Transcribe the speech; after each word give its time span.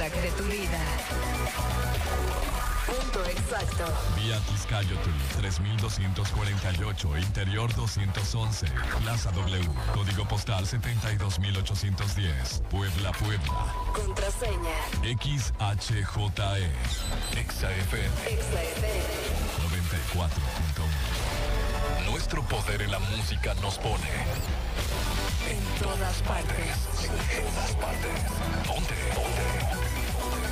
soundtrack 0.00 0.22
de 0.22 0.30
tu 0.30 0.44
vida. 0.44 0.78
Punto 2.86 3.22
exacto. 3.24 3.84
Vía 4.16 4.38
Tiscayotl 4.48 5.10
3248, 5.38 7.18
Interior 7.18 7.74
211, 7.74 8.66
Plaza 9.02 9.30
W, 9.32 9.68
Código 9.94 10.24
Postal 10.26 10.66
72810, 10.66 12.62
Puebla, 12.70 13.12
Puebla. 13.12 13.74
Contraseña. 13.92 14.78
XHJE, 15.02 16.70
XAFM 17.48 18.10
XFM. 18.40 18.88
94.1. 19.68 20.30
Nuestro 22.10 22.42
poder 22.42 22.82
en 22.82 22.90
la 22.90 22.98
música 22.98 23.54
nos 23.62 23.78
pone 23.78 24.10
En 25.48 25.60
todas 25.82 26.20
partes. 26.22 26.76
en 27.04 27.10
todas 27.44 27.72
partes. 27.76 28.20
Ponte, 28.66 28.94
ponte. 29.14 29.79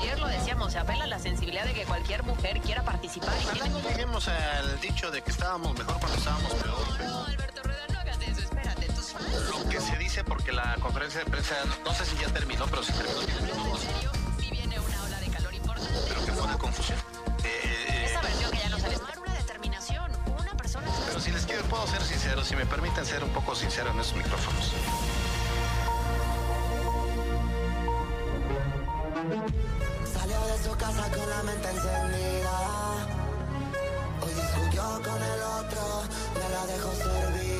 Ayer 0.00 0.18
lo 0.18 0.26
decíamos, 0.28 0.72
se 0.72 0.78
apela 0.78 1.04
a 1.04 1.06
la 1.06 1.18
sensibilidad 1.18 1.64
de 1.64 1.72
que 1.74 1.84
cualquier 1.84 2.22
mujer 2.24 2.60
quiera 2.60 2.82
participar 2.82 3.34
y 3.42 3.46
Ojalá 3.46 3.68
no 3.68 3.80
lleguemos 3.80 4.28
al 4.28 4.80
dicho 4.80 5.10
de 5.10 5.22
que 5.22 5.30
estábamos 5.30 5.76
mejor 5.78 5.98
cuando 5.98 6.16
estábamos 6.18 6.52
peor. 6.54 7.00
No, 7.00 7.24
Alberto 7.24 7.62
Rueda, 7.62 7.86
no 7.92 7.98
hagas 8.00 8.18
eso, 8.22 8.40
espérate, 8.40 8.86
tus 8.92 9.06
fans. 9.12 9.26
Lo 9.50 9.68
que 9.68 9.80
se 9.80 9.96
dice 9.98 10.24
porque 10.24 10.52
la 10.52 10.76
conferencia 10.80 11.20
de 11.24 11.30
prensa, 11.30 11.54
no 11.84 11.92
sé 11.94 12.04
si 12.06 12.16
ya 12.16 12.28
terminó, 12.28 12.66
pero 12.66 12.82
si 12.82 12.92
terminó, 12.92 13.20
tiene 13.20 13.40
En 13.40 13.78
serio, 13.78 14.10
si 14.40 14.50
viene 14.50 14.78
una 14.80 15.02
ola 15.04 15.20
de 15.20 15.26
calor 15.28 15.54
importante. 15.54 15.92
pero 16.08 16.24
que 16.24 16.30
una 16.32 16.58
confusión. 16.58 16.98
Eh, 17.44 17.60
eh, 17.88 18.04
Esa 18.10 18.20
versión 18.22 18.50
que 18.50 18.58
ya 18.58 18.68
no 18.68 18.78
sabes 18.78 18.98
tomar 19.00 19.18
una 19.18 19.34
determinación. 19.34 20.12
Una 20.38 20.54
persona 20.54 20.86
pero 21.06 21.20
si 21.20 21.30
les 21.32 21.46
quiero, 21.46 21.62
puedo 21.64 21.86
ser 21.86 22.02
sincero, 22.02 22.44
si 22.44 22.54
me 22.56 22.66
permiten 22.66 23.04
ser 23.04 23.24
un 23.24 23.30
poco 23.30 23.54
sincero 23.54 23.90
en 23.90 24.00
esos 24.00 24.14
micrófonos. 24.16 24.72
Salió 29.30 30.40
de 30.46 30.58
su 30.64 30.76
casa 30.76 31.08
con 31.10 31.30
la 31.30 31.42
mente 31.44 31.68
encendida. 31.68 32.50
Hoy 34.22 34.34
discutió 34.34 34.82
con 35.04 35.22
el 35.22 35.42
otro, 35.60 36.02
ya 36.34 36.48
la 36.48 36.66
dejó 36.66 36.92
servida. 36.94 37.59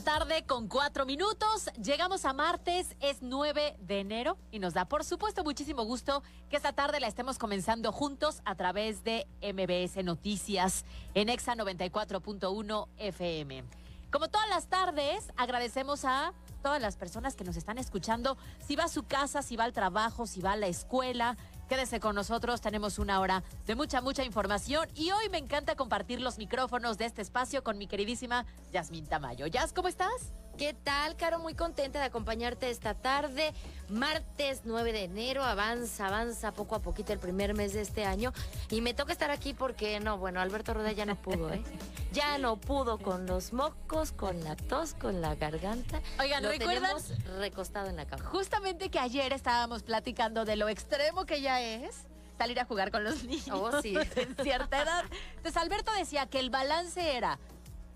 Tarde 0.00 0.44
con 0.46 0.68
cuatro 0.68 1.06
minutos. 1.06 1.70
Llegamos 1.82 2.24
a 2.24 2.32
martes, 2.32 2.94
es 3.00 3.18
9 3.20 3.76
de 3.80 4.00
enero 4.00 4.38
y 4.50 4.58
nos 4.58 4.74
da 4.74 4.84
por 4.84 5.04
supuesto 5.04 5.42
muchísimo 5.42 5.84
gusto 5.84 6.22
que 6.48 6.56
esta 6.56 6.72
tarde 6.72 7.00
la 7.00 7.08
estemos 7.08 7.38
comenzando 7.38 7.90
juntos 7.90 8.40
a 8.44 8.54
través 8.54 9.02
de 9.02 9.26
MBS 9.42 10.04
Noticias 10.04 10.84
en 11.14 11.28
Exa 11.28 11.56
94.1 11.56 12.88
FM. 12.96 13.64
Como 14.12 14.28
todas 14.28 14.48
las 14.48 14.68
tardes, 14.68 15.32
agradecemos 15.36 16.04
a 16.04 16.32
todas 16.62 16.80
las 16.80 16.96
personas 16.96 17.34
que 17.34 17.44
nos 17.44 17.56
están 17.56 17.78
escuchando. 17.78 18.38
Si 18.66 18.76
va 18.76 18.84
a 18.84 18.88
su 18.88 19.02
casa, 19.02 19.42
si 19.42 19.56
va 19.56 19.64
al 19.64 19.72
trabajo, 19.72 20.26
si 20.26 20.40
va 20.40 20.52
a 20.52 20.56
la 20.56 20.68
escuela, 20.68 21.36
quédese 21.68 22.00
con 22.00 22.14
nosotros. 22.14 22.60
Tenemos 22.60 22.98
una 22.98 23.20
hora 23.20 23.44
de 23.66 23.74
mucha, 23.74 24.00
mucha 24.00 24.24
información. 24.24 24.88
Y 24.94 25.10
hoy 25.12 25.28
me 25.30 25.38
encanta 25.38 25.76
compartir 25.76 26.20
los 26.20 26.38
micrófonos 26.38 26.98
de 26.98 27.04
este 27.04 27.22
espacio 27.22 27.62
con 27.62 27.78
mi 27.78 27.86
queridísima 27.86 28.46
Yasmin 28.72 29.06
Tamayo. 29.06 29.46
Yas, 29.46 29.72
¿cómo 29.72 29.88
estás? 29.88 30.32
¿Qué 30.58 30.74
tal, 30.74 31.14
Caro? 31.16 31.38
Muy 31.38 31.54
contenta 31.54 32.00
de 32.00 32.06
acompañarte 32.06 32.68
esta 32.68 32.92
tarde, 32.94 33.52
martes 33.88 34.62
9 34.64 34.92
de 34.92 35.04
enero. 35.04 35.44
Avanza, 35.44 36.08
avanza 36.08 36.50
poco 36.50 36.74
a 36.74 36.80
poquito 36.80 37.12
el 37.12 37.20
primer 37.20 37.54
mes 37.54 37.74
de 37.74 37.80
este 37.82 38.04
año. 38.04 38.32
Y 38.68 38.80
me 38.80 38.92
toca 38.92 39.12
estar 39.12 39.30
aquí 39.30 39.54
porque, 39.54 40.00
no, 40.00 40.18
bueno, 40.18 40.40
Alberto 40.40 40.74
Rueda 40.74 40.90
ya 40.90 41.06
no 41.06 41.14
pudo, 41.14 41.52
¿eh? 41.52 41.62
Ya 42.12 42.38
no 42.38 42.56
pudo 42.56 42.98
con 42.98 43.26
los 43.26 43.52
mocos, 43.52 44.10
con 44.12 44.42
la 44.42 44.56
tos, 44.56 44.94
con 44.94 45.20
la 45.20 45.34
garganta. 45.36 46.00
Oigan, 46.18 46.42
Lo 46.42 46.48
¿recuerdan? 46.48 46.82
tenemos 46.96 47.12
recostado 47.38 47.88
en 47.88 47.96
la 47.96 48.06
cama. 48.06 48.24
Justamente 48.24 48.90
que 48.90 48.98
ayer 48.98 49.32
estábamos 49.32 49.82
platicando 49.84 50.44
de 50.44 50.56
lo 50.56 50.68
extremo 50.68 51.24
que 51.26 51.40
ya 51.42 51.60
es 51.60 51.94
salir 52.38 52.58
a 52.58 52.64
jugar 52.64 52.90
con 52.90 53.04
los 53.04 53.22
niños 53.24 53.50
Oh, 53.52 53.80
sí. 53.82 53.94
en 54.16 54.36
cierta 54.42 54.82
edad. 54.82 55.04
Entonces 55.36 55.56
Alberto 55.62 55.92
decía 55.92 56.26
que 56.26 56.40
el 56.40 56.50
balance 56.50 57.16
era 57.16 57.38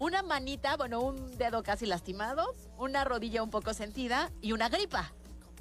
una 0.02 0.22
manita, 0.22 0.76
bueno, 0.76 1.00
un 1.00 1.38
dedo 1.38 1.62
casi 1.62 1.86
lastimado, 1.86 2.56
una 2.76 3.04
rodilla 3.04 3.40
un 3.40 3.50
poco 3.50 3.72
sentida 3.72 4.32
y 4.40 4.50
una 4.50 4.68
gripa. 4.68 5.12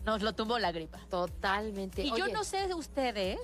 Nos 0.04 0.24
lo 0.24 0.34
tumbó 0.34 0.58
la 0.58 0.72
gripa. 0.72 1.00
Totalmente. 1.12 2.02
Y 2.02 2.12
yo 2.18 2.28
no 2.28 2.44
sé 2.44 2.68
de 2.68 2.74
ustedes, 2.74 3.40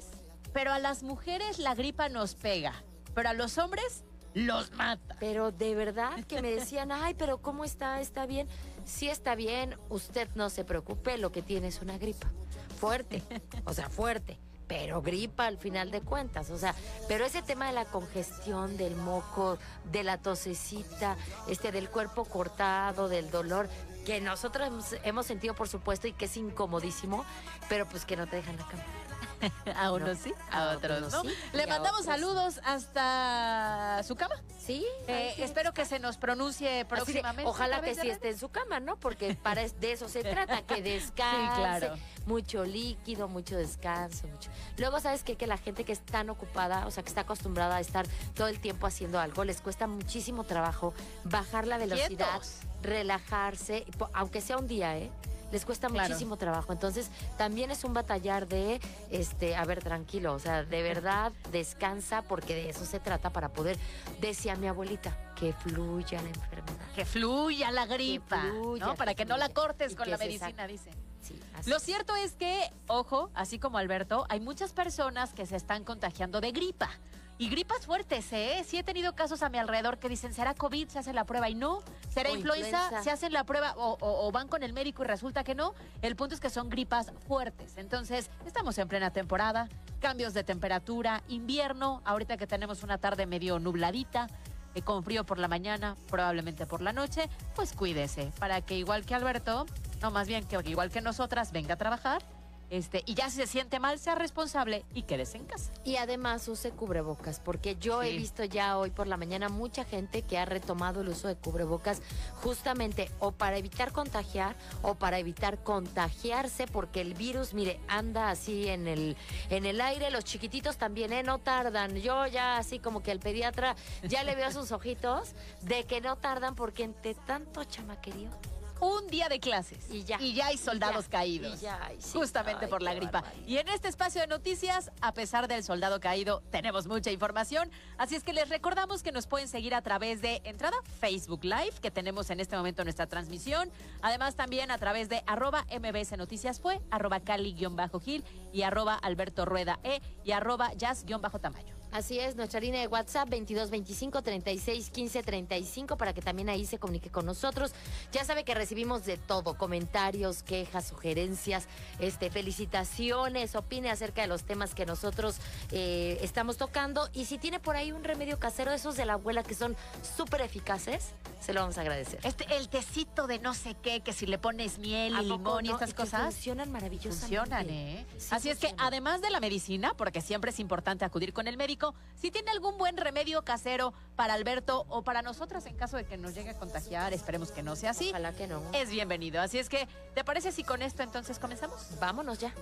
pero 0.53 0.73
a 0.73 0.79
las 0.79 1.03
mujeres 1.03 1.59
la 1.59 1.75
gripa 1.75 2.09
nos 2.09 2.33
pega, 2.33 2.73
pero 3.13 3.29
a 3.29 3.33
los 3.33 3.59
hombres 3.59 4.05
los 4.33 4.71
mata. 4.71 5.15
Pero 5.19 5.51
de 5.51 5.75
verdad 5.75 6.23
que 6.25 6.41
me 6.41 6.49
decían, 6.49 6.91
ay, 6.91 7.13
pero 7.13 7.43
¿cómo 7.43 7.63
está? 7.63 8.01
¿Está 8.01 8.25
bien? 8.25 8.47
Sí 8.85 9.07
está 9.07 9.35
bien, 9.35 9.77
usted 9.89 10.27
no 10.33 10.49
se 10.49 10.65
preocupe, 10.65 11.19
lo 11.19 11.31
que 11.31 11.43
tiene 11.43 11.67
es 11.67 11.79
una 11.79 11.99
gripa. 11.99 12.31
Fuerte, 12.79 13.21
o 13.65 13.73
sea, 13.73 13.87
fuerte, 13.87 14.39
pero 14.67 15.01
gripa 15.01 15.47
al 15.47 15.57
final 15.57 15.91
de 15.91 16.01
cuentas. 16.01 16.49
O 16.49 16.57
sea, 16.57 16.75
pero 17.07 17.25
ese 17.25 17.41
tema 17.41 17.67
de 17.67 17.73
la 17.73 17.85
congestión, 17.85 18.77
del 18.77 18.95
moco, 18.95 19.57
de 19.91 20.03
la 20.03 20.17
tosecita, 20.17 21.17
este, 21.47 21.71
del 21.71 21.89
cuerpo 21.89 22.25
cortado, 22.25 23.07
del 23.07 23.31
dolor, 23.31 23.69
que 24.05 24.21
nosotros 24.21 24.67
hemos, 24.67 24.95
hemos 25.03 25.25
sentido, 25.25 25.53
por 25.53 25.67
supuesto, 25.67 26.07
y 26.07 26.13
que 26.13 26.25
es 26.25 26.37
incomodísimo, 26.37 27.25
pero 27.69 27.87
pues 27.87 28.05
que 28.05 28.15
no 28.15 28.27
te 28.27 28.37
dejan 28.37 28.57
la 28.57 28.67
cama. 28.67 29.06
A 29.75 29.91
unos 29.91 30.07
No, 30.17 30.23
sí, 30.23 30.33
a 30.51 30.71
a 30.71 30.77
otros 30.77 31.13
no. 31.13 31.21
sí, 31.23 31.29
Le 31.53 31.67
mandamos 31.67 32.05
saludos 32.05 32.59
hasta 32.63 34.01
su 34.03 34.15
cama. 34.15 34.35
Sí, 34.57 34.85
Eh, 35.07 35.33
sí. 35.35 35.43
espero 35.43 35.73
que 35.73 35.85
se 35.85 35.99
nos 35.99 36.17
pronuncie 36.17 36.69
de, 36.69 36.85
próximamente. 36.85 37.49
ojalá 37.49 37.81
que 37.81 37.95
sí 37.95 38.09
esté 38.09 38.29
en 38.29 38.37
su 38.37 38.49
cama, 38.49 38.79
¿no? 38.79 38.97
Porque 38.97 39.33
para 39.35 39.67
de 39.67 39.91
eso 39.91 40.09
se 40.09 40.23
trata, 40.23 40.61
que 40.63 40.81
descanse, 40.81 41.55
claro. 41.61 41.93
mucho 42.25 42.65
líquido, 42.65 43.27
mucho 43.27 43.55
descanso, 43.55 44.27
mucho. 44.27 44.49
Luego, 44.77 44.99
¿sabes 44.99 45.23
qué? 45.23 45.35
Que 45.35 45.47
la 45.47 45.57
gente 45.57 45.83
que 45.85 45.93
es 45.93 46.01
tan 46.01 46.29
ocupada, 46.29 46.85
o 46.87 46.91
sea, 46.91 47.03
que 47.03 47.09
está 47.09 47.21
acostumbrada 47.21 47.77
a 47.77 47.79
estar 47.79 48.05
todo 48.35 48.47
el 48.47 48.59
tiempo 48.59 48.87
haciendo 48.87 49.19
algo, 49.19 49.43
les 49.45 49.61
cuesta 49.61 49.87
muchísimo 49.87 50.43
trabajo 50.43 50.93
bajar 51.23 51.65
la 51.67 51.77
velocidad, 51.77 52.07
Quietos. 52.39 52.55
relajarse, 52.81 53.85
aunque 54.13 54.41
sea 54.41 54.57
un 54.57 54.67
día, 54.67 54.97
¿eh? 54.97 55.09
Les 55.51 55.65
cuesta 55.65 55.87
Claro. 55.87 56.09
muchísimo 56.09 56.37
trabajo. 56.37 56.73
Entonces, 56.73 57.09
también 57.37 57.71
es 57.71 57.83
un 57.83 57.93
batallar 57.93 58.47
de, 58.47 58.81
este, 59.09 59.55
a 59.55 59.63
ver, 59.65 59.81
tranquilo, 59.83 60.33
o 60.33 60.39
sea, 60.39 60.63
de 60.63 60.83
verdad, 60.83 61.31
descansa, 61.51 62.21
porque 62.21 62.53
de 62.55 62.69
eso 62.69 62.85
se 62.85 62.99
trata 62.99 63.29
para 63.29 63.49
poder, 63.49 63.77
decía 64.19 64.55
mi 64.55 64.67
abuelita, 64.67 65.15
que 65.35 65.53
fluya 65.53 66.21
la 66.21 66.29
enfermedad. 66.29 66.85
Que 66.95 67.05
fluya 67.05 67.71
la 67.71 67.85
gripa, 67.85 68.41
fluya, 68.41 68.85
¿no? 68.85 68.91
que 68.91 68.97
Para 68.97 69.13
que 69.15 69.25
no 69.25 69.37
la 69.37 69.49
cortes 69.49 69.93
Y 69.93 69.95
con 69.95 70.05
que 70.05 70.11
la 70.11 70.17
medicina, 70.17 70.67
dicen. 70.67 70.93
Sí, 71.21 71.39
Lo 71.65 71.79
cierto 71.79 72.15
es 72.15 72.33
que, 72.33 72.71
ojo, 72.87 73.29
así 73.33 73.59
como 73.59 73.77
Alberto, 73.77 74.25
hay 74.29 74.39
muchas 74.39 74.71
personas 74.73 75.33
que 75.33 75.45
se 75.45 75.55
están 75.57 75.83
contagiando 75.83 76.39
de 76.41 76.51
gripa. 76.51 76.89
Y 77.39 77.49
gripas 77.49 77.85
fuertes, 77.85 78.33
¿eh? 78.33 78.63
Sí 78.65 78.77
he 78.79 78.83
tenido 78.83 79.13
casos 79.13 79.43
a 79.43 79.49
mi 79.49 79.59
alrededor 79.59 79.99
que 79.99 80.09
dicen, 80.09 80.33
¿será 80.33 80.55
COVID? 80.55 80.87
Se 80.89 80.97
hacen 80.97 81.13
la 81.15 81.23
prueba 81.23 81.49
y 81.49 81.55
no. 81.55 81.83
¿Será 82.09 82.31
influenza? 82.31 82.67
influenza. 82.85 83.03
Se 83.03 83.11
hacen 83.11 83.31
la 83.31 83.43
prueba 83.43 83.75
o, 83.77 83.91
o- 84.01 84.27
o 84.27 84.31
van 84.31 84.47
con 84.47 84.63
el 84.63 84.73
médico 84.73 85.03
y 85.03 85.07
resulta 85.07 85.43
que 85.43 85.53
no. 85.53 85.75
El 86.01 86.15
punto 86.15 86.33
es 86.33 86.41
que 86.41 86.49
son 86.49 86.67
gripas 86.69 87.11
fuertes. 87.27 87.77
Entonces, 87.77 88.31
estamos 88.47 88.75
en 88.79 88.87
plena 88.87 89.11
temporada, 89.11 89.69
cambios 89.99 90.33
de 90.33 90.43
temperatura, 90.43 91.21
invierno, 91.27 92.01
ahorita 92.05 92.37
que 92.37 92.47
tenemos 92.47 92.81
una 92.81 92.97
tarde 92.97 93.27
medio 93.27 93.59
nubladita. 93.59 94.27
eh, 94.75 94.81
con 94.83 95.03
frío 95.03 95.23
por 95.25 95.39
la 95.39 95.47
mañana, 95.47 95.95
probablemente 96.07 96.67
por 96.67 96.81
la 96.81 96.93
noche, 96.93 97.29
pues 97.55 97.73
cuídese 97.73 98.31
para 98.37 98.61
que 98.61 98.75
igual 98.77 99.05
que 99.05 99.15
Alberto, 99.15 99.65
no 100.01 100.11
más 100.11 100.27
bien 100.27 100.45
que 100.45 100.57
igual 100.69 100.91
que 100.91 101.01
nosotras, 101.01 101.51
venga 101.51 101.73
a 101.73 101.77
trabajar 101.77 102.21
este, 102.69 103.03
y 103.05 103.13
ya 103.13 103.29
si 103.29 103.37
se 103.37 103.47
siente 103.47 103.79
mal, 103.79 103.97
sea 103.99 104.15
responsable 104.15 104.85
y 104.93 105.03
quédese 105.03 105.37
en 105.37 105.45
casa. 105.45 105.71
Y 105.85 105.97
además 105.97 106.47
use 106.47 106.71
cubrebocas, 106.71 107.39
porque 107.39 107.77
yo 107.77 108.03
he 108.03 108.17
visto 108.17 108.43
ya 108.43 108.77
hoy 108.77 108.91
por 108.91 109.07
la 109.07 109.17
mañana 109.17 109.49
mucha 109.49 109.85
gente 109.85 110.21
que 110.21 110.37
ha 110.37 110.45
retomado 110.45 111.01
el 111.01 111.09
uso 111.09 111.27
de 111.27 111.35
cubrebocas 111.35 112.01
justamente 112.41 113.09
o 113.19 113.31
para 113.31 113.57
evitar 113.57 113.91
contagiar 113.91 114.55
o 114.81 114.95
para 114.95 115.19
evitar 115.19 115.63
contagiarse, 115.63 116.67
porque 116.67 117.01
el 117.01 117.13
virus, 117.13 117.53
mire, 117.53 117.79
anda 117.87 118.29
así 118.29 118.67
en 118.67 118.87
el, 118.87 119.15
en 119.49 119.65
el 119.65 119.79
aire, 119.79 120.11
los 120.11 120.25
chiquititos 120.25 120.77
también, 120.77 121.13
¿eh? 121.13 121.23
No 121.23 121.39
tardan. 121.39 121.95
Yo 121.95 122.27
ya 122.27 122.57
así 122.57 122.79
como 122.79 123.01
que 123.01 123.11
el 123.11 123.19
pediatra 123.19 123.75
ya 124.03 124.23
le 124.23 124.35
veo 124.35 124.51
sus 124.51 124.71
ojitos 124.77 125.33
de 125.61 125.85
que 125.85 126.01
no 126.01 126.17
tardan 126.17 126.55
porque 126.55 126.83
entre 126.83 127.13
tanto 127.13 127.63
chamaquerío 127.63 128.29
Un 128.79 129.07
día 129.07 129.29
de 129.29 129.39
clases. 129.39 129.89
y 129.91 130.03
ya. 130.03 130.19
Y 130.21 130.33
ya 130.33 130.47
hay 130.47 130.55
y 130.55 130.57
soldados 130.57 131.05
ya, 131.05 131.11
caídos. 131.11 131.57
y 131.57 131.63
ya, 131.65 131.79
ay, 131.83 131.97
sí. 131.99 132.17
Justamente 132.17 132.65
Ay, 132.65 132.71
por 132.71 132.81
la 132.81 132.93
gripa. 132.93 133.21
barbaridad. 133.21 133.47
Y 133.47 133.57
en 133.57 133.67
este 133.69 133.87
espacio 133.87 134.21
de 134.21 134.27
noticias, 134.27 134.91
a 135.01 135.13
pesar 135.13 135.47
del 135.47 135.63
soldado 135.63 135.99
caído, 135.99 136.41
tenemos 136.51 136.87
mucha 136.87 137.11
información. 137.11 137.69
Así 137.97 138.15
es 138.15 138.23
que 138.23 138.33
les 138.33 138.49
recordamos 138.49 139.03
que 139.03 139.11
nos 139.11 139.27
pueden 139.27 139.47
seguir 139.47 139.73
a 139.75 139.81
través 139.81 140.21
de 140.21 140.41
entrada 140.43 140.75
Facebook 140.99 141.43
Live, 141.43 141.73
que 141.81 141.91
tenemos 141.91 142.29
en 142.29 142.39
este 142.39 142.55
momento 142.57 142.83
nuestra 142.83 143.07
transmisión. 143.07 143.71
Además, 144.01 144.35
también 144.35 144.71
a 144.71 144.77
través 144.77 145.09
de 145.09 145.23
arroba 145.27 145.65
MBS 145.71 146.17
Noticias 146.17 146.59
fue, 146.59 146.79
arroba 146.91 147.19
Cali-Gil 147.19 148.23
y 148.53 148.61
arroba 148.63 148.95
Alberto 148.95 149.45
Rueda 149.45 149.79
E 149.83 150.01
y 150.23 150.31
arroba 150.31 150.73
Jazz-Tamayo. 150.73 151.76
Así 151.97 152.19
es, 152.19 152.35
nuestra 152.35 152.59
línea 152.59 152.79
de 152.79 152.85
WhatsApp 152.85 153.27
2225 153.29 154.21
36 154.21 154.91
15 154.91 155.23
35 155.23 155.97
para 155.97 156.13
que 156.13 156.21
también 156.21 156.47
ahí 156.47 156.63
se 156.63 156.77
comunique 156.77 157.09
con 157.09 157.25
nosotros. 157.25 157.71
Ya 158.11 158.23
sabe 158.23 158.43
que 158.43 158.53
recibimos 158.53 159.03
de 159.03 159.17
todo, 159.17 159.57
comentarios, 159.57 160.43
quejas, 160.43 160.85
sugerencias, 160.85 161.65
este, 161.97 162.29
felicitaciones, 162.29 163.55
opine 163.55 163.89
acerca 163.89 164.21
de 164.21 164.27
los 164.27 164.43
temas 164.43 164.75
que 164.75 164.85
nosotros 164.85 165.37
eh, 165.71 166.19
estamos 166.21 166.57
tocando 166.57 167.09
y 167.13 167.25
si 167.25 167.39
tiene 167.39 167.59
por 167.59 167.75
ahí 167.75 167.91
un 167.91 168.03
remedio 168.03 168.37
casero, 168.37 168.71
esos 168.73 168.95
de 168.95 169.05
la 169.05 169.13
abuela 169.13 169.41
que 169.41 169.55
son 169.55 169.75
súper 170.15 170.41
eficaces, 170.41 171.13
se 171.39 171.51
lo 171.53 171.61
vamos 171.61 171.79
a 171.79 171.81
agradecer. 171.81 172.19
Este, 172.23 172.45
el 172.57 172.69
tecito 172.69 173.25
de 173.25 173.39
no 173.39 173.55
sé 173.55 173.75
qué, 173.81 174.01
que 174.01 174.13
si 174.13 174.27
le 174.27 174.37
pones 174.37 174.77
miel 174.77 175.15
¿A 175.15 175.23
y 175.23 175.29
limón 175.29 175.65
y 175.65 175.69
no? 175.69 175.73
estas 175.73 175.95
cosas. 175.95 176.33
funcionan 176.33 176.71
maravillosamente. 176.71 177.37
Funcionan, 177.37 177.69
¿eh? 177.69 178.05
Sí, 178.17 178.27
Así 178.31 178.49
es 178.49 178.59
que 178.59 178.73
además 178.77 179.21
de 179.21 179.31
la 179.31 179.39
medicina, 179.39 179.93
porque 179.95 180.21
siempre 180.21 180.51
es 180.51 180.59
importante 180.59 181.05
acudir 181.05 181.33
con 181.33 181.47
el 181.47 181.57
médico, 181.57 181.86
si 182.15 182.31
tiene 182.31 182.51
algún 182.51 182.77
buen 182.77 182.97
remedio 182.97 183.43
casero 183.43 183.93
para 184.15 184.33
Alberto 184.33 184.85
o 184.89 185.03
para 185.03 185.21
nosotras 185.21 185.65
en 185.65 185.75
caso 185.75 185.97
de 185.97 186.05
que 186.05 186.17
nos 186.17 186.33
llegue 186.33 186.51
a 186.51 186.57
contagiar, 186.57 187.13
esperemos 187.13 187.51
que 187.51 187.63
no 187.63 187.75
sea 187.75 187.91
así, 187.91 188.09
Ojalá 188.09 188.33
que 188.33 188.47
no. 188.47 188.61
es 188.73 188.89
bienvenido. 188.89 189.41
Así 189.41 189.59
es 189.59 189.69
que, 189.69 189.87
¿te 190.15 190.23
parece 190.23 190.51
si 190.51 190.63
con 190.63 190.81
esto 190.81 191.03
entonces 191.03 191.39
comenzamos? 191.39 191.87
Vámonos 191.99 192.39
ya. 192.39 192.53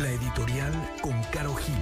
La 0.00 0.08
editorial 0.10 0.72
con 1.02 1.22
Caro 1.24 1.54
Gil. 1.54 1.74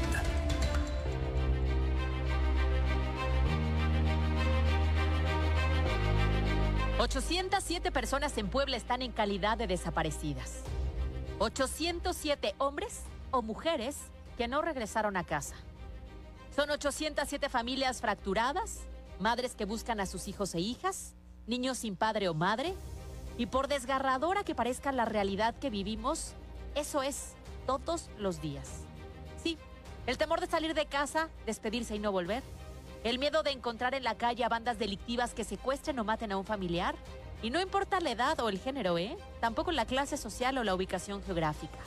Siete 7.61 7.91
personas 7.91 8.37
en 8.37 8.49
Puebla 8.49 8.77
están 8.77 9.01
en 9.01 9.13
calidad 9.13 9.57
de 9.57 9.67
desaparecidas. 9.67 10.63
807 11.39 12.55
hombres 12.59 13.05
o 13.31 13.41
mujeres 13.41 13.97
que 14.37 14.49
no 14.49 14.61
regresaron 14.61 15.17
a 15.17 15.25
casa. 15.25 15.55
Son 16.55 16.69
807 16.69 17.49
familias 17.49 18.01
fracturadas, 18.03 18.81
madres 19.19 19.55
que 19.55 19.65
buscan 19.65 20.01
a 20.01 20.07
sus 20.07 20.29
hijos 20.29 20.55
e 20.55 20.61
hijas, 20.61 21.15
niños 21.47 21.79
sin 21.79 21.97
padre 21.97 22.29
o 22.29 22.35
madre. 22.35 22.75
Y 23.39 23.47
por 23.47 23.69
desgarradora 23.69 24.45
que 24.45 24.55
parezca 24.55 24.93
la 24.93 25.07
realidad 25.07 25.55
que 25.59 25.71
vivimos, 25.71 26.35
eso 26.75 27.03
es 27.03 27.33
todos 27.67 28.11
los 28.19 28.43
días. 28.43 28.69
Sí, 29.43 29.57
el 30.07 30.19
temor 30.19 30.41
de 30.41 30.49
salir 30.49 30.75
de 30.75 30.85
casa, 30.85 31.31
despedirse 31.47 31.97
y 31.97 31.99
no 31.99 32.13
volver. 32.13 32.43
El 33.03 33.19
miedo 33.19 33.43
de 33.43 33.51
encontrar 33.51 33.95
en 33.95 34.05
la 34.05 34.17
calle 34.17 34.45
a 34.45 34.51
bandas 34.51 34.79
delictivas 34.79 35.33
que 35.33 35.45
secuestren 35.45 35.99
o 35.99 36.05
maten 36.05 36.33
a 36.33 36.37
un 36.37 36.45
familiar. 36.45 36.95
Y 37.43 37.49
no 37.49 37.61
importa 37.61 38.01
la 38.01 38.11
edad 38.11 38.39
o 38.41 38.51
el 38.51 38.59
género, 38.59 38.99
¿eh? 38.99 39.17
Tampoco 39.41 39.73
la 39.73 39.87
clase 39.87 40.19
social 40.19 40.59
o 40.59 40.65
la 40.65 40.75
ubicación 40.75 41.23
geográfica. 41.23 41.79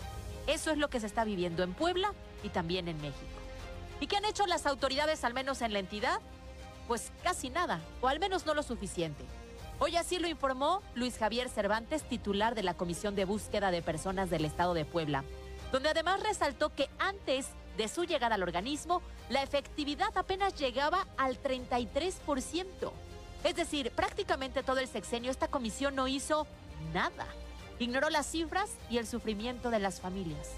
Eso 0.48 0.72
es 0.72 0.78
lo 0.80 0.90
que 0.90 1.00
se 1.00 1.06
está 1.06 1.24
viviendo 1.24 1.62
en 1.62 1.74
Puebla 1.74 2.14
y 2.44 2.50
también 2.50 2.88
en 2.88 3.00
México. 3.00 3.28
¿Y 4.00 4.08
qué 4.08 4.18
han 4.18 4.26
hecho 4.26 4.48
las 4.48 4.66
autoridades, 4.66 5.24
al 5.24 5.36
menos 5.36 5.62
en 5.62 5.72
la 5.72 5.80
entidad? 5.80 6.20
Pues 6.88 7.12
casi 7.22 7.50
nada, 7.50 7.80
o 8.02 8.08
al 8.08 8.20
menos 8.20 8.48
no 8.48 8.56
lo 8.56 8.64
suficiente. 8.64 9.24
Hoy 9.80 9.96
así 9.96 10.18
lo 10.18 10.28
informó 10.28 10.82
Luis 10.96 11.18
Javier 11.18 11.48
Cervantes, 11.48 12.04
titular 12.04 12.56
de 12.56 12.64
la 12.64 12.74
Comisión 12.74 13.16
de 13.16 13.26
Búsqueda 13.26 13.70
de 13.70 13.82
Personas 13.82 14.30
del 14.30 14.46
Estado 14.46 14.74
de 14.74 14.86
Puebla, 14.86 15.24
donde 15.72 15.90
además 15.90 16.22
resaltó 16.24 16.74
que 16.74 16.90
antes 17.00 17.50
de 17.78 17.88
su 17.88 18.04
llegada 18.04 18.36
al 18.36 18.44
organismo, 18.44 19.02
la 19.30 19.44
efectividad 19.44 20.16
apenas 20.18 20.56
llegaba 20.56 21.08
al 21.18 21.42
33%. 21.42 22.92
Es 23.44 23.56
decir, 23.56 23.92
prácticamente 23.92 24.64
todo 24.64 24.80
el 24.80 24.88
sexenio 24.88 25.32
esta 25.32 25.48
comisión 25.48 25.96
no 25.96 26.08
hizo 26.08 26.48
nada. 26.94 27.26
Ignoró 27.80 28.10
las 28.10 28.28
cifras 28.28 28.70
y 28.90 28.98
el 28.98 29.08
sufrimiento 29.08 29.70
de 29.70 29.80
las 29.80 30.00
familias. 30.00 30.52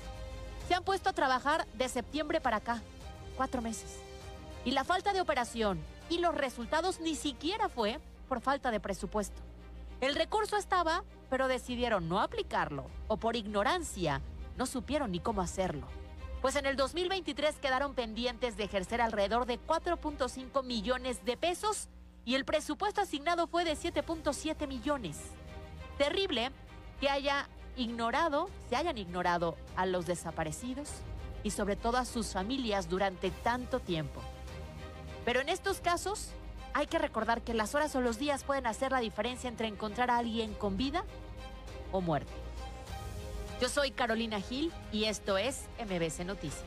Se 0.67 0.75
han 0.75 0.83
puesto 0.83 1.09
a 1.09 1.13
trabajar 1.13 1.65
de 1.73 1.89
septiembre 1.89 2.41
para 2.41 2.57
acá, 2.57 2.81
cuatro 3.37 3.61
meses. 3.61 3.99
Y 4.65 4.71
la 4.71 4.83
falta 4.83 5.13
de 5.13 5.21
operación 5.21 5.79
y 6.09 6.19
los 6.19 6.35
resultados 6.35 6.99
ni 6.99 7.15
siquiera 7.15 7.69
fue 7.69 7.99
por 8.27 8.41
falta 8.41 8.71
de 8.71 8.79
presupuesto. 8.79 9.41
El 10.01 10.15
recurso 10.15 10.57
estaba, 10.57 11.03
pero 11.29 11.47
decidieron 11.47 12.09
no 12.09 12.19
aplicarlo 12.19 12.85
o 13.07 13.17
por 13.17 13.35
ignorancia 13.35 14.21
no 14.57 14.65
supieron 14.65 15.11
ni 15.11 15.19
cómo 15.19 15.41
hacerlo. 15.41 15.87
Pues 16.45 16.57
en 16.57 16.67
el 16.67 16.75
2023 16.75 17.55
quedaron 17.55 17.95
pendientes 17.95 18.55
de 18.55 18.65
ejercer 18.65 19.01
alrededor 19.01 19.47
de 19.47 19.59
4.5 19.59 20.63
millones 20.63 21.25
de 21.25 21.37
pesos 21.37 21.89
y 22.23 22.35
el 22.35 22.45
presupuesto 22.45 23.01
asignado 23.01 23.47
fue 23.47 23.65
de 23.65 23.71
7.7 23.71 24.67
millones. 24.67 25.17
Terrible 25.97 26.51
que 26.99 27.09
haya 27.09 27.49
ignorado, 27.75 28.51
se 28.69 28.75
hayan 28.75 28.99
ignorado 28.99 29.57
a 29.75 29.87
los 29.87 30.05
desaparecidos 30.05 30.91
y 31.41 31.49
sobre 31.49 31.75
todo 31.77 31.97
a 31.97 32.05
sus 32.05 32.33
familias 32.33 32.89
durante 32.89 33.31
tanto 33.31 33.79
tiempo. 33.79 34.21
Pero 35.25 35.41
en 35.41 35.49
estos 35.49 35.79
casos 35.79 36.29
hay 36.75 36.85
que 36.85 36.99
recordar 36.99 37.41
que 37.41 37.55
las 37.55 37.73
horas 37.73 37.95
o 37.95 38.01
los 38.01 38.19
días 38.19 38.43
pueden 38.43 38.67
hacer 38.67 38.91
la 38.91 38.99
diferencia 38.99 39.47
entre 39.47 39.67
encontrar 39.67 40.11
a 40.11 40.19
alguien 40.19 40.53
con 40.53 40.77
vida 40.77 41.05
o 41.91 42.01
muerte. 42.01 42.44
Yo 43.61 43.69
soy 43.69 43.91
Carolina 43.91 44.41
Gil 44.41 44.71
y 44.91 45.05
esto 45.05 45.37
es 45.37 45.67
MBC 45.79 46.25
Noticias. 46.25 46.63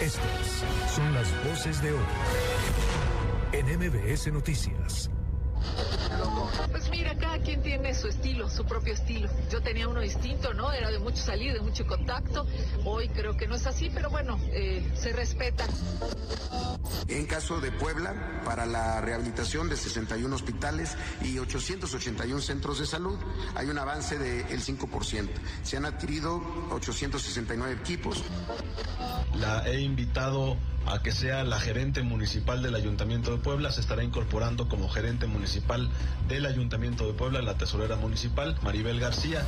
Estas 0.00 0.94
son 0.94 1.14
las 1.14 1.44
voces 1.44 1.80
de 1.80 1.92
hoy 1.92 2.04
en 3.52 3.78
MBS 3.78 4.30
Noticias. 4.30 5.10
Mira, 6.92 7.16
cada 7.16 7.38
quien 7.38 7.62
tiene 7.62 7.94
su 7.94 8.06
estilo, 8.06 8.50
su 8.50 8.66
propio 8.66 8.92
estilo. 8.92 9.26
Yo 9.50 9.62
tenía 9.62 9.88
uno 9.88 10.00
distinto, 10.02 10.52
¿no? 10.52 10.70
Era 10.72 10.90
de 10.90 10.98
mucho 10.98 11.22
salir, 11.22 11.54
de 11.54 11.60
mucho 11.60 11.86
contacto. 11.86 12.46
Hoy 12.84 13.08
creo 13.08 13.34
que 13.34 13.48
no 13.48 13.54
es 13.54 13.66
así, 13.66 13.90
pero 13.92 14.10
bueno, 14.10 14.38
eh, 14.52 14.86
se 14.94 15.10
respeta. 15.14 15.64
En 17.08 17.24
caso 17.24 17.60
de 17.60 17.72
Puebla, 17.72 18.42
para 18.44 18.66
la 18.66 19.00
rehabilitación 19.00 19.70
de 19.70 19.76
61 19.76 20.36
hospitales 20.36 20.96
y 21.22 21.38
881 21.38 22.42
centros 22.42 22.78
de 22.78 22.84
salud, 22.86 23.18
hay 23.54 23.68
un 23.68 23.78
avance 23.78 24.18
del 24.18 24.62
5%. 24.62 25.28
Se 25.62 25.78
han 25.78 25.86
adquirido 25.86 26.42
869 26.72 27.72
equipos. 27.80 28.22
La 29.34 29.66
he 29.66 29.80
invitado 29.80 30.58
a 30.86 31.02
que 31.02 31.12
sea 31.12 31.44
la 31.44 31.60
gerente 31.60 32.02
municipal 32.02 32.62
del 32.62 32.74
Ayuntamiento 32.74 33.30
de 33.30 33.38
Puebla. 33.38 33.70
Se 33.72 33.80
estará 33.80 34.04
incorporando 34.04 34.68
como 34.68 34.88
gerente 34.88 35.26
municipal 35.26 35.88
del 36.28 36.46
Ayuntamiento 36.46 36.72
de 36.82 37.12
Puebla, 37.12 37.40
la 37.42 37.54
tesorera 37.54 37.94
municipal, 37.94 38.58
Maribel 38.62 38.98
García. 38.98 39.46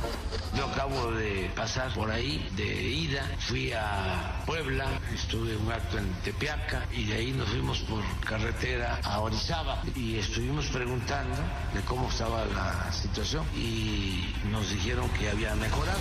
Yo 0.55 0.65
acabo 0.67 1.11
de 1.11 1.51
pasar 1.53 1.93
por 1.93 2.09
ahí 2.09 2.47
de 2.55 2.81
ida, 2.81 3.29
fui 3.39 3.73
a 3.73 4.41
Puebla, 4.45 4.87
estuve 5.13 5.53
en 5.53 5.61
un 5.65 5.71
acto 5.73 5.97
en 5.97 6.13
Tepeaca 6.23 6.85
y 6.93 7.03
de 7.03 7.15
ahí 7.15 7.31
nos 7.33 7.49
fuimos 7.49 7.79
por 7.79 8.01
carretera 8.21 9.01
a 9.03 9.19
Orizaba 9.19 9.81
y 9.95 10.15
estuvimos 10.15 10.67
preguntando 10.67 11.35
de 11.73 11.81
cómo 11.81 12.07
estaba 12.07 12.45
la 12.45 12.89
situación 12.93 13.45
y 13.53 14.33
nos 14.49 14.69
dijeron 14.69 15.09
que 15.09 15.29
había 15.29 15.55
mejorado. 15.55 15.99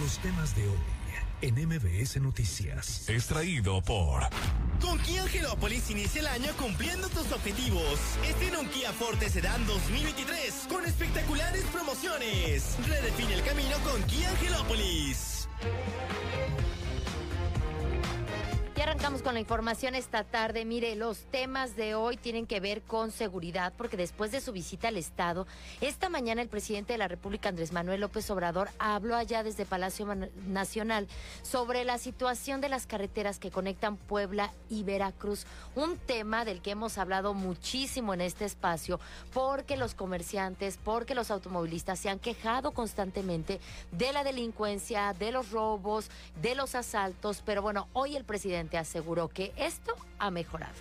Los 0.00 0.18
temas 0.18 0.56
de 0.56 0.68
hoy 0.68 1.05
en 1.42 1.54
MBS 1.66 2.20
Noticias. 2.20 3.08
Extraído 3.08 3.82
por 3.82 4.22
Con 4.80 4.98
Kia 5.00 5.22
Angelópolis 5.22 5.90
inicia 5.90 6.20
el 6.20 6.26
año 6.28 6.52
cumpliendo 6.58 7.08
tus 7.08 7.30
objetivos. 7.32 7.98
Estrena 8.26 8.60
un 8.60 8.68
Kia 8.68 8.92
Forte 8.92 9.28
Sedan 9.28 9.66
2023 9.66 10.66
con 10.68 10.84
espectaculares 10.84 11.64
promociones. 11.72 12.76
Redefine 12.86 13.34
el 13.34 13.42
camino 13.42 13.76
con 13.84 14.02
Kia 14.04 14.30
Angelópolis. 14.30 15.48
Arrancamos 18.96 19.20
con 19.20 19.34
la 19.34 19.40
información 19.40 19.94
esta 19.94 20.24
tarde. 20.24 20.64
Mire, 20.64 20.96
los 20.96 21.18
temas 21.24 21.76
de 21.76 21.94
hoy 21.94 22.16
tienen 22.16 22.46
que 22.46 22.60
ver 22.60 22.80
con 22.80 23.10
seguridad, 23.10 23.74
porque 23.76 23.98
después 23.98 24.32
de 24.32 24.40
su 24.40 24.52
visita 24.52 24.88
al 24.88 24.96
Estado, 24.96 25.46
esta 25.82 26.08
mañana 26.08 26.40
el 26.40 26.48
presidente 26.48 26.94
de 26.94 26.98
la 26.98 27.06
República, 27.06 27.50
Andrés 27.50 27.72
Manuel 27.72 28.00
López 28.00 28.30
Obrador, 28.30 28.70
habló 28.78 29.14
allá 29.14 29.42
desde 29.42 29.66
Palacio 29.66 30.06
Nacional 30.46 31.08
sobre 31.42 31.84
la 31.84 31.98
situación 31.98 32.62
de 32.62 32.70
las 32.70 32.86
carreteras 32.86 33.38
que 33.38 33.50
conectan 33.50 33.98
Puebla 33.98 34.50
y 34.70 34.82
Veracruz. 34.82 35.44
Un 35.74 35.98
tema 35.98 36.46
del 36.46 36.62
que 36.62 36.70
hemos 36.70 36.96
hablado 36.96 37.34
muchísimo 37.34 38.14
en 38.14 38.22
este 38.22 38.46
espacio, 38.46 38.98
porque 39.34 39.76
los 39.76 39.92
comerciantes, 39.92 40.78
porque 40.82 41.14
los 41.14 41.30
automovilistas 41.30 41.98
se 41.98 42.08
han 42.08 42.18
quejado 42.18 42.70
constantemente 42.72 43.60
de 43.92 44.14
la 44.14 44.24
delincuencia, 44.24 45.12
de 45.12 45.32
los 45.32 45.50
robos, 45.50 46.08
de 46.40 46.54
los 46.54 46.74
asaltos. 46.74 47.42
Pero 47.44 47.60
bueno, 47.60 47.88
hoy 47.92 48.16
el 48.16 48.24
presidente 48.24 48.78
aseguró 48.86 49.28
que 49.28 49.52
esto 49.56 49.94
ha 50.20 50.30
mejorado. 50.30 50.72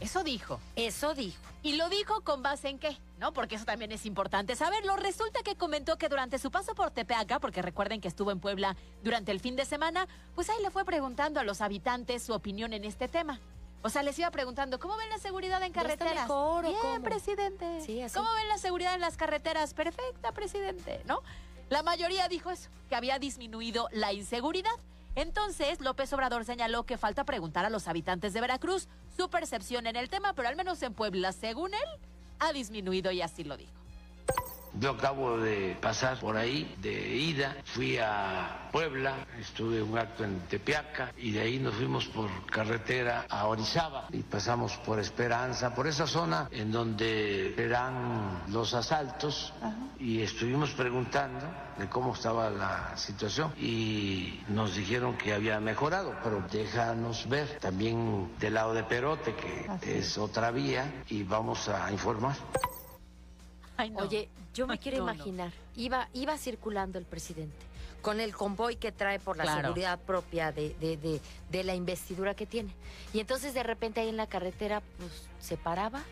Eso 0.00 0.24
dijo. 0.24 0.60
Eso 0.76 1.14
dijo. 1.14 1.40
Y 1.62 1.74
lo 1.74 1.88
dijo 1.88 2.22
con 2.22 2.42
base 2.42 2.68
en 2.68 2.78
qué, 2.78 2.96
¿no? 3.18 3.32
Porque 3.32 3.54
eso 3.56 3.64
también 3.64 3.92
es 3.92 4.04
importante 4.06 4.56
saberlo. 4.56 4.96
Resulta 4.96 5.42
que 5.44 5.54
comentó 5.56 5.96
que 5.96 6.08
durante 6.08 6.38
su 6.38 6.50
paso 6.50 6.74
por 6.74 6.90
Tepeaca, 6.90 7.38
porque 7.38 7.62
recuerden 7.62 8.00
que 8.00 8.08
estuvo 8.08 8.30
en 8.32 8.40
Puebla 8.40 8.76
durante 9.04 9.30
el 9.30 9.38
fin 9.40 9.54
de 9.54 9.64
semana, 9.64 10.08
pues 10.34 10.50
ahí 10.50 10.60
le 10.62 10.70
fue 10.70 10.84
preguntando 10.84 11.38
a 11.38 11.44
los 11.44 11.60
habitantes 11.60 12.22
su 12.24 12.32
opinión 12.32 12.72
en 12.72 12.84
este 12.84 13.06
tema. 13.06 13.38
O 13.84 13.90
sea, 13.90 14.02
les 14.02 14.18
iba 14.18 14.30
preguntando, 14.30 14.78
¿cómo 14.80 14.96
ven 14.96 15.08
la 15.08 15.18
seguridad 15.18 15.62
en 15.62 15.72
¿Ya 15.72 15.82
está 15.82 15.96
carreteras? 15.96 16.24
mejor 16.28 16.64
o 16.64 16.68
Bien, 16.68 16.80
cómo? 16.80 17.02
presidente. 17.02 17.80
Sí, 17.84 18.00
así. 18.02 18.16
¿Cómo 18.16 18.32
ven 18.34 18.48
la 18.48 18.58
seguridad 18.58 18.94
en 18.94 19.00
las 19.00 19.16
carreteras? 19.16 19.74
Perfecta, 19.74 20.32
presidente, 20.32 21.00
¿no? 21.04 21.20
La 21.68 21.82
mayoría 21.84 22.26
dijo 22.28 22.50
eso, 22.50 22.68
que 22.88 22.96
había 22.96 23.18
disminuido 23.20 23.88
la 23.92 24.12
inseguridad. 24.12 24.70
Entonces, 25.14 25.80
López 25.80 26.12
Obrador 26.12 26.44
señaló 26.44 26.84
que 26.84 26.96
falta 26.96 27.24
preguntar 27.24 27.64
a 27.64 27.70
los 27.70 27.86
habitantes 27.86 28.32
de 28.32 28.40
Veracruz 28.40 28.88
su 29.16 29.28
percepción 29.28 29.86
en 29.86 29.96
el 29.96 30.08
tema, 30.08 30.32
pero 30.32 30.48
al 30.48 30.56
menos 30.56 30.82
en 30.82 30.94
Puebla, 30.94 31.32
según 31.32 31.74
él, 31.74 32.00
ha 32.38 32.52
disminuido 32.52 33.12
y 33.12 33.20
así 33.20 33.44
lo 33.44 33.56
dijo. 33.56 33.81
Yo 34.80 34.92
acabo 34.92 35.36
de 35.36 35.76
pasar 35.80 36.18
por 36.18 36.36
ahí 36.36 36.74
de 36.80 37.14
ida, 37.14 37.56
fui 37.64 37.98
a 37.98 38.68
Puebla, 38.72 39.26
estuve 39.38 39.78
en 39.78 39.92
un 39.92 39.98
acto 39.98 40.24
en 40.24 40.40
Tepeaca 40.48 41.12
y 41.18 41.32
de 41.32 41.40
ahí 41.40 41.58
nos 41.58 41.74
fuimos 41.74 42.06
por 42.06 42.30
carretera 42.46 43.26
a 43.28 43.46
Orizaba 43.46 44.06
y 44.10 44.22
pasamos 44.22 44.78
por 44.78 44.98
Esperanza, 44.98 45.74
por 45.74 45.86
esa 45.86 46.06
zona 46.06 46.48
en 46.50 46.72
donde 46.72 47.54
eran 47.62 48.44
los 48.48 48.72
asaltos 48.72 49.52
y 49.98 50.22
estuvimos 50.22 50.70
preguntando 50.70 51.44
de 51.78 51.88
cómo 51.88 52.14
estaba 52.14 52.48
la 52.48 52.96
situación 52.96 53.52
y 53.58 54.40
nos 54.48 54.74
dijeron 54.74 55.18
que 55.18 55.34
había 55.34 55.60
mejorado, 55.60 56.16
pero 56.24 56.42
déjanos 56.50 57.28
ver 57.28 57.58
también 57.60 58.32
del 58.38 58.54
lado 58.54 58.72
de 58.72 58.84
Perote, 58.84 59.34
que 59.34 59.98
es 59.98 60.16
otra 60.16 60.50
vía 60.50 61.04
y 61.08 61.24
vamos 61.24 61.68
a 61.68 61.92
informar. 61.92 62.36
Ay, 63.76 63.90
no. 63.90 64.00
Oye, 64.00 64.28
yo 64.54 64.66
me 64.66 64.74
Ay, 64.74 64.78
quiero 64.78 64.98
no, 64.98 65.06
no. 65.06 65.12
imaginar, 65.14 65.52
iba, 65.76 66.08
iba 66.12 66.36
circulando 66.38 66.98
el 66.98 67.04
presidente 67.04 67.56
con 68.02 68.18
el 68.20 68.34
convoy 68.34 68.74
que 68.76 68.90
trae 68.90 69.20
por 69.20 69.36
la 69.36 69.44
Claro. 69.44 69.60
seguridad 69.68 69.98
propia 70.00 70.50
de, 70.50 70.74
de, 70.80 70.96
de, 70.96 71.20
de 71.50 71.64
la 71.64 71.74
investidura 71.76 72.34
que 72.34 72.46
tiene. 72.46 72.74
Y 73.12 73.20
entonces 73.20 73.54
de 73.54 73.62
repente 73.62 74.00
ahí 74.00 74.08
en 74.08 74.16
la 74.16 74.26
carretera 74.26 74.82
pues, 74.98 75.28
se 75.40 75.56
paraba, 75.56 76.02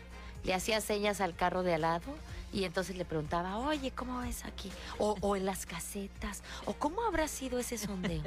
le 0.45 0.53
hacía 0.53 0.79
señas 0.79 1.19
al 1.19 1.35
carro 1.35 1.63
de 1.63 1.73
al 1.73 1.81
lado 1.81 2.05
y 2.51 2.63
entonces 2.65 2.95
le 2.97 3.05
preguntaba, 3.05 3.57
oye, 3.57 3.91
¿cómo 3.91 4.19
ves 4.21 4.43
aquí? 4.45 4.71
O, 4.97 5.15
o 5.21 5.35
en 5.35 5.45
las 5.45 5.65
casetas, 5.65 6.43
o 6.65 6.73
cómo 6.73 7.01
habrá 7.03 7.27
sido 7.27 7.59
ese 7.59 7.77
sondeo. 7.77 8.21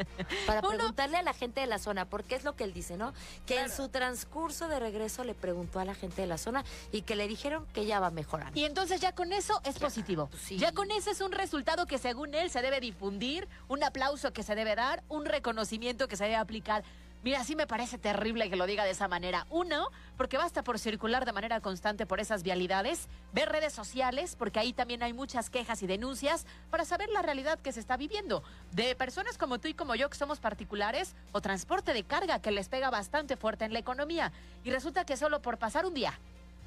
Para 0.46 0.60
Uno- 0.66 0.70
preguntarle 0.70 1.16
a 1.18 1.22
la 1.22 1.34
gente 1.34 1.60
de 1.60 1.66
la 1.66 1.78
zona, 1.78 2.04
porque 2.06 2.34
es 2.34 2.44
lo 2.44 2.56
que 2.56 2.64
él 2.64 2.72
dice, 2.72 2.96
¿no? 2.96 3.12
Que 3.46 3.60
en 3.60 3.70
su 3.70 3.88
transcurso 3.88 4.68
de 4.68 4.80
regreso 4.80 5.24
le 5.24 5.34
preguntó 5.34 5.78
a 5.80 5.84
la 5.84 5.94
gente 5.94 6.22
de 6.22 6.26
la 6.26 6.38
zona 6.38 6.64
y 6.92 7.02
que 7.02 7.16
le 7.16 7.28
dijeron 7.28 7.66
que 7.74 7.86
ya 7.86 8.00
va 8.00 8.10
mejorando. 8.10 8.58
Y 8.58 8.64
entonces 8.64 9.00
ya 9.00 9.12
con 9.14 9.32
eso 9.32 9.60
es 9.64 9.78
positivo. 9.78 10.28
pues 10.28 10.42
sí. 10.42 10.58
Ya 10.58 10.72
con 10.72 10.90
eso 10.90 11.10
es 11.10 11.20
un 11.20 11.32
resultado 11.32 11.86
que 11.86 11.98
según 11.98 12.34
él 12.34 12.50
se 12.50 12.62
debe 12.62 12.80
difundir, 12.80 13.48
un 13.68 13.82
aplauso 13.84 14.32
que 14.32 14.42
se 14.42 14.54
debe 14.54 14.74
dar, 14.74 15.02
un 15.08 15.24
reconocimiento 15.26 16.08
que 16.08 16.16
se 16.16 16.24
debe 16.24 16.36
aplicar. 16.36 16.84
Mira, 17.24 17.42
sí 17.42 17.56
me 17.56 17.66
parece 17.66 17.96
terrible 17.96 18.50
que 18.50 18.56
lo 18.56 18.66
diga 18.66 18.84
de 18.84 18.90
esa 18.90 19.08
manera. 19.08 19.46
Uno, 19.48 19.88
porque 20.18 20.36
basta 20.36 20.62
por 20.62 20.78
circular 20.78 21.24
de 21.24 21.32
manera 21.32 21.62
constante 21.62 22.04
por 22.04 22.20
esas 22.20 22.42
vialidades, 22.42 23.08
ver 23.32 23.48
redes 23.48 23.72
sociales, 23.72 24.36
porque 24.38 24.58
ahí 24.58 24.74
también 24.74 25.02
hay 25.02 25.14
muchas 25.14 25.48
quejas 25.48 25.82
y 25.82 25.86
denuncias 25.86 26.44
para 26.68 26.84
saber 26.84 27.08
la 27.08 27.22
realidad 27.22 27.58
que 27.58 27.72
se 27.72 27.80
está 27.80 27.96
viviendo. 27.96 28.44
De 28.72 28.94
personas 28.94 29.38
como 29.38 29.58
tú 29.58 29.68
y 29.68 29.74
como 29.74 29.94
yo 29.94 30.10
que 30.10 30.18
somos 30.18 30.38
particulares 30.38 31.16
o 31.32 31.40
transporte 31.40 31.94
de 31.94 32.04
carga 32.04 32.40
que 32.40 32.50
les 32.50 32.68
pega 32.68 32.90
bastante 32.90 33.38
fuerte 33.38 33.64
en 33.64 33.72
la 33.72 33.78
economía. 33.78 34.30
Y 34.62 34.70
resulta 34.70 35.06
que 35.06 35.16
solo 35.16 35.40
por 35.40 35.56
pasar 35.56 35.86
un 35.86 35.94
día 35.94 36.12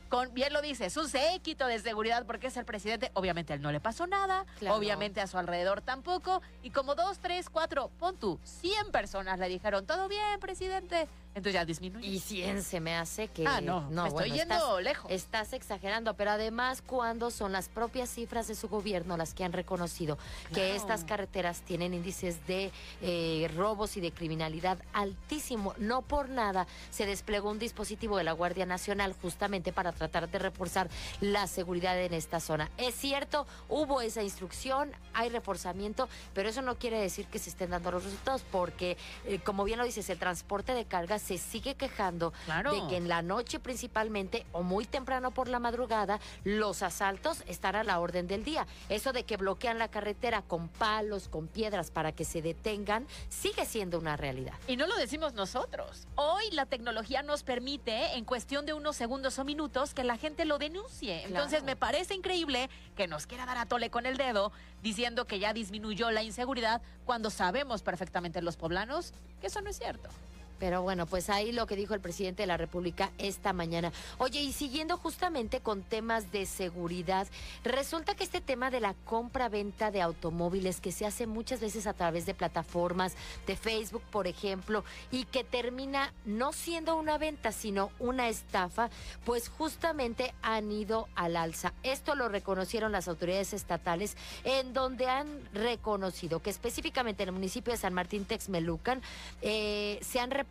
con, 0.10 0.34
bien 0.34 0.54
lo 0.54 0.62
dices, 0.62 0.96
un 0.98 1.08
séquito 1.10 1.68
de 1.68 1.80
seguridad 1.80 2.26
porque 2.26 2.48
es 2.48 2.58
el 2.58 2.66
presidente. 2.66 3.12
Obviamente 3.14 3.54
a 3.54 3.56
él 3.56 3.62
no 3.62 3.72
le 3.72 3.80
pasó 3.80 4.08
nada, 4.08 4.46
Claro. 4.60 4.76
obviamente 4.76 5.22
a 5.22 5.28
su 5.28 5.38
alrededor 5.38 5.82
tampoco. 5.82 6.42
Y 6.64 6.72
como 6.72 6.96
dos, 6.96 7.20
tres, 7.20 7.50
cuatro, 7.50 7.90
pon 8.00 8.18
tú, 8.18 8.40
100 8.44 8.92
personas 8.92 9.40
le 9.40 9.48
dijeron, 9.50 9.86
todo 9.86 10.08
bien, 10.08 10.40
presidente. 10.40 11.08
Entonces 11.38 11.54
ya 11.54 11.66
disminuyó. 11.66 12.06
Y 12.06 12.20
100 12.20 12.64
se 12.64 12.80
me 12.80 12.96
hace 12.96 13.28
que... 13.28 13.46
Ah, 13.46 13.62
no, 13.62 13.82
me 13.92 14.08
estoy 14.08 14.32
yendo 14.32 14.56
estás, 14.56 14.84
lejos. 14.84 15.12
Estás 15.12 15.54
exagerando, 15.54 16.16
pero 16.16 16.32
además 16.32 16.82
cuando 16.82 17.30
son 17.30 17.52
las 17.52 17.70
propias 17.70 18.10
cifras 18.10 18.48
de 18.48 18.56
su 18.56 18.68
gobierno 18.68 19.18
las 19.18 19.36
que 19.36 19.44
han 19.44 19.54
reconocido 19.54 20.18
que 20.54 20.76
estas 20.76 21.04
carreteras 21.04 21.62
tienen 21.62 21.94
índices 21.94 22.46
de 22.48 22.72
eh, 23.02 23.52
robos 23.56 23.98
y 23.98 24.02
de 24.02 24.12
criminalidad 24.12 24.80
altísimo. 24.94 25.76
No 25.78 26.02
por 26.02 26.30
nada 26.30 26.66
se 26.90 27.06
desplegó 27.06 27.52
un 27.52 27.60
dispositivo 27.60 28.18
de 28.18 28.24
la 28.24 28.32
Guardia 28.32 28.66
Nacional 28.66 29.14
justamente 29.22 29.72
para 29.72 29.92
tratar 29.92 30.30
de 30.30 30.40
reforzar 30.40 30.90
la 31.22 31.46
seguridad 31.46 32.02
en 32.02 32.16
esta 32.16 32.40
zona. 32.40 32.72
Es 32.78 32.96
cierto, 32.96 33.46
hubo 33.70 34.02
esa 34.02 34.24
instrucción, 34.24 34.92
hay 35.14 35.30
reforzamiento, 35.30 36.10
pero 36.34 36.50
eso 36.50 36.64
no 36.64 36.80
quiere 36.80 37.00
decir 37.00 37.28
que 37.28 37.38
se 37.38 37.52
estén 37.52 37.70
dando 37.70 37.92
los 37.92 38.04
resultados 38.04 38.44
porque, 38.52 38.98
eh, 39.26 39.40
como 39.44 39.64
bien 39.66 39.78
lo 39.78 39.86
dices, 39.86 40.10
el 40.10 40.18
transporte 40.18 40.74
de 40.74 40.86
carga 40.86 41.20
se 41.28 41.38
sigue 41.38 41.76
quejando 41.76 42.32
Claro. 42.46 42.72
de 42.72 42.88
que 42.88 42.96
en 42.96 43.10
la 43.10 43.22
noche 43.22 43.60
principalmente 43.60 44.46
o 44.54 44.64
muy 44.64 44.86
temprano 44.86 45.32
por 45.32 45.50
la 45.50 45.60
madrugada 45.60 46.22
los 46.46 46.84
asaltos 46.84 47.44
están 47.48 47.76
a 47.76 47.84
la 47.84 48.00
orden 48.00 48.28
del 48.28 48.46
día. 48.46 48.66
Eso 48.88 49.12
de 49.12 49.24
que 49.24 49.36
bloquean 49.36 49.78
la 49.78 49.90
carretera 49.90 50.42
con 50.42 50.70
palos, 50.70 51.28
con 51.28 51.48
piedras 51.48 51.92
para 51.92 52.14
que 52.14 52.24
se 52.24 52.42
detengan, 52.42 53.06
sigue 53.28 53.66
siendo 53.66 54.00
una 54.00 54.16
realidad. 54.16 54.54
Y 54.68 54.78
no 54.78 54.88
lo 54.88 54.96
decimos 54.96 55.34
nosotros. 55.34 56.08
Hoy 56.16 56.50
la 56.52 56.66
tecnología 56.66 57.24
nos 57.24 57.44
permite, 57.44 58.16
en 58.16 58.24
cuestión 58.24 58.66
de 58.66 58.72
unos 58.74 58.96
segundos 58.96 59.38
o 59.38 59.44
minutos, 59.44 59.94
que 59.94 60.06
la 60.06 60.18
gente 60.18 60.46
lo 60.46 60.58
denuncie. 60.58 61.26
Entonces 61.26 61.64
me 61.64 61.76
parece 61.76 62.14
increíble 62.14 62.70
que 62.96 63.08
nos 63.08 63.28
quiera 63.28 63.46
dar 63.46 63.58
a 63.58 63.66
tole 63.66 63.90
con 63.90 64.06
el 64.06 64.16
dedo 64.16 64.54
diciendo 64.82 65.26
que 65.26 65.40
ya 65.40 65.52
disminuyó 65.54 66.10
la 66.12 66.24
inseguridad 66.24 66.82
cuando 67.06 67.30
sabemos 67.30 67.82
perfectamente 67.82 68.42
los 68.42 68.56
poblanos 68.56 69.12
que 69.42 69.48
eso 69.48 69.60
no 69.62 69.70
es 69.70 69.78
cierto. 69.78 70.10
Pero 70.60 70.82
bueno, 70.82 71.06
pues 71.06 71.30
ahí 71.30 71.52
lo 71.52 71.68
que 71.68 71.76
dijo 71.76 71.94
el 71.94 72.02
presidente 72.02 72.44
de 72.44 72.48
la 72.48 72.58
República 72.58 73.12
esta 73.18 73.54
mañana. 73.54 73.92
Oye, 74.18 74.42
y 74.42 74.54
siguiendo 74.54 74.98
justamente 74.98 75.60
con 75.60 75.84
temas 75.84 76.32
de 76.32 76.46
seguridad, 76.46 77.28
resulta 77.64 78.16
que 78.16 78.24
este 78.24 78.42
tema 78.42 78.72
de 78.72 78.80
la 78.80 78.94
compra-venta 79.06 79.92
de 79.92 80.02
automóviles 80.02 80.82
que 80.82 80.92
se 80.92 81.06
hace 81.06 81.28
muchas 81.28 81.60
veces 81.60 81.88
a 81.88 81.94
través 81.94 82.26
de 82.26 82.34
plataformas 82.34 83.16
de 83.46 83.56
Facebook, 83.56 84.04
por 84.12 84.28
ejemplo, 84.28 84.84
y 85.12 85.26
que 85.26 85.44
termina 85.44 86.14
no 86.26 86.54
siendo 86.54 86.96
una 86.96 87.18
venta, 87.18 87.52
sino 87.52 87.92
una 88.00 88.30
estafa, 88.30 88.90
pues 89.26 89.50
justamente 89.50 90.34
han 90.42 90.72
ido 90.72 91.08
al 91.16 91.36
alza. 91.36 91.74
Esto 91.84 92.16
lo 92.16 92.30
reconocieron 92.30 92.92
las 92.92 93.08
autoridades 93.08 93.54
estatales, 93.54 94.18
en 94.44 94.74
donde 94.74 95.08
han 95.08 95.28
reconocido 95.54 96.42
que 96.42 96.50
específicamente 96.50 97.24
en 97.24 97.30
el 97.30 97.34
municipio 97.34 97.74
de 97.74 97.78
San 97.78 97.94
Martín 97.94 98.26
Texmelucan 98.26 99.02
eh, 99.42 100.00
se 100.02 100.20
han 100.20 100.32
reportado 100.32 100.47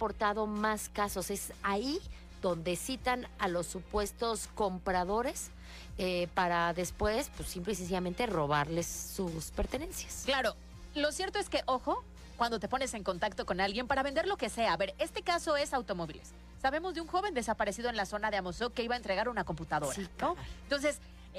más 0.46 0.88
casos. 0.88 1.30
Es 1.30 1.52
ahí 1.62 2.00
donde 2.42 2.76
citan 2.76 3.26
a 3.38 3.48
los 3.48 3.66
supuestos 3.66 4.48
compradores 4.54 5.50
eh, 5.98 6.28
para 6.34 6.72
después, 6.74 7.30
pues 7.36 7.48
simple 7.48 7.72
y 7.72 7.76
sencillamente 7.76 8.26
robarles 8.26 8.86
sus 8.86 9.50
pertenencias. 9.50 10.22
Claro, 10.26 10.54
lo 10.94 11.10
cierto 11.12 11.38
es 11.38 11.48
que, 11.48 11.62
ojo, 11.66 12.04
cuando 12.36 12.60
te 12.60 12.68
pones 12.68 12.94
en 12.94 13.02
contacto 13.02 13.46
con 13.46 13.60
alguien 13.60 13.86
para 13.86 14.02
vender 14.02 14.26
lo 14.26 14.36
que 14.36 14.48
sea. 14.48 14.72
A 14.72 14.76
ver, 14.76 14.94
este 14.98 15.22
caso 15.22 15.56
es 15.56 15.72
automóviles. 15.72 16.32
Sabemos 16.60 16.94
de 16.94 17.00
un 17.00 17.06
joven 17.06 17.34
desaparecido 17.34 17.88
en 17.88 17.96
la 17.96 18.06
zona 18.06 18.30
de 18.30 18.36
Amozoc 18.36 18.74
que 18.74 18.82
iba 18.82 18.94
a 18.94 18.98
entregar 18.98 19.28
una 19.28 19.44
computadora, 19.44 19.96
¿no? 20.20 20.36
Entonces, 20.64 20.98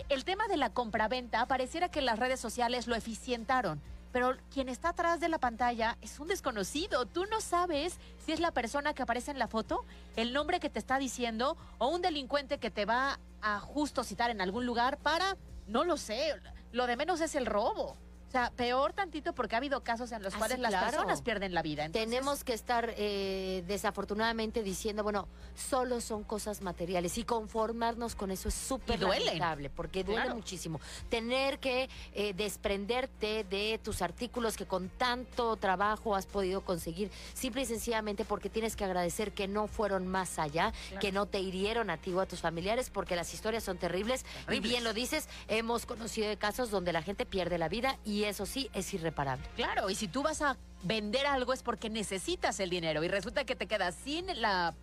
el 0.09 0.25
tema 0.25 0.47
de 0.47 0.57
la 0.57 0.71
compraventa 0.71 1.45
pareciera 1.47 1.89
que 1.89 2.01
las 2.01 2.19
redes 2.19 2.39
sociales 2.39 2.87
lo 2.87 2.95
eficientaron. 2.95 3.81
Pero 4.11 4.35
quien 4.51 4.69
está 4.69 4.89
atrás 4.89 5.19
de 5.19 5.29
la 5.29 5.39
pantalla 5.39 5.97
es 6.01 6.19
un 6.19 6.27
desconocido. 6.27 7.05
Tú 7.05 7.25
no 7.25 7.41
sabes 7.41 7.97
si 8.25 8.31
es 8.31 8.39
la 8.39 8.51
persona 8.51 8.93
que 8.93 9.03
aparece 9.03 9.31
en 9.31 9.39
la 9.39 9.47
foto, 9.47 9.85
el 10.15 10.33
nombre 10.33 10.59
que 10.59 10.69
te 10.69 10.79
está 10.79 10.97
diciendo 10.97 11.57
o 11.77 11.87
un 11.87 12.01
delincuente 12.01 12.57
que 12.57 12.71
te 12.71 12.85
va 12.85 13.19
a 13.41 13.59
justo 13.59 14.03
citar 14.03 14.31
en 14.31 14.41
algún 14.41 14.65
lugar 14.65 14.97
para, 14.97 15.37
no 15.67 15.83
lo 15.83 15.97
sé, 15.97 16.35
lo 16.71 16.87
de 16.87 16.95
menos 16.95 17.21
es 17.21 17.35
el 17.35 17.45
robo. 17.45 17.95
O 18.27 18.31
sea, 18.31 18.51
peor 18.51 18.91
tantito 18.91 19.33
porque 19.33 19.55
ha 19.55 19.57
habido 19.59 19.81
casos 19.83 20.11
en 20.11 20.21
los 20.21 20.33
Ah, 20.35 20.37
cuales 20.37 20.59
las 20.59 20.71
claro. 20.71 20.87
personas 20.87 21.21
pierden 21.21 21.53
la 21.53 21.61
vida. 21.61 21.85
Entonces, 21.85 22.09
Tenemos 22.09 22.43
que 22.43 22.53
estar 22.53 22.93
eh, 22.97 23.63
desafortunadamente 23.67 24.63
diciendo, 24.63 25.01
bueno, 25.01 25.29
solo 25.55 26.01
son 26.01 26.25
cosas 26.25 26.61
materiales 26.61 27.17
y 27.17 27.23
conformarnos 27.23 28.15
con 28.15 28.29
eso 28.31 28.49
es 28.49 28.53
súper 28.55 28.97
Y 28.97 29.03
lamentable 29.03 29.69
porque 29.69 30.03
duele 30.03 30.23
Claro. 30.23 30.35
muchísimo. 30.35 30.81
Tener 31.09 31.59
que 31.59 31.89
eh, 32.13 32.33
desprenderte 32.33 33.45
de 33.45 33.79
tus 33.81 34.01
artículos 34.01 34.57
que 34.57 34.65
con 34.65 34.89
tanto 34.89 35.55
trabajo 35.55 36.13
has 36.15 36.25
podido 36.25 36.61
conseguir, 36.61 37.09
simple 37.33 37.61
y 37.61 37.65
sencillamente 37.65 38.25
porque 38.25 38.49
tienes 38.49 38.75
que 38.75 38.83
agradecer 38.83 39.31
que 39.31 39.47
no 39.47 39.67
fueron 39.67 40.05
más 40.05 40.37
allá, 40.37 40.73
Claro. 40.89 40.99
que 40.99 41.11
no 41.13 41.25
te 41.27 41.39
hirieron 41.39 41.89
a 41.89 41.97
ti 41.97 42.11
o 42.13 42.19
a 42.19 42.25
tus 42.25 42.41
familiares 42.41 42.89
porque 42.89 43.15
las 43.15 43.33
historias 43.33 43.63
son 43.63 43.77
terribles. 43.77 44.25
Y 44.41 44.45
Terribles. 44.45 44.69
bien 44.71 44.83
lo 44.83 44.93
dices, 44.93 45.29
hemos 45.47 45.85
conocido 45.85 46.27
de 46.27 46.35
casos 46.37 46.69
donde 46.71 46.91
la 46.91 47.01
gente 47.01 47.25
pierde 47.25 47.57
la 47.57 47.69
vida 47.69 47.97
y 48.03 48.25
eso 48.29 48.45
sí 48.45 48.69
es 48.73 48.93
irreparable. 48.93 49.45
Claro, 49.55 49.89
y 49.89 49.95
si 49.95 50.07
tú 50.07 50.23
vas 50.23 50.41
a 50.41 50.57
vender 50.83 51.25
algo 51.25 51.53
es 51.53 51.63
porque 51.63 51.89
necesitas 51.89 52.59
el 52.59 52.69
dinero 52.69 53.03
y 53.03 53.07
resulta 53.07 53.43
que 53.45 53.55
te 53.55 53.67
quedas 53.67 53.95
sin 54.03 54.25
la 54.41 54.73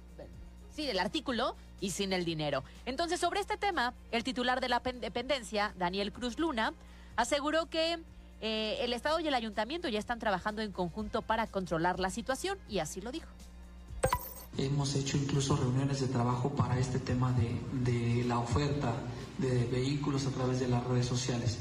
sí, 0.74 0.88
el 0.88 0.98
artículo 0.98 1.54
y 1.80 1.90
sin 1.90 2.12
el 2.12 2.24
dinero. 2.24 2.64
Entonces, 2.84 3.20
sobre 3.20 3.40
este 3.40 3.56
tema, 3.56 3.94
el 4.10 4.24
titular 4.24 4.60
de 4.60 4.68
la 4.68 4.80
pen- 4.80 5.00
dependencia, 5.00 5.72
Daniel 5.78 6.12
Cruz 6.12 6.38
Luna, 6.38 6.72
aseguró 7.16 7.66
que 7.66 7.98
eh, 8.40 8.78
el 8.80 8.92
Estado 8.92 9.20
y 9.20 9.28
el 9.28 9.34
Ayuntamiento 9.34 9.88
ya 9.88 9.98
están 10.00 10.18
trabajando 10.18 10.62
en 10.62 10.72
conjunto 10.72 11.22
para 11.22 11.46
controlar 11.46 12.00
la 12.00 12.10
situación 12.10 12.58
y 12.68 12.80
así 12.80 13.00
lo 13.00 13.12
dijo. 13.12 13.28
Hemos 14.58 14.94
hecho 14.94 15.16
incluso 15.16 15.56
reuniones 15.56 16.00
de 16.00 16.06
trabajo 16.08 16.50
para 16.50 16.78
este 16.78 16.98
tema 16.98 17.32
de, 17.32 17.56
de 17.92 18.24
la 18.24 18.38
oferta 18.38 18.92
de 19.38 19.64
vehículos 19.66 20.26
a 20.26 20.30
través 20.30 20.60
de 20.60 20.68
las 20.68 20.84
redes 20.84 21.06
sociales. 21.06 21.58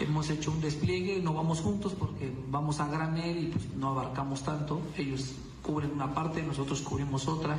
Hemos 0.00 0.28
hecho 0.30 0.50
un 0.50 0.60
despliegue, 0.60 1.20
no 1.22 1.32
vamos 1.34 1.60
juntos 1.60 1.94
porque 1.98 2.32
vamos 2.50 2.80
a 2.80 2.88
granel 2.88 3.44
y 3.44 3.46
pues 3.46 3.64
no 3.76 3.88
abarcamos 3.90 4.42
tanto. 4.42 4.80
Ellos 4.96 5.34
cubren 5.62 5.92
una 5.92 6.14
parte, 6.14 6.42
nosotros 6.42 6.80
cubrimos 6.82 7.26
otra. 7.28 7.56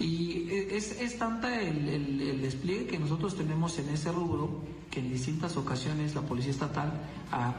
Y 0.00 0.48
es, 0.50 0.92
es 1.00 1.18
tanta 1.18 1.60
el, 1.60 1.88
el- 1.88 2.20
el 2.20 2.42
despliegue 2.42 2.86
que 2.86 2.98
nosotros 2.98 3.36
tenemos 3.36 3.78
en 3.78 3.88
ese 3.90 4.10
rubro 4.12 4.60
que 4.90 5.00
en 5.00 5.10
distintas 5.12 5.56
ocasiones 5.56 6.14
la 6.14 6.22
Policía 6.22 6.50
Estatal 6.50 6.92
ha, 7.30 7.54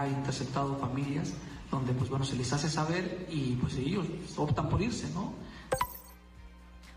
ha 0.00 0.08
interceptado 0.08 0.76
familias 0.76 1.34
donde 1.70 1.92
pues 1.92 2.10
bueno 2.10 2.24
se 2.24 2.36
les 2.36 2.52
hace 2.52 2.68
saber 2.68 3.26
y 3.30 3.54
pues 3.56 3.76
ellos 3.76 4.06
optan 4.36 4.68
por 4.68 4.80
irse, 4.82 5.08
¿no? 5.14 5.32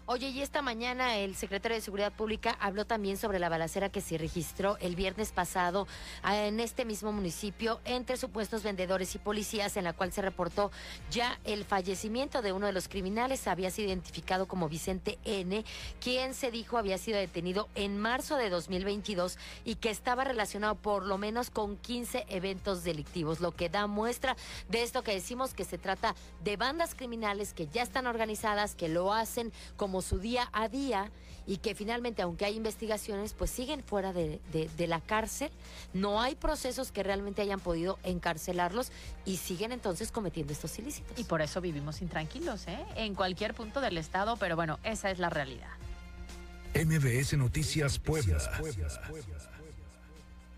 Oye, 0.09 0.29
y 0.29 0.41
esta 0.41 0.61
mañana 0.61 1.17
el 1.17 1.35
secretario 1.35 1.75
de 1.75 1.81
Seguridad 1.81 2.13
Pública 2.13 2.55
habló 2.61 2.85
también 2.85 3.17
sobre 3.17 3.39
la 3.39 3.49
balacera 3.49 3.89
que 3.89 3.99
se 3.99 4.17
registró 4.17 4.77
el 4.79 4.95
viernes 4.95 5.33
pasado 5.33 5.85
ah, 6.23 6.45
en 6.45 6.61
este 6.61 6.85
mismo 6.85 7.11
municipio 7.11 7.81
entre 7.83 8.15
supuestos 8.15 8.63
vendedores 8.63 9.13
y 9.15 9.17
policías, 9.17 9.75
en 9.75 9.83
la 9.83 9.91
cual 9.91 10.13
se 10.13 10.21
reportó 10.21 10.71
ya 11.11 11.37
el 11.43 11.65
fallecimiento 11.65 12.41
de 12.41 12.53
uno 12.53 12.67
de 12.67 12.71
los 12.71 12.87
criminales. 12.87 13.49
Había 13.49 13.69
sido 13.69 13.89
identificado 13.89 14.47
como 14.47 14.69
Vicente 14.69 15.19
N., 15.25 15.65
quien 15.99 16.33
se 16.33 16.51
dijo 16.51 16.77
había 16.77 16.97
sido 16.97 17.17
detenido 17.17 17.67
en 17.75 17.99
marzo 17.99 18.37
de 18.37 18.49
2022 18.49 19.37
y 19.65 19.75
que 19.75 19.89
estaba 19.89 20.23
relacionado 20.23 20.75
por 20.75 21.03
lo 21.03 21.17
menos 21.17 21.49
con 21.49 21.75
15 21.75 22.27
eventos 22.29 22.85
delictivos, 22.85 23.41
lo 23.41 23.51
que 23.51 23.67
da 23.67 23.87
muestra 23.87 24.37
de 24.69 24.83
esto 24.83 25.03
que 25.03 25.11
decimos 25.11 25.53
que 25.53 25.65
se 25.65 25.77
trata 25.77 26.15
de 26.45 26.55
bandas 26.55 26.95
criminales 26.95 27.53
que 27.53 27.67
ya 27.67 27.81
están 27.81 28.07
organizadas, 28.07 28.73
que 28.73 28.87
lo 28.87 29.11
hacen 29.11 29.51
como 29.75 29.96
su 30.01 30.19
día 30.19 30.49
a 30.53 30.67
día 30.69 31.11
y 31.45 31.57
que 31.57 31.75
finalmente, 31.75 32.21
aunque 32.21 32.43
hay 32.43 32.57
investigaciones, 32.57 33.33
pues 33.33 33.49
siguen 33.51 33.81
fuera 33.81 34.11
de, 34.11 34.41
de- 34.51 34.69
de 34.77 34.87
la 34.87 34.99
cárcel. 34.99 35.49
No 35.93 36.21
hay 36.21 36.35
procesos 36.35 36.91
que 36.91 37.03
realmente 37.03 37.41
hayan 37.41 37.59
podido 37.61 37.99
encarcelarlos 38.03 38.91
y 39.25 39.37
siguen 39.37 39.71
entonces 39.71 40.11
cometiendo 40.11 40.51
estos 40.51 40.77
ilícitos. 40.77 41.17
Y 41.17 41.23
por 41.23 41.41
eso 41.41 41.61
vivimos 41.61 42.01
intranquilos, 42.01 42.67
¿eh? 42.67 42.85
En 42.95 43.15
cualquier 43.15 43.53
punto 43.53 43.79
del 43.79 43.97
Estado, 43.97 44.35
pero 44.37 44.55
bueno, 44.57 44.77
esa 44.83 45.09
es 45.09 45.19
la 45.19 45.29
realidad. 45.29 45.69
MBS 46.75 47.33
Noticias 47.37 47.97
Puebla. 47.97 48.37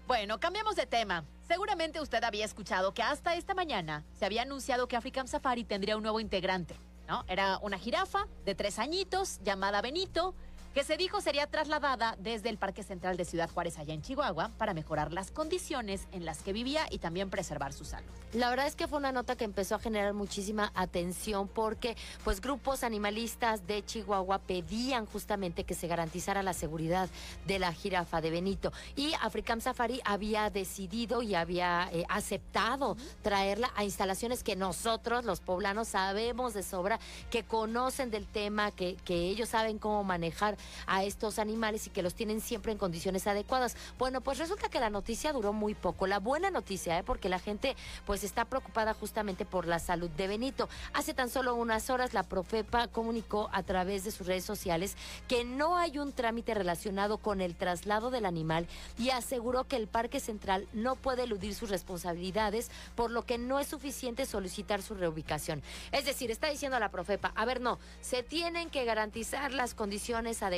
Bueno, 0.07 0.39
cambiamos 0.39 0.75
de 0.75 0.87
tema. 0.87 1.23
Seguramente 1.47 2.01
usted 2.01 2.23
había 2.23 2.45
escuchado 2.45 2.93
que 2.95 3.03
hasta 3.03 3.35
esta 3.35 3.53
mañana 3.53 4.03
se 4.17 4.25
había 4.25 4.41
anunciado 4.41 4.87
que 4.87 4.95
African 4.95 5.27
Safari 5.27 5.63
tendría 5.63 5.97
un 5.97 6.03
nuevo 6.03 6.19
integrante, 6.19 6.75
¿no? 7.09 7.25
Era 7.27 7.57
una 7.63 7.79
jirafa 7.79 8.27
de 8.45 8.53
tres 8.55 8.77
añitos 8.77 9.39
llamada 9.41 9.81
Benito, 9.81 10.35
que 10.73 10.83
se 10.83 10.97
dijo 10.97 11.19
sería 11.21 11.47
trasladada 11.47 12.15
desde 12.19 12.49
el 12.49 12.57
Parque 12.57 12.83
Central 12.83 13.17
de 13.17 13.25
Ciudad 13.25 13.49
Juárez 13.49 13.79
allá 13.79 13.93
en 13.93 14.01
Chihuahua 14.01 14.51
para 14.57 14.73
mejorar 14.73 15.11
las 15.11 15.31
condiciones 15.31 16.07
en 16.11 16.25
las 16.25 16.43
que 16.43 16.53
vivía 16.53 16.85
y 16.91 16.99
también 16.99 17.29
preservar 17.29 17.73
su 17.73 17.85
salud. 17.85 18.09
La 18.33 18.49
verdad 18.49 18.67
es 18.67 18.75
que 18.75 18.87
fue 18.87 18.99
una 18.99 19.11
nota 19.11 19.35
que 19.35 19.45
empezó 19.45 19.75
a 19.75 19.79
generar 19.79 20.13
muchísima 20.13 20.71
atención 20.75 21.47
porque 21.47 21.97
pues 22.23 22.39
grupos 22.41 22.83
animalistas 22.83 23.65
de 23.65 23.83
Chihuahua 23.83 24.37
pedían 24.39 25.07
justamente 25.07 25.63
que 25.63 25.73
se 25.73 25.87
garantizara 25.87 26.43
la 26.43 26.53
seguridad 26.53 27.09
de 27.47 27.57
la 27.57 27.73
jirafa 27.73 28.21
de 28.21 28.29
Benito 28.29 28.71
y 28.95 29.13
African 29.21 29.61
Safari 29.61 30.01
había 30.05 30.51
decidido 30.51 31.23
y 31.23 31.33
había 31.33 31.89
eh, 31.91 32.05
aceptado 32.09 32.95
traerla 33.23 33.71
a 33.75 33.83
instalaciones 33.83 34.43
que 34.43 34.55
nosotros 34.55 35.25
los 35.25 35.39
poblanos 35.39 35.87
sabemos 35.87 36.53
de 36.53 36.61
sobra, 36.61 36.99
que 37.31 37.43
conocen 37.43 38.11
del 38.11 38.27
tema, 38.27 38.69
que, 38.71 38.95
que 39.03 39.15
ellos 39.29 39.49
saben 39.49 39.79
cómo 39.79 40.03
manejar 40.03 40.58
a 40.87 41.03
estos 41.03 41.39
animales 41.39 41.87
y 41.87 41.89
que 41.89 42.01
los 42.01 42.15
tienen 42.15 42.41
siempre 42.41 42.71
en 42.71 42.77
condiciones 42.77 43.27
adecuadas. 43.27 43.75
Bueno, 43.97 44.21
pues 44.21 44.37
resulta 44.37 44.69
que 44.69 44.79
la 44.79 44.89
noticia 44.89 45.33
duró 45.33 45.53
muy 45.53 45.75
poco. 45.75 46.07
La 46.07 46.19
buena 46.19 46.51
noticia, 46.51 46.97
¿eh? 46.97 47.03
porque 47.03 47.29
la 47.29 47.39
gente 47.39 47.75
pues 48.05 48.23
está 48.23 48.45
preocupada 48.45 48.93
justamente 48.93 49.45
por 49.45 49.67
la 49.67 49.79
salud 49.79 50.09
de 50.09 50.27
Benito. 50.27 50.69
Hace 50.93 51.13
tan 51.13 51.29
solo 51.29 51.55
unas 51.55 51.89
horas 51.89 52.13
la 52.13 52.23
Profepa 52.23 52.87
comunicó 52.87 53.49
a 53.53 53.63
través 53.63 54.03
de 54.03 54.11
sus 54.11 54.27
redes 54.27 54.45
sociales 54.45 54.95
que 55.27 55.43
no 55.45 55.77
hay 55.77 55.99
un 55.99 56.13
trámite 56.13 56.53
relacionado 56.53 57.17
con 57.17 57.41
el 57.41 57.55
traslado 57.55 58.11
del 58.11 58.25
animal 58.25 58.67
y 58.97 59.09
aseguró 59.09 59.65
que 59.65 59.75
el 59.75 59.87
Parque 59.87 60.19
Central 60.19 60.67
no 60.73 60.95
puede 60.95 61.23
eludir 61.23 61.55
sus 61.55 61.69
responsabilidades, 61.69 62.69
por 62.95 63.11
lo 63.11 63.23
que 63.25 63.37
no 63.37 63.59
es 63.59 63.67
suficiente 63.67 64.25
solicitar 64.25 64.81
su 64.81 64.95
reubicación. 64.95 65.61
Es 65.91 66.05
decir, 66.05 66.31
está 66.31 66.49
diciendo 66.49 66.79
la 66.79 66.89
Profepa, 66.89 67.31
a 67.35 67.45
ver, 67.45 67.61
no, 67.61 67.79
se 68.01 68.23
tienen 68.23 68.69
que 68.69 68.85
garantizar 68.85 69.53
las 69.53 69.73
condiciones 69.73 70.41
adecuadas 70.43 70.48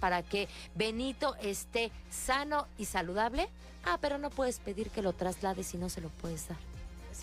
para 0.00 0.22
que 0.22 0.48
Benito 0.74 1.34
esté 1.36 1.90
sano 2.10 2.66
y 2.78 2.84
saludable. 2.84 3.48
Ah, 3.84 3.98
pero 4.00 4.18
no 4.18 4.30
puedes 4.30 4.58
pedir 4.58 4.90
que 4.90 5.02
lo 5.02 5.12
traslades 5.12 5.68
si 5.68 5.78
no 5.78 5.88
se 5.88 6.00
lo 6.00 6.08
puedes 6.08 6.48
dar. 6.48 6.58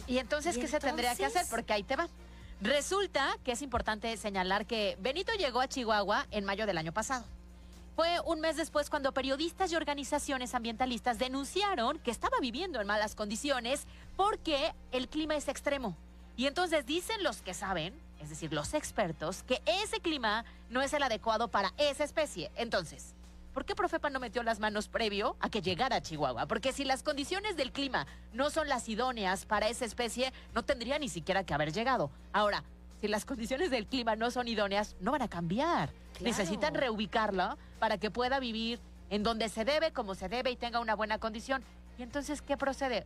¿Y 0.07 0.17
entonces 0.17 0.57
¿Y 0.57 0.61
qué 0.61 0.67
se 0.67 0.79
tendría 0.79 1.15
que 1.15 1.25
hacer? 1.25 1.45
Porque 1.49 1.73
ahí 1.73 1.83
te 1.83 1.95
va. 1.95 2.07
Resulta 2.61 3.37
que 3.43 3.51
es 3.51 3.61
importante 3.61 4.15
señalar 4.17 4.65
que 4.65 4.97
Benito 4.99 5.33
llegó 5.33 5.59
a 5.59 5.67
Chihuahua 5.67 6.25
en 6.31 6.45
mayo 6.45 6.65
del 6.65 6.77
año 6.77 6.93
pasado. 6.93 7.25
Fue 7.95 8.19
un 8.25 8.41
mes 8.41 8.57
después 8.57 8.89
cuando 8.89 9.13
periodistas 9.13 9.71
y 9.71 9.75
organizaciones 9.75 10.53
ambientalistas 10.53 11.17
denunciaron 11.17 11.97
que 11.99 12.11
estaba 12.11 12.37
viviendo 12.41 12.81
en 12.81 12.87
malas 12.87 13.15
condiciones 13.15 13.85
porque 14.17 14.73
el 14.91 15.07
clima 15.07 15.35
es 15.35 15.47
extremo. 15.47 15.95
Y 16.35 16.47
entonces 16.47 16.85
dicen 16.85 17.23
los 17.23 17.41
que 17.41 17.53
saben, 17.53 17.93
es 18.25 18.31
decir, 18.31 18.51
los 18.51 18.73
expertos, 18.73 19.43
que 19.43 19.61
ese 19.83 19.99
clima 19.99 20.45
no 20.71 20.81
es 20.81 20.93
el 20.93 21.03
adecuado 21.03 21.47
para 21.47 21.73
esa 21.77 22.03
especie. 22.03 22.51
Entonces, 22.55 23.13
¿por 23.53 23.65
qué 23.65 23.75
Profepa 23.75 24.09
no 24.09 24.19
metió 24.19 24.41
las 24.41 24.59
manos 24.59 24.87
previo 24.87 25.35
a 25.39 25.49
que 25.49 25.61
llegara 25.61 25.97
a 25.97 26.01
Chihuahua? 26.01 26.47
Porque 26.47 26.73
si 26.73 26.85
las 26.85 27.03
condiciones 27.03 27.55
del 27.55 27.71
clima 27.71 28.07
no 28.33 28.49
son 28.49 28.67
las 28.67 28.89
idóneas 28.89 29.45
para 29.45 29.69
esa 29.69 29.85
especie, 29.85 30.33
no 30.55 30.65
tendría 30.65 30.97
ni 30.97 31.07
siquiera 31.07 31.43
que 31.43 31.53
haber 31.53 31.71
llegado. 31.71 32.09
Ahora, 32.33 32.63
si 32.99 33.07
las 33.07 33.25
condiciones 33.25 33.69
del 33.69 33.85
clima 33.85 34.15
no 34.15 34.31
son 34.31 34.47
idóneas, 34.47 34.95
no 34.99 35.11
van 35.11 35.21
a 35.21 35.27
cambiar. 35.27 35.89
Claro. 36.13 36.25
Necesitan 36.25 36.73
reubicarla 36.73 37.57
para 37.77 37.99
que 37.99 38.09
pueda 38.09 38.39
vivir 38.39 38.79
en 39.11 39.21
donde 39.21 39.49
se 39.49 39.65
debe, 39.65 39.91
como 39.91 40.15
se 40.15 40.29
debe 40.29 40.49
y 40.49 40.55
tenga 40.55 40.79
una 40.79 40.95
buena 40.95 41.19
condición. 41.19 41.63
Y 41.99 42.01
entonces, 42.01 42.41
¿qué 42.41 42.57
procede? 42.57 43.05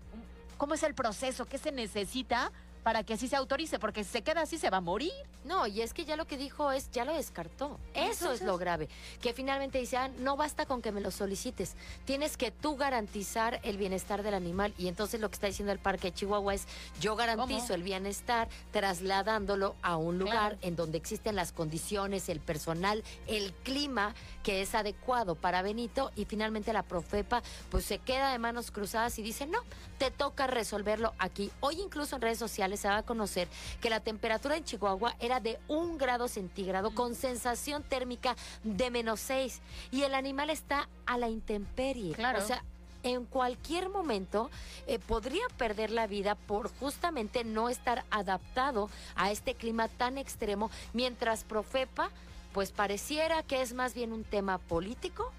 ¿Cómo 0.58 0.76
es 0.76 0.84
el 0.84 0.94
proceso? 0.94 1.46
¿Qué 1.46 1.58
se 1.58 1.74
necesita 1.74 2.54
para 2.84 3.04
que 3.04 3.14
así 3.14 3.28
se 3.28 3.36
autorice? 3.36 3.80
Porque 3.80 4.04
si 4.04 4.12
se 4.12 4.22
queda 4.22 4.42
así, 4.42 4.58
se 4.58 4.70
va 4.70 4.78
a 4.78 4.82
morir. 4.82 5.12
No, 5.46 5.68
y 5.68 5.82
es 5.82 5.94
que 5.94 6.06
ya 6.06 6.16
lo 6.16 6.26
que 6.26 6.38
dijo 6.38 6.72
es, 6.72 6.90
ya 6.92 7.06
lo 7.06 7.14
descartó. 7.16 7.80
Eso 7.94 8.32
es 8.32 8.42
lo 8.42 8.58
grave. 8.58 8.90
Que 9.22 9.34
finalmente 9.34 9.78
dice, 9.80 9.98
ah, 9.98 10.10
no 10.20 10.36
basta 10.38 10.66
con 10.66 10.82
que 10.82 10.92
me 10.92 11.02
lo 11.02 11.12
solicites. 11.12 11.76
Tienes 12.06 12.38
que 12.38 12.52
tú 12.52 12.76
garantizar 12.78 13.60
el 13.64 13.78
bienestar 13.78 14.24
del 14.24 14.34
animal. 14.34 14.74
Y 14.78 14.88
entonces 14.88 15.20
lo 15.22 15.30
que 15.30 15.36
está 15.36 15.48
diciendo 15.48 15.72
el 15.72 15.80
Parque 15.80 16.10
de 16.12 16.14
Chihuahua 16.14 16.54
es, 16.54 16.68
yo 17.00 17.16
garantizo 17.16 17.60
¿Cómo? 17.60 17.74
el 17.76 17.84
bienestar 17.84 18.48
trasladándolo 18.72 19.76
a 19.82 19.98
un 19.98 20.18
lugar 20.18 20.30
Claro. 20.30 20.58
en 20.62 20.76
donde 20.76 20.98
existen 20.98 21.36
las 21.36 21.52
condiciones, 21.52 22.30
el 22.30 22.40
personal, 22.40 23.04
el 23.28 23.54
clima 23.54 24.14
que 24.44 24.62
es 24.62 24.76
adecuado 24.76 25.36
para 25.36 25.62
Benito. 25.62 26.12
Y 26.16 26.26
finalmente 26.26 26.74
la 26.74 26.84
Profepa 26.84 27.42
pues 27.72 27.86
se 27.86 28.00
queda 28.00 28.32
de 28.32 28.40
manos 28.40 28.72
cruzadas 28.72 29.18
y 29.20 29.22
dice, 29.24 29.46
no, 29.48 29.60
te 29.98 30.12
toca 30.12 30.48
resolverlo 30.48 31.14
aquí. 31.20 31.52
Hoy 31.62 31.80
incluso 31.82 32.16
en 32.16 32.22
redes 32.22 32.40
sociales 32.40 32.79
va 32.88 32.98
a 32.98 33.04
conocer 33.04 33.48
que 33.82 33.90
la 33.90 34.00
temperatura 34.00 34.56
en 34.56 34.64
Chihuahua 34.64 35.16
era 35.20 35.40
de 35.40 35.60
un 35.68 35.98
grado 35.98 36.28
centígrado 36.28 36.92
con 36.92 37.16
sensación 37.16 37.84
térmica 37.84 38.36
de 38.64 38.90
menos 38.90 39.20
seis 39.20 39.60
y 39.92 40.04
el 40.04 40.16
animal 40.16 40.50
está 40.50 40.88
a 41.06 41.18
la 41.18 41.28
intemperie. 41.28 42.14
Claro. 42.14 42.40
O 42.40 42.42
sea, 42.42 42.64
en 43.04 43.26
cualquier 43.26 43.90
momento 43.90 44.50
eh, 44.88 45.00
podría 45.00 45.44
perder 45.58 45.92
la 45.92 46.08
vida 46.08 46.36
por 46.36 46.70
justamente 46.80 47.44
no 47.44 47.70
estar 47.70 48.04
adaptado 48.10 48.90
a 49.16 49.32
este 49.32 49.54
clima 49.56 49.88
tan 49.88 50.18
extremo, 50.18 50.70
mientras 50.94 51.44
Profepa, 51.44 52.10
pues 52.54 52.72
pareciera 52.72 53.44
que 53.44 53.62
es 53.62 53.74
más 53.74 53.94
bien 53.94 54.12
un 54.12 54.24
tema 54.24 54.58
político 54.58 55.32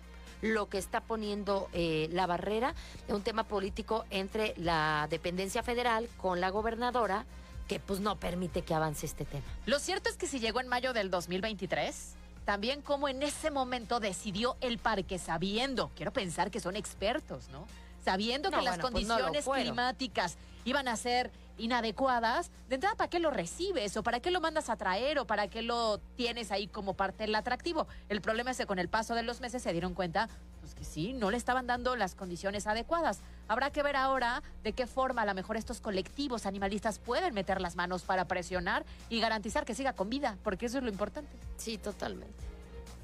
lo 0.42 0.68
que 0.68 0.78
está 0.78 1.00
poniendo 1.00 1.68
eh, 1.72 2.08
la 2.12 2.26
barrera, 2.26 2.74
un 3.08 3.22
tema 3.22 3.44
político 3.44 4.04
entre 4.10 4.54
la 4.56 5.06
dependencia 5.10 5.62
federal 5.62 6.08
con 6.16 6.40
la 6.40 6.50
gobernadora, 6.50 7.24
que 7.68 7.78
pues 7.78 8.00
no 8.00 8.16
permite 8.16 8.62
que 8.62 8.74
avance 8.74 9.06
este 9.06 9.24
tema. 9.24 9.44
Lo 9.66 9.78
cierto 9.78 10.10
es 10.10 10.16
que 10.16 10.26
si 10.26 10.40
llegó 10.40 10.60
en 10.60 10.68
mayo 10.68 10.92
del 10.92 11.10
2023, 11.10 12.14
también 12.44 12.82
como 12.82 13.08
en 13.08 13.22
ese 13.22 13.50
momento 13.50 14.00
decidió 14.00 14.56
el 14.60 14.78
parque 14.78 15.18
sabiendo, 15.18 15.90
quiero 15.94 16.12
pensar 16.12 16.50
que 16.50 16.58
son 16.58 16.74
expertos, 16.74 17.48
¿no? 17.50 17.66
Sabiendo 18.04 18.50
No, 18.50 18.58
que 18.58 18.64
las 18.64 18.78
pues 18.78 19.06
no 19.06 19.16
condiciones 19.18 19.44
climáticas 19.46 20.36
iban 20.64 20.88
a 20.88 20.96
ser 20.96 21.30
inadecuadas, 21.60 22.50
de 22.68 22.76
entrada, 22.76 22.96
¿para 22.96 23.10
qué 23.10 23.18
lo 23.18 23.30
recibes? 23.30 23.96
¿O 23.96 24.02
para 24.02 24.20
qué 24.20 24.30
lo 24.30 24.40
mandas 24.40 24.70
a 24.70 24.76
traer? 24.76 25.18
¿O 25.18 25.26
para 25.26 25.48
qué 25.48 25.62
lo 25.62 25.98
tienes 26.16 26.50
ahí 26.50 26.66
como 26.66 26.94
parte 26.94 27.24
del 27.24 27.34
atractivo? 27.34 27.86
El 28.08 28.20
problema 28.20 28.50
es 28.50 28.56
que 28.56 28.66
con 28.66 28.78
el 28.78 28.88
paso 28.88 29.14
de 29.14 29.22
los 29.22 29.40
meses 29.40 29.62
se 29.62 29.72
dieron 29.72 29.94
cuenta 29.94 30.28
pues 30.60 30.74
que 30.74 30.84
sí, 30.84 31.12
no 31.12 31.30
le 31.30 31.36
estaban 31.36 31.66
dando 31.66 31.96
las 31.96 32.14
condiciones 32.14 32.66
adecuadas. 32.66 33.20
Habrá 33.48 33.70
que 33.70 33.82
ver 33.82 33.96
ahora 33.96 34.42
de 34.62 34.72
qué 34.72 34.86
forma 34.86 35.22
a 35.22 35.26
lo 35.26 35.34
mejor 35.34 35.56
estos 35.56 35.80
colectivos 35.80 36.46
animalistas 36.46 36.98
pueden 36.98 37.34
meter 37.34 37.60
las 37.60 37.76
manos 37.76 38.02
para 38.02 38.26
presionar 38.26 38.84
y 39.08 39.20
garantizar 39.20 39.64
que 39.64 39.74
siga 39.74 39.92
con 39.94 40.10
vida, 40.10 40.36
porque 40.42 40.66
eso 40.66 40.78
es 40.78 40.84
lo 40.84 40.90
importante. 40.90 41.30
Sí, 41.56 41.78
totalmente. 41.78 42.50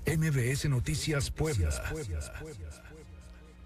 MBS 0.07 0.69
Noticias 0.69 1.31
Puebla. 1.31 1.71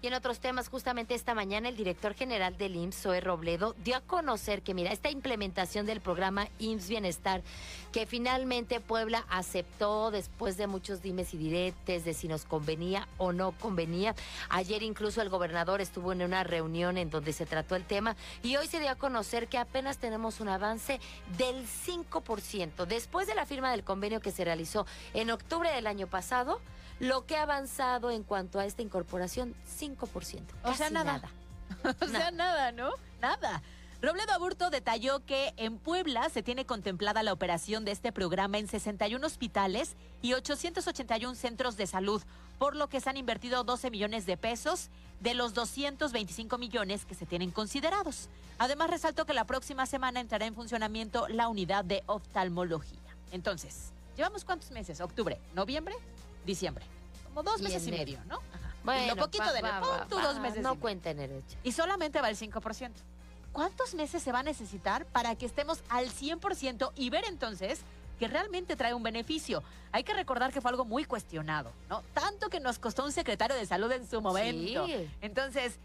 Y 0.03 0.07
en 0.07 0.15
otros 0.15 0.39
temas, 0.39 0.67
justamente 0.67 1.13
esta 1.13 1.35
mañana 1.35 1.69
el 1.69 1.77
director 1.77 2.15
general 2.15 2.57
del 2.57 2.75
IMSS, 2.75 3.03
Zoe 3.03 3.21
Robledo, 3.21 3.75
dio 3.83 3.95
a 3.95 4.01
conocer 4.01 4.63
que, 4.63 4.73
mira, 4.73 4.91
esta 4.91 5.11
implementación 5.11 5.85
del 5.85 6.01
programa 6.01 6.47
IMSS 6.57 6.89
Bienestar, 6.89 7.43
que 7.91 8.07
finalmente 8.07 8.79
Puebla 8.79 9.25
aceptó 9.29 10.09
después 10.09 10.57
de 10.57 10.65
muchos 10.65 11.03
dimes 11.03 11.35
y 11.35 11.37
diretes 11.37 12.03
de 12.03 12.15
si 12.15 12.27
nos 12.27 12.45
convenía 12.45 13.07
o 13.19 13.31
no 13.31 13.51
convenía. 13.51 14.15
Ayer 14.49 14.81
incluso 14.81 15.21
el 15.21 15.29
gobernador 15.29 15.81
estuvo 15.81 16.13
en 16.13 16.23
una 16.23 16.43
reunión 16.43 16.97
en 16.97 17.11
donde 17.11 17.31
se 17.31 17.45
trató 17.45 17.75
el 17.75 17.85
tema 17.85 18.15
y 18.41 18.55
hoy 18.55 18.65
se 18.65 18.79
dio 18.79 18.89
a 18.89 18.95
conocer 18.95 19.49
que 19.49 19.59
apenas 19.59 19.99
tenemos 19.99 20.39
un 20.39 20.49
avance 20.49 20.99
del 21.37 21.67
5%. 21.67 22.87
Después 22.87 23.27
de 23.27 23.35
la 23.35 23.45
firma 23.45 23.69
del 23.69 23.83
convenio 23.83 24.19
que 24.19 24.31
se 24.31 24.45
realizó 24.45 24.87
en 25.13 25.29
octubre 25.29 25.71
del 25.71 25.85
año 25.85 26.07
pasado, 26.07 26.59
lo 27.01 27.25
que 27.25 27.35
ha 27.35 27.43
avanzado 27.43 28.11
en 28.11 28.23
cuanto 28.23 28.59
a 28.59 28.65
esta 28.65 28.83
incorporación, 28.83 29.55
5%. 29.79 29.97
O 30.63 30.73
sea, 30.73 30.89
Casi 30.89 30.93
nada. 30.93 31.21
O 32.01 32.07
sea, 32.07 32.29
nada, 32.29 32.71
¿no? 32.71 32.91
Nada. 33.21 33.63
Robledo 34.03 34.33
Aburto 34.33 34.69
detalló 34.69 35.25
que 35.25 35.53
en 35.57 35.77
Puebla 35.77 36.29
se 36.29 36.43
tiene 36.43 36.65
contemplada 36.65 37.23
la 37.23 37.33
operación 37.33 37.85
de 37.85 37.91
este 37.91 38.11
programa 38.11 38.59
en 38.59 38.67
61 38.67 39.25
hospitales 39.25 39.95
y 40.21 40.33
881 40.33 41.33
centros 41.35 41.75
de 41.75 41.87
salud, 41.87 42.21
por 42.59 42.75
lo 42.75 42.87
que 42.87 42.99
se 42.99 43.09
han 43.09 43.17
invertido 43.17 43.63
12 43.63 43.89
millones 43.89 44.27
de 44.27 44.37
pesos 44.37 44.89
de 45.21 45.33
los 45.33 45.55
225 45.55 46.57
millones 46.59 47.05
que 47.05 47.15
se 47.15 47.25
tienen 47.25 47.49
considerados. 47.49 48.29
Además, 48.59 48.91
resaltó 48.91 49.25
que 49.25 49.33
la 49.33 49.45
próxima 49.45 49.87
semana 49.87 50.19
entrará 50.19 50.45
en 50.45 50.53
funcionamiento 50.55 51.27
la 51.29 51.47
unidad 51.47 51.83
de 51.83 52.03
oftalmología. 52.05 52.99
Entonces, 53.31 53.91
¿llevamos 54.17 54.45
cuántos 54.45 54.69
meses? 54.69 55.01
¿Octubre? 55.01 55.39
¿Noviembre? 55.55 55.95
¿Diciembre? 56.45 56.85
Como 57.25 57.43
dos 57.43 57.59
Y 57.61 57.63
meses 57.63 57.85
y 57.85 57.89
enero. 57.89 58.03
medio, 58.03 58.25
¿no? 58.25 58.35
Ajá. 58.37 58.75
Bueno, 58.83 59.15
lo 59.15 59.21
poquito 59.21 59.43
va, 59.43 59.53
de 59.53 59.61
pon 59.61 59.71
va, 59.71 60.05
dos 60.09 60.39
meses. 60.39 60.61
No 60.63 60.79
cuenta 60.79 61.11
en 61.11 61.17
derecho. 61.17 61.57
Y 61.63 61.71
solamente 61.71 62.19
va 62.21 62.29
el 62.29 62.37
5%. 62.37 62.91
¿Cuántos 63.51 63.93
meses 63.93 64.23
se 64.23 64.31
va 64.31 64.39
a 64.39 64.43
necesitar 64.43 65.05
para 65.05 65.35
que 65.35 65.45
estemos 65.45 65.83
al 65.89 66.09
100% 66.09 66.91
y 66.95 67.09
ver 67.09 67.25
entonces 67.27 67.81
que 68.17 68.27
realmente 68.27 68.75
trae 68.75 68.93
un 68.93 69.03
beneficio? 69.03 69.61
Hay 69.91 70.03
que 70.03 70.13
recordar 70.13 70.51
que 70.53 70.61
fue 70.61 70.71
algo 70.71 70.85
muy 70.85 71.03
cuestionado, 71.05 71.71
¿no? 71.89 72.01
Tanto 72.13 72.49
que 72.49 72.59
nos 72.59 72.79
costó 72.79 73.03
un 73.03 73.11
secretario 73.11 73.55
de 73.55 73.65
salud 73.65 73.91
en 73.91 74.09
su 74.09 74.21
momento. 74.21 74.87
Sí. 74.87 75.09
Entonces, 75.21 75.77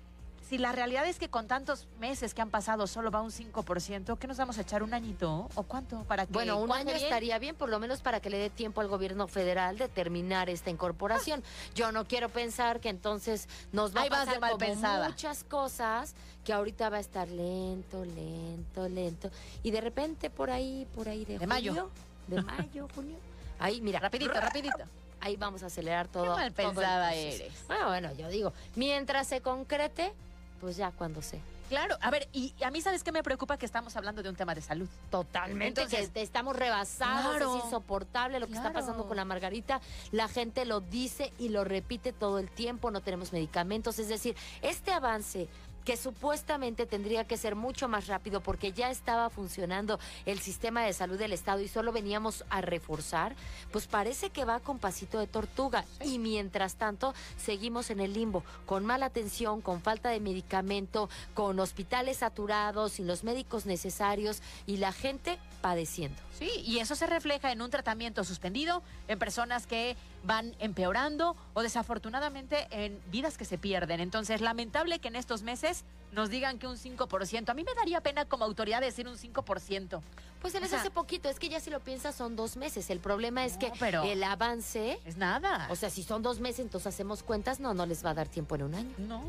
si 0.48 0.58
la 0.58 0.70
realidad 0.72 1.06
es 1.06 1.18
que 1.18 1.28
con 1.28 1.48
tantos 1.48 1.88
meses 1.98 2.32
que 2.32 2.40
han 2.40 2.50
pasado 2.50 2.86
solo 2.86 3.10
va 3.10 3.20
un 3.20 3.30
5%, 3.32 4.16
¿qué 4.18 4.26
nos 4.28 4.36
vamos 4.36 4.58
a 4.58 4.60
echar 4.60 4.82
un 4.82 4.94
añito? 4.94 5.48
¿O 5.56 5.62
cuánto? 5.64 6.04
Para 6.04 6.24
que 6.26 6.32
Bueno, 6.32 6.58
un 6.60 6.70
año 6.70 6.84
bien? 6.92 6.96
estaría 6.98 7.38
bien, 7.38 7.56
por 7.56 7.68
lo 7.68 7.80
menos 7.80 8.00
para 8.00 8.20
que 8.20 8.30
le 8.30 8.38
dé 8.38 8.48
tiempo 8.50 8.80
al 8.80 8.86
gobierno 8.88 9.26
federal 9.26 9.76
de 9.78 9.88
terminar 9.88 10.48
esta 10.48 10.70
incorporación. 10.70 11.42
Yo 11.74 11.90
no 11.90 12.04
quiero 12.06 12.28
pensar 12.28 12.78
que 12.80 12.88
entonces 12.90 13.48
nos 13.72 13.94
va 13.94 14.02
Ahí 14.02 14.06
a 14.06 14.10
vas 14.10 14.20
de 14.20 14.26
pasar 14.26 14.40
mal 14.40 14.50
como 14.52 14.58
pensada. 14.58 15.08
muchas 15.08 15.42
cosas 15.44 16.14
que 16.44 16.52
ahorita 16.52 16.90
va 16.90 16.98
a 16.98 17.00
estar 17.00 17.26
lento, 17.28 18.04
lento, 18.04 18.88
lento 18.88 19.30
y 19.64 19.72
de 19.72 19.80
repente 19.80 20.30
por 20.30 20.50
ahí, 20.50 20.86
por 20.94 21.08
ahí 21.08 21.24
de, 21.24 21.38
De 21.40 21.46
mayo. 21.48 21.90
de 22.28 22.40
mayo, 22.42 22.86
junio. 22.94 23.16
Ahí, 23.58 23.80
mira, 23.80 23.98
Rapidito, 23.98 24.32
rapidito. 24.40 24.78
Ahí 25.20 25.36
vamos 25.36 25.62
a 25.64 25.66
acelerar 25.66 26.06
todo. 26.06 26.26
mal 26.26 26.36
todo 26.36 26.46
el 26.46 26.52
pensada 26.74 27.08
proceso. 27.10 27.42
eres. 27.44 27.66
Bueno, 27.66 27.86
bueno, 27.88 28.12
yo 28.12 28.28
digo, 28.28 28.52
mientras 28.76 29.26
se 29.26 29.40
concrete, 29.40 30.12
pues 30.60 30.76
ya 30.76 30.90
cuando 30.92 31.22
sea. 31.22 31.40
Claro, 31.68 31.96
a 32.00 32.12
ver, 32.12 32.28
y 32.32 32.54
a 32.64 32.70
mí 32.70 32.80
sabes 32.80 33.02
qué 33.02 33.10
me 33.10 33.24
preocupa 33.24 33.56
que 33.56 33.66
estamos 33.66 33.96
hablando 33.96 34.22
de 34.22 34.28
un 34.28 34.36
tema 34.36 34.54
de 34.54 34.62
salud. 34.62 34.88
Totalmente, 35.10 35.80
Entonces, 35.82 36.06
que 36.06 36.14
te- 36.14 36.22
estamos 36.22 36.54
rebasados, 36.54 37.36
Claro. 37.38 37.56
es 37.58 37.64
insoportable 37.64 38.38
lo 38.38 38.46
que 38.46 38.54
está 38.54 38.72
pasando 38.72 39.08
con 39.08 39.16
la 39.16 39.24
Margarita. 39.24 39.80
La 40.12 40.28
gente 40.28 40.64
lo 40.64 40.80
dice 40.80 41.32
y 41.40 41.48
lo 41.48 41.64
repite 41.64 42.12
todo 42.12 42.38
el 42.38 42.48
tiempo, 42.50 42.92
no 42.92 43.00
tenemos 43.00 43.32
medicamentos. 43.32 43.98
Es 43.98 44.08
decir, 44.08 44.36
este 44.62 44.92
avance 44.92 45.48
que 45.86 45.96
supuestamente 45.96 46.84
tendría 46.84 47.24
que 47.24 47.36
ser 47.36 47.54
mucho 47.54 47.86
más 47.86 48.08
rápido 48.08 48.40
porque 48.40 48.72
ya 48.72 48.90
estaba 48.90 49.30
funcionando 49.30 50.00
el 50.26 50.40
sistema 50.40 50.82
de 50.82 50.92
salud 50.92 51.16
del 51.16 51.32
Estado 51.32 51.60
y 51.60 51.68
solo 51.68 51.92
veníamos 51.92 52.44
a 52.50 52.60
reforzar, 52.60 53.36
pues 53.70 53.86
parece 53.86 54.30
que 54.30 54.44
va 54.44 54.58
con 54.58 54.80
pasito 54.80 55.20
de 55.20 55.28
tortuga. 55.28 55.84
Y 56.04 56.18
mientras 56.18 56.74
tanto, 56.74 57.14
seguimos 57.36 57.90
en 57.90 58.00
el 58.00 58.14
limbo, 58.14 58.42
con 58.66 58.84
mala 58.84 59.06
atención, 59.06 59.60
con 59.60 59.80
falta 59.80 60.10
de 60.10 60.18
medicamento, 60.18 61.08
con 61.34 61.60
hospitales 61.60 62.16
saturados, 62.18 62.92
sin 62.92 63.06
los 63.06 63.22
médicos 63.22 63.64
necesarios 63.64 64.42
y 64.66 64.78
la 64.78 64.90
gente 64.92 65.38
padeciendo. 65.70 66.22
Sí, 66.38 66.48
y 66.64 66.78
eso 66.78 66.94
se 66.94 67.08
refleja 67.08 67.50
en 67.50 67.60
un 67.60 67.70
tratamiento 67.70 68.22
suspendido, 68.22 68.84
en 69.08 69.18
personas 69.18 69.66
que 69.66 69.96
van 70.22 70.54
empeorando 70.60 71.34
o 71.54 71.62
desafortunadamente 71.62 72.68
en 72.70 73.00
vidas 73.10 73.36
que 73.36 73.44
se 73.44 73.58
pierden. 73.58 73.98
Entonces, 73.98 74.40
lamentable 74.40 75.00
que 75.00 75.08
en 75.08 75.16
estos 75.16 75.42
meses 75.42 75.82
nos 76.12 76.30
digan 76.30 76.60
que 76.60 76.68
un 76.68 76.76
5%. 76.76 77.48
A 77.48 77.54
mí 77.54 77.64
me 77.64 77.74
daría 77.74 78.00
pena 78.00 78.26
como 78.26 78.44
autoridad 78.44 78.80
decir 78.80 79.08
un 79.08 79.16
5%. 79.18 80.00
Pues 80.40 80.52
se 80.52 80.60
les 80.60 80.68
O 80.68 80.70
sea, 80.70 80.80
hace 80.82 80.90
poquito, 80.92 81.28
es 81.28 81.40
que 81.40 81.48
ya 81.48 81.58
si 81.58 81.70
lo 81.70 81.80
piensas 81.80 82.14
son 82.14 82.36
dos 82.36 82.56
meses. 82.56 82.88
El 82.90 83.00
problema 83.00 83.44
es 83.44 83.54
No, 83.54 83.58
que 83.58 83.72
pero- 83.80 84.04
el 84.04 84.22
avance, 84.22 85.00
Es 85.04 85.16
nada. 85.16 85.66
o 85.68 85.74
sea, 85.74 85.90
si 85.90 86.04
son 86.04 86.22
dos 86.22 86.38
meses, 86.38 86.60
entonces 86.60 86.86
hacemos 86.94 87.24
cuentas, 87.24 87.58
no, 87.58 87.74
no 87.74 87.86
les 87.86 88.04
va 88.06 88.10
a 88.10 88.14
dar 88.14 88.28
tiempo 88.28 88.54
en 88.54 88.62
un 88.62 88.74
año. 88.76 88.94
no. 88.98 89.20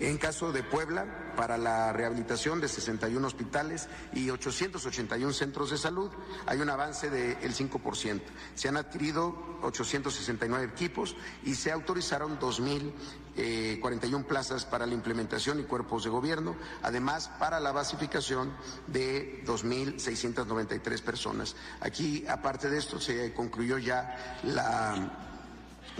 En 0.00 0.16
caso 0.16 0.52
de 0.52 0.62
Puebla, 0.62 1.32
para 1.36 1.58
la 1.58 1.92
rehabilitación 1.92 2.60
de 2.60 2.68
61 2.68 3.26
hospitales 3.26 3.88
y 4.12 4.30
881 4.30 5.32
centros 5.32 5.70
de 5.70 5.78
salud, 5.78 6.10
hay 6.46 6.60
un 6.60 6.70
avance 6.70 7.10
del 7.10 7.52
5%. 7.54 8.20
Se 8.54 8.68
han 8.68 8.76
adquirido 8.76 9.58
869 9.62 10.72
equipos 10.72 11.16
y 11.44 11.56
se 11.56 11.72
autorizaron 11.72 12.38
2.041 12.38 14.24
plazas 14.24 14.66
para 14.66 14.86
la 14.86 14.94
implementación 14.94 15.58
y 15.58 15.64
cuerpos 15.64 16.04
de 16.04 16.10
gobierno, 16.10 16.54
además 16.82 17.28
para 17.40 17.58
la 17.58 17.72
basificación 17.72 18.52
de 18.86 19.42
2.693 19.44 21.02
personas. 21.02 21.56
Aquí, 21.80 22.24
aparte 22.28 22.70
de 22.70 22.78
esto, 22.78 23.00
se 23.00 23.34
concluyó 23.34 23.78
ya 23.78 24.38
la 24.44 25.27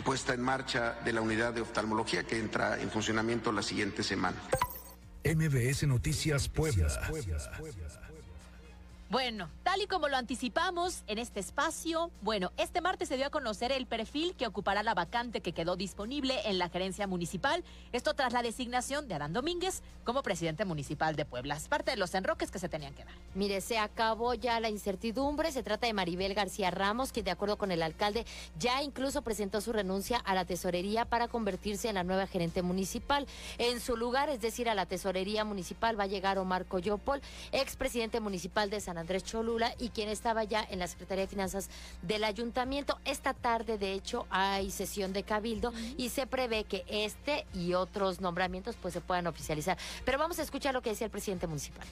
puesta 0.03 0.35
en 0.35 0.41
marcha 0.41 0.99
de 1.05 1.13
la 1.13 1.21
unidad 1.21 1.53
de 1.53 1.61
oftalmología 1.61 2.25
que 2.25 2.39
entra 2.39 2.81
en 2.81 2.91
funcionamiento 2.91 3.53
la 3.53 3.63
siguiente 3.63 4.03
semana. 4.03 4.37
MBS 5.25 5.87
Noticias 5.87 6.49
Puebla. 6.49 6.89
Bueno, 9.11 9.49
tal 9.63 9.81
y 9.81 9.87
como 9.87 10.09
lo 10.09 10.19
anticipamos 10.19 11.03
en 11.07 11.17
este 11.17 11.41
espacio, 11.41 12.11
bueno, 12.21 12.53
este 12.59 12.83
martes 12.83 13.09
se 13.09 13.17
dio 13.17 13.25
a 13.25 13.31
conocer 13.31 13.73
el 13.73 13.87
perfil 13.87 14.35
que 14.35 14.47
ocupará 14.47 14.83
la 14.83 14.93
vacante 14.93 15.41
que 15.41 15.55
quedó 15.55 15.77
disponible 15.77 16.39
en 16.45 16.59
la 16.59 16.69
gerencia 16.69 17.07
municipal. 17.07 17.65
Esto 17.93 18.13
tras 18.13 18.35
la 18.35 18.43
designación 18.43 19.09
de 19.09 19.15
Adán 19.15 19.33
Domínguez 19.33 19.83
como 20.05 20.23
presidente 20.23 20.67
municipal 20.67 21.17
de 21.17 21.25
Puebla. 21.25 21.57
Es 21.57 21.69
parte 21.69 21.91
de 21.91 21.97
los 21.97 22.15
enroques 22.15 22.51
que 22.51 22.59
se 22.59 22.69
tenían 22.69 22.93
que 22.93 23.07
dar. 23.07 23.15
Mire, 23.35 23.63
se 23.63 23.79
acabó 23.79 24.35
ya 24.35 24.61
la 24.61 24.69
incertidumbre. 24.69 25.53
Se 25.53 25.63
trata 25.63 25.87
de 25.87 25.95
Maribel 25.95 26.35
García 26.35 26.71
Ramos, 26.71 27.11
que 27.11 27.23
de 27.23 27.31
acuerdo 27.31 27.57
con 27.57 27.73
el 27.73 27.83
alcalde 27.83 28.27
ya 28.59 28.83
incluso 28.83 29.23
presentó 29.23 29.63
su 29.63 29.73
renuncia 29.73 30.19
a 30.19 30.35
la 30.35 30.45
tesorería 30.45 31.07
para 31.07 31.29
convertirse 31.29 31.89
en 31.89 31.95
la 31.95 32.05
nueva 32.05 32.27
gerente 32.27 32.61
municipal. 32.61 33.27
En 33.57 33.81
su 33.81 33.97
lugar, 33.97 34.29
es 34.29 34.43
decir, 34.43 34.69
a 34.69 34.75
la 34.75 34.85
tesorería 34.85 35.47
municipal, 35.47 35.99
va 35.99 36.05
a 36.05 36.09
llegar 36.09 36.37
Omar 36.37 36.67
Coyopol, 36.67 37.23
expresidente 37.53 38.21
municipal 38.21 38.69
de 38.69 38.83
San 38.83 38.98
Andrés 38.99 39.25
Cholula 39.25 39.75
y 39.79 39.89
quien 39.91 40.09
estaba 40.09 40.45
ya 40.45 40.67
en 40.69 40.79
la 40.79 40.87
Secretaría 40.87 41.25
de 41.25 41.29
Finanzas 41.29 41.71
del 42.03 42.25
Ayuntamiento. 42.25 42.99
Esta 43.05 43.35
tarde, 43.35 43.79
de 43.79 43.93
hecho, 43.93 44.27
hay 44.31 44.71
sesión 44.71 45.13
de 45.13 45.23
cabildo 45.23 45.73
y 45.97 46.11
se 46.11 46.27
prevé 46.27 46.65
que 46.65 46.85
este 46.89 47.47
y 47.55 47.75
otros 47.75 48.21
nombramientos 48.21 48.77
pues 48.81 48.95
se 48.95 49.01
puedan 49.01 49.27
oficializar. 49.27 49.79
Pero 50.05 50.19
vamos 50.19 50.39
a 50.39 50.43
escuchar 50.43 50.75
lo 50.75 50.83
que 50.83 50.91
decía 50.91 51.07
el 51.07 51.11
presidente 51.11 51.47
municipal. 51.47 51.87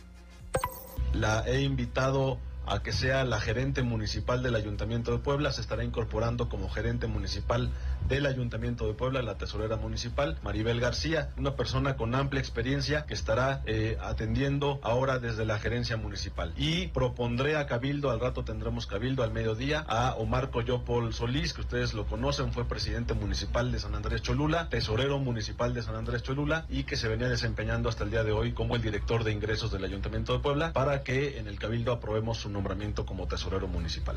La 1.13 1.47
he 1.47 1.63
invitado 1.63 2.39
a 2.67 2.83
que 2.83 2.93
sea 2.93 3.25
la 3.25 3.41
gerente 3.41 3.83
municipal 3.83 4.43
del 4.43 4.55
Ayuntamiento 4.55 5.13
de 5.13 5.19
Puebla. 5.19 5.53
Se 5.53 5.61
estará 5.61 5.85
incorporando 5.85 6.49
como 6.49 6.69
gerente 6.69 7.07
municipal 7.07 7.71
del 8.09 8.27
Ayuntamiento 8.27 8.87
de 8.87 8.95
Puebla, 8.95 9.23
la 9.23 9.37
tesorera 9.37 9.77
municipal, 9.77 10.39
Maribel 10.43 10.81
García, 10.81 11.31
una 11.37 11.57
persona 11.57 11.97
con 11.97 12.15
amplia 12.15 12.41
experiencia 12.41 13.07
que 13.07 13.15
estará 13.15 13.63
eh, 13.67 13.99
atendiendo 14.01 14.79
ahora 14.83 15.19
desde 15.19 15.45
la 15.45 15.59
gerencia 15.59 15.97
municipal. 15.97 16.53
Y 16.57 16.89
propondré 16.89 17.57
a 17.57 17.67
Cabildo, 17.67 18.11
al 18.11 18.21
rato 18.21 18.45
tendremos 18.45 18.87
Cabildo 18.87 19.23
al 19.23 19.33
mediodía, 19.33 19.85
a 19.89 20.15
Omar 20.15 20.51
Coyopol 20.51 21.13
Solís, 21.13 21.53
que 21.53 21.63
ustedes 21.63 21.95
lo 21.95 22.07
conocen, 22.07 22.53
fue 22.53 22.65
presidente 22.65 23.15
municipal 23.15 23.73
de 23.73 23.81
San 23.81 23.95
Andrés 23.95 24.23
Cholula, 24.23 24.69
tesorero 24.69 25.19
municipal 25.19 25.75
de 25.75 25.83
San 25.83 25.97
Andrés 25.97 26.23
Cholula 26.23 26.67
y 26.69 26.85
que 26.85 26.97
se 26.97 27.09
venía 27.09 27.29
desempeñando 27.29 27.89
hasta 27.89 28.05
el 28.05 28.11
día 28.11 28.25
de 28.25 28.33
hoy 28.33 28.53
como 28.53 28.77
el 28.77 28.83
director 28.83 29.25
de 29.25 29.33
ingresos 29.33 29.73
del 29.73 29.85
Ayuntamiento 29.85 30.33
de 30.33 30.39
Puebla 30.39 30.73
para 30.73 31.03
que 31.03 31.39
en 31.39 31.49
el 31.49 31.59
Cabildo 31.59 31.93
aprobemos 31.93 32.39
su 32.39 32.49
nombramiento 32.57 33.05
como 33.05 33.29
tesorero 33.29 33.69
municipal. 33.69 34.17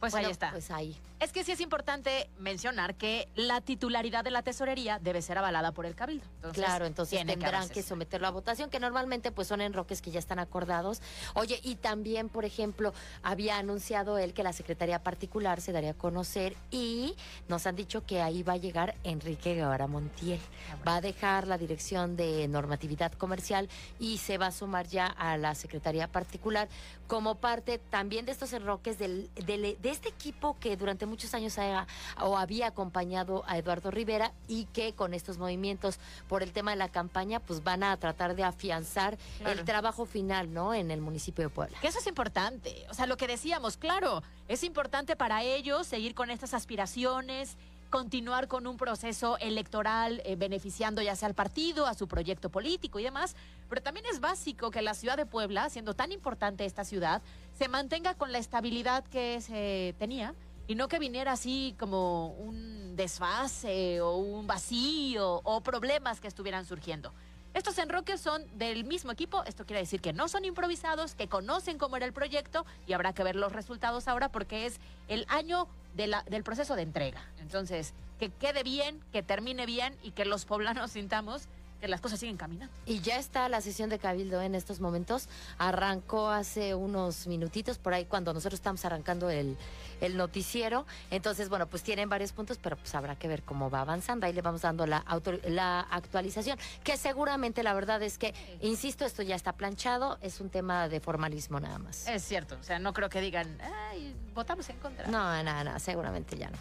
Pues 0.00 0.12
Bueno, 0.12 0.28
ahí 0.28 0.32
está. 0.32 0.50
Pues 0.50 0.70
ahí. 0.70 0.96
Es 1.20 1.30
que 1.32 1.44
sí 1.44 1.52
es 1.52 1.60
importante 1.60 2.30
mencionar 2.38 2.94
que 2.94 3.28
la 3.36 3.60
titularidad 3.60 4.24
de 4.24 4.30
la 4.30 4.40
tesorería 4.40 4.98
debe 4.98 5.20
ser 5.20 5.36
avalada 5.36 5.72
por 5.72 5.84
el 5.84 5.94
cabildo. 5.94 6.24
Entonces, 6.36 6.64
claro, 6.64 6.86
entonces 6.86 7.18
que 7.18 7.26
tendrán 7.26 7.68
que, 7.68 7.82
someterlo 7.82 8.26
a 8.26 8.30
votación, 8.30 8.70
que 8.70 8.80
normalmente 8.80 9.30
pues 9.30 9.46
son 9.46 9.60
enroques 9.60 10.00
que 10.00 10.10
ya 10.10 10.18
están 10.18 10.38
acordados. 10.38 11.02
Oye, 11.34 11.60
y 11.62 11.74
también, 11.74 12.30
por 12.30 12.46
ejemplo, 12.46 12.94
había 13.22 13.58
anunciado 13.58 14.16
él 14.16 14.32
que 14.32 14.42
la 14.42 14.54
Secretaría 14.54 15.02
Particular 15.02 15.60
se 15.60 15.72
daría 15.72 15.90
a 15.90 15.94
conocer 15.94 16.56
y 16.70 17.14
nos 17.48 17.66
han 17.66 17.76
dicho 17.76 18.06
que 18.06 18.22
ahí 18.22 18.42
va 18.42 18.54
a 18.54 18.56
llegar 18.56 18.94
Enrique 19.04 19.54
Guevara 19.54 19.86
Montiel. 19.86 20.40
Va 20.88 20.96
a 20.96 21.00
dejar 21.02 21.46
la 21.46 21.58
dirección 21.58 22.16
de 22.16 22.48
normatividad 22.48 23.12
comercial 23.12 23.68
y 23.98 24.16
se 24.16 24.38
va 24.38 24.46
a 24.46 24.52
sumar 24.52 24.86
ya 24.86 25.04
a 25.06 25.36
la 25.36 25.54
Secretaría 25.54 26.08
Particular 26.08 26.70
como 27.06 27.34
parte 27.34 27.76
también 27.78 28.24
de 28.24 28.32
estos 28.32 28.52
enroques 28.54 28.98
del, 28.98 29.28
del- 29.34 29.76
de 29.90 29.94
este 29.96 30.08
equipo 30.08 30.56
que 30.60 30.76
durante 30.76 31.04
muchos 31.04 31.34
años 31.34 31.58
ha- 31.58 31.86
o 32.22 32.38
había 32.38 32.68
acompañado 32.68 33.42
a 33.48 33.58
Eduardo 33.58 33.90
Rivera 33.90 34.32
y 34.46 34.66
que 34.66 34.92
con 34.92 35.14
estos 35.14 35.36
movimientos 35.36 35.98
por 36.28 36.42
el 36.44 36.52
tema 36.52 36.70
de 36.70 36.76
la 36.76 36.88
campaña 36.88 37.40
pues 37.40 37.64
van 37.64 37.82
a 37.82 37.96
tratar 37.96 38.36
de 38.36 38.44
afianzar 38.44 39.18
Claro. 39.38 39.58
el 39.58 39.64
trabajo 39.64 40.06
final, 40.06 40.52
¿no? 40.54 40.74
En 40.74 40.90
el 40.92 41.00
municipio 41.00 41.42
de 41.44 41.50
Puebla. 41.50 41.76
Que 41.80 41.88
eso 41.88 41.98
es 41.98 42.06
importante. 42.06 42.86
O 42.88 42.94
sea, 42.94 43.06
lo 43.06 43.16
que 43.16 43.26
decíamos, 43.26 43.76
claro, 43.76 44.22
es 44.48 44.62
importante 44.62 45.16
para 45.16 45.42
ellos 45.42 45.86
seguir 45.88 46.14
con 46.14 46.30
estas 46.30 46.54
aspiraciones, 46.54 47.56
continuar 47.90 48.46
con 48.46 48.68
un 48.68 48.76
proceso 48.76 49.36
electoral 49.38 50.22
eh, 50.24 50.36
beneficiando 50.36 51.02
ya 51.02 51.16
sea 51.16 51.26
al 51.26 51.34
partido, 51.34 51.86
a 51.88 51.94
su 51.94 52.06
proyecto 52.06 52.48
político 52.48 53.00
y 53.00 53.02
demás, 53.02 53.34
pero 53.68 53.82
también 53.82 54.06
es 54.06 54.20
básico 54.20 54.70
que 54.70 54.80
la 54.82 54.94
ciudad 54.94 55.16
de 55.16 55.26
Puebla, 55.26 55.68
siendo 55.70 55.94
tan 55.94 56.12
importante 56.12 56.64
esta 56.64 56.84
ciudad, 56.84 57.20
se 57.60 57.68
mantenga 57.68 58.14
con 58.14 58.32
la 58.32 58.38
estabilidad 58.38 59.04
que 59.04 59.38
se 59.42 59.94
tenía 59.98 60.34
y 60.66 60.76
no 60.76 60.88
que 60.88 60.98
viniera 60.98 61.32
así 61.32 61.74
como 61.78 62.28
un 62.28 62.96
desfase 62.96 64.00
o 64.00 64.16
un 64.16 64.46
vacío 64.46 65.42
o 65.44 65.60
problemas 65.60 66.20
que 66.22 66.28
estuvieran 66.28 66.64
surgiendo. 66.64 67.12
Estos 67.52 67.76
enroques 67.76 68.18
son 68.18 68.42
del 68.56 68.84
mismo 68.84 69.12
equipo, 69.12 69.44
esto 69.44 69.66
quiere 69.66 69.80
decir 69.80 70.00
que 70.00 70.14
no 70.14 70.26
son 70.28 70.46
improvisados, 70.46 71.14
que 71.14 71.28
conocen 71.28 71.76
cómo 71.76 71.98
era 71.98 72.06
el 72.06 72.14
proyecto 72.14 72.64
y 72.86 72.94
habrá 72.94 73.12
que 73.12 73.24
ver 73.24 73.36
los 73.36 73.52
resultados 73.52 74.08
ahora 74.08 74.30
porque 74.30 74.64
es 74.64 74.80
el 75.08 75.26
año 75.28 75.68
del 75.92 76.42
proceso 76.42 76.76
de 76.76 76.82
entrega. 76.82 77.22
Entonces, 77.40 77.92
que 78.18 78.30
quede 78.30 78.62
bien, 78.62 79.04
que 79.12 79.22
termine 79.22 79.66
bien 79.66 79.94
y 80.02 80.12
que 80.12 80.24
los 80.24 80.46
poblanos 80.46 80.90
sintamos 80.92 81.46
que 81.80 81.88
las 81.88 82.00
cosas 82.00 82.20
siguen 82.20 82.36
caminando. 82.36 82.72
Y 82.86 83.00
ya 83.00 83.18
está 83.18 83.48
la 83.48 83.60
sesión 83.60 83.90
de 83.90 83.98
Cabildo 83.98 84.40
en 84.42 84.54
estos 84.54 84.80
momentos. 84.80 85.28
Arrancó 85.58 86.28
hace 86.28 86.74
unos 86.74 87.26
minutitos 87.26 87.78
por 87.78 87.94
ahí 87.94 88.04
cuando 88.04 88.32
nosotros 88.34 88.58
estamos 88.58 88.84
arrancando 88.84 89.30
el, 89.30 89.56
el 90.00 90.16
noticiero. 90.16 90.86
Entonces, 91.10 91.48
bueno, 91.48 91.66
pues 91.66 91.82
tienen 91.82 92.08
varios 92.08 92.32
puntos, 92.32 92.58
pero 92.62 92.76
pues 92.76 92.94
habrá 92.94 93.16
que 93.16 93.28
ver 93.28 93.42
cómo 93.42 93.70
va 93.70 93.80
avanzando. 93.80 94.26
Ahí 94.26 94.32
le 94.32 94.42
vamos 94.42 94.62
dando 94.62 94.86
la, 94.86 95.04
autor- 95.06 95.40
la 95.48 95.80
actualización, 95.80 96.58
que 96.84 96.96
seguramente 96.96 97.62
la 97.62 97.72
verdad 97.74 98.02
es 98.02 98.18
que, 98.18 98.34
insisto, 98.60 99.04
esto 99.04 99.22
ya 99.22 99.34
está 99.34 99.52
planchado, 99.54 100.18
es 100.20 100.40
un 100.40 100.50
tema 100.50 100.88
de 100.88 101.00
formalismo 101.00 101.60
nada 101.60 101.78
más. 101.78 102.06
Es 102.08 102.22
cierto, 102.24 102.56
o 102.60 102.62
sea, 102.62 102.78
no 102.78 102.92
creo 102.92 103.08
que 103.08 103.20
digan, 103.20 103.58
ay, 103.90 104.14
votamos 104.34 104.68
en 104.68 104.76
contra. 104.78 105.06
No, 105.06 105.42
no, 105.42 105.64
no, 105.64 105.78
seguramente 105.78 106.36
ya 106.36 106.50
no. 106.50 106.58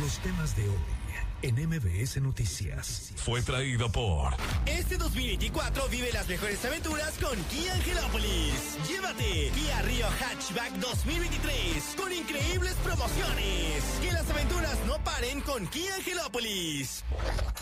Los 0.00 0.18
temas 0.20 0.56
de 0.56 0.68
hoy 0.68 0.94
en 1.42 1.68
MBS 1.68 2.22
Noticias. 2.22 3.12
Fue 3.16 3.42
traído 3.42 3.92
por 3.92 4.32
Este 4.64 4.96
2024 4.96 5.88
vive 5.88 6.10
las 6.12 6.26
mejores 6.26 6.64
aventuras 6.64 7.12
con 7.22 7.38
Kia 7.44 7.74
Angelópolis. 7.74 8.78
Llévate 8.88 9.50
Kia 9.54 9.82
Río 9.82 10.06
Hatchback 10.06 10.72
2023 10.80 11.96
con 11.96 12.12
increíbles 12.12 12.74
promociones. 12.82 13.84
Que 14.00 14.12
las 14.12 14.28
aventuras 14.30 14.78
no 14.86 15.02
paren 15.04 15.42
con 15.42 15.66
Kia 15.66 15.94
Angelópolis. 15.96 17.04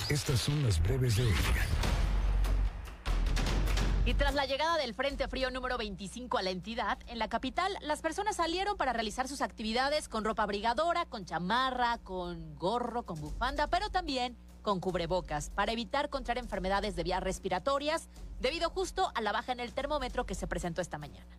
Estas 0.09 0.41
son 0.41 0.63
las 0.63 0.81
breves 0.81 1.17
de 1.17 1.25
hoy. 1.25 1.35
Y 4.05 4.15
tras 4.15 4.35
la 4.35 4.47
llegada 4.47 4.79
del 4.79 4.95
Frente 4.95 5.29
Frío 5.29 5.53
número 5.53 5.79
25 5.79 6.37
a 6.37 6.43
la 6.43 6.51
entidad, 6.51 6.99
en 7.07 7.21
la 7.21 7.29
capital, 7.29 7.73
las 7.83 8.03
personas 8.03 8.35
salieron 8.35 8.77
para 8.77 8.93
realizar 8.93 9.29
sus 9.29 9.43
actividades 9.43 10.09
con 10.09 10.25
ropa 10.25 10.43
abrigadora, 10.43 11.07
con 11.07 11.25
chamarra, 11.25 11.99
con 11.99 12.57
gorro, 12.57 13.05
con 13.05 13.21
bufanda, 13.21 13.69
pero 13.69 13.91
también 13.91 14.37
con 14.61 14.81
cubrebocas, 14.81 15.51
para 15.51 15.71
evitar 15.71 16.11
contraer 16.11 16.39
enfermedades 16.39 16.97
de 16.97 17.05
vías 17.05 17.23
respiratorias, 17.23 18.09
debido 18.41 18.71
justo 18.71 19.13
a 19.15 19.21
la 19.21 19.31
baja 19.31 19.53
en 19.53 19.61
el 19.61 19.73
termómetro 19.73 20.27
que 20.27 20.35
se 20.35 20.49
presentó 20.49 20.81
esta 20.81 20.99
mañana. 20.99 21.39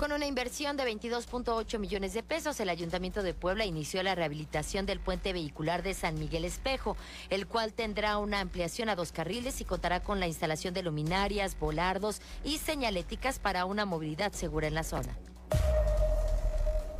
Con 0.00 0.12
una 0.12 0.24
inversión 0.24 0.78
de 0.78 0.84
22.8 0.84 1.78
millones 1.78 2.14
de 2.14 2.22
pesos, 2.22 2.58
el 2.58 2.70
Ayuntamiento 2.70 3.22
de 3.22 3.34
Puebla 3.34 3.66
inició 3.66 4.02
la 4.02 4.14
rehabilitación 4.14 4.86
del 4.86 4.98
puente 4.98 5.34
vehicular 5.34 5.82
de 5.82 5.92
San 5.92 6.18
Miguel 6.18 6.46
Espejo, 6.46 6.96
el 7.28 7.46
cual 7.46 7.74
tendrá 7.74 8.16
una 8.16 8.40
ampliación 8.40 8.88
a 8.88 8.96
dos 8.96 9.12
carriles 9.12 9.60
y 9.60 9.66
contará 9.66 10.00
con 10.00 10.18
la 10.18 10.26
instalación 10.26 10.72
de 10.72 10.84
luminarias, 10.84 11.54
volardos 11.60 12.22
y 12.44 12.56
señaléticas 12.56 13.38
para 13.38 13.66
una 13.66 13.84
movilidad 13.84 14.32
segura 14.32 14.68
en 14.68 14.74
la 14.74 14.84
zona. 14.84 15.14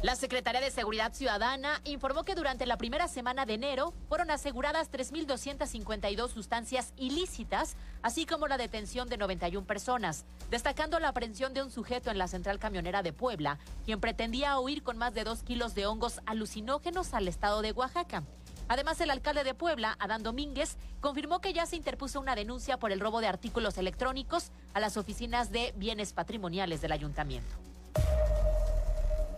La 0.02 0.16
Secretaría 0.16 0.62
de 0.62 0.70
Seguridad 0.70 1.12
Ciudadana 1.12 1.82
informó 1.84 2.24
que 2.24 2.34
durante 2.34 2.64
la 2.64 2.78
primera 2.78 3.06
semana 3.06 3.44
de 3.44 3.52
enero 3.52 3.92
fueron 4.08 4.30
aseguradas 4.30 4.90
3.252 4.90 6.30
sustancias 6.30 6.94
ilícitas, 6.96 7.76
así 8.00 8.24
como 8.24 8.48
la 8.48 8.56
detención 8.56 9.10
de 9.10 9.18
91 9.18 9.66
personas, 9.66 10.24
destacando 10.50 10.98
la 11.00 11.08
aprehensión 11.08 11.52
de 11.52 11.62
un 11.62 11.70
sujeto 11.70 12.10
en 12.10 12.16
la 12.16 12.28
central 12.28 12.58
camionera 12.58 13.02
de 13.02 13.12
Puebla, 13.12 13.58
quien 13.84 14.00
pretendía 14.00 14.58
huir 14.58 14.82
con 14.82 14.96
más 14.96 15.12
de 15.12 15.24
dos 15.24 15.42
kilos 15.42 15.74
de 15.74 15.84
hongos 15.84 16.22
alucinógenos 16.24 17.12
al 17.12 17.28
estado 17.28 17.60
de 17.60 17.72
Oaxaca. 17.72 18.24
Además, 18.68 19.02
el 19.02 19.10
alcalde 19.10 19.44
de 19.44 19.52
Puebla, 19.52 19.96
Adán 19.98 20.22
Domínguez, 20.22 20.78
confirmó 21.02 21.40
que 21.40 21.52
ya 21.52 21.66
se 21.66 21.76
interpuso 21.76 22.20
una 22.20 22.36
denuncia 22.36 22.78
por 22.78 22.90
el 22.90 23.00
robo 23.00 23.20
de 23.20 23.26
artículos 23.26 23.76
electrónicos 23.76 24.50
a 24.72 24.80
las 24.80 24.96
oficinas 24.96 25.52
de 25.52 25.74
bienes 25.76 26.14
patrimoniales 26.14 26.80
del 26.80 26.92
ayuntamiento. 26.92 27.69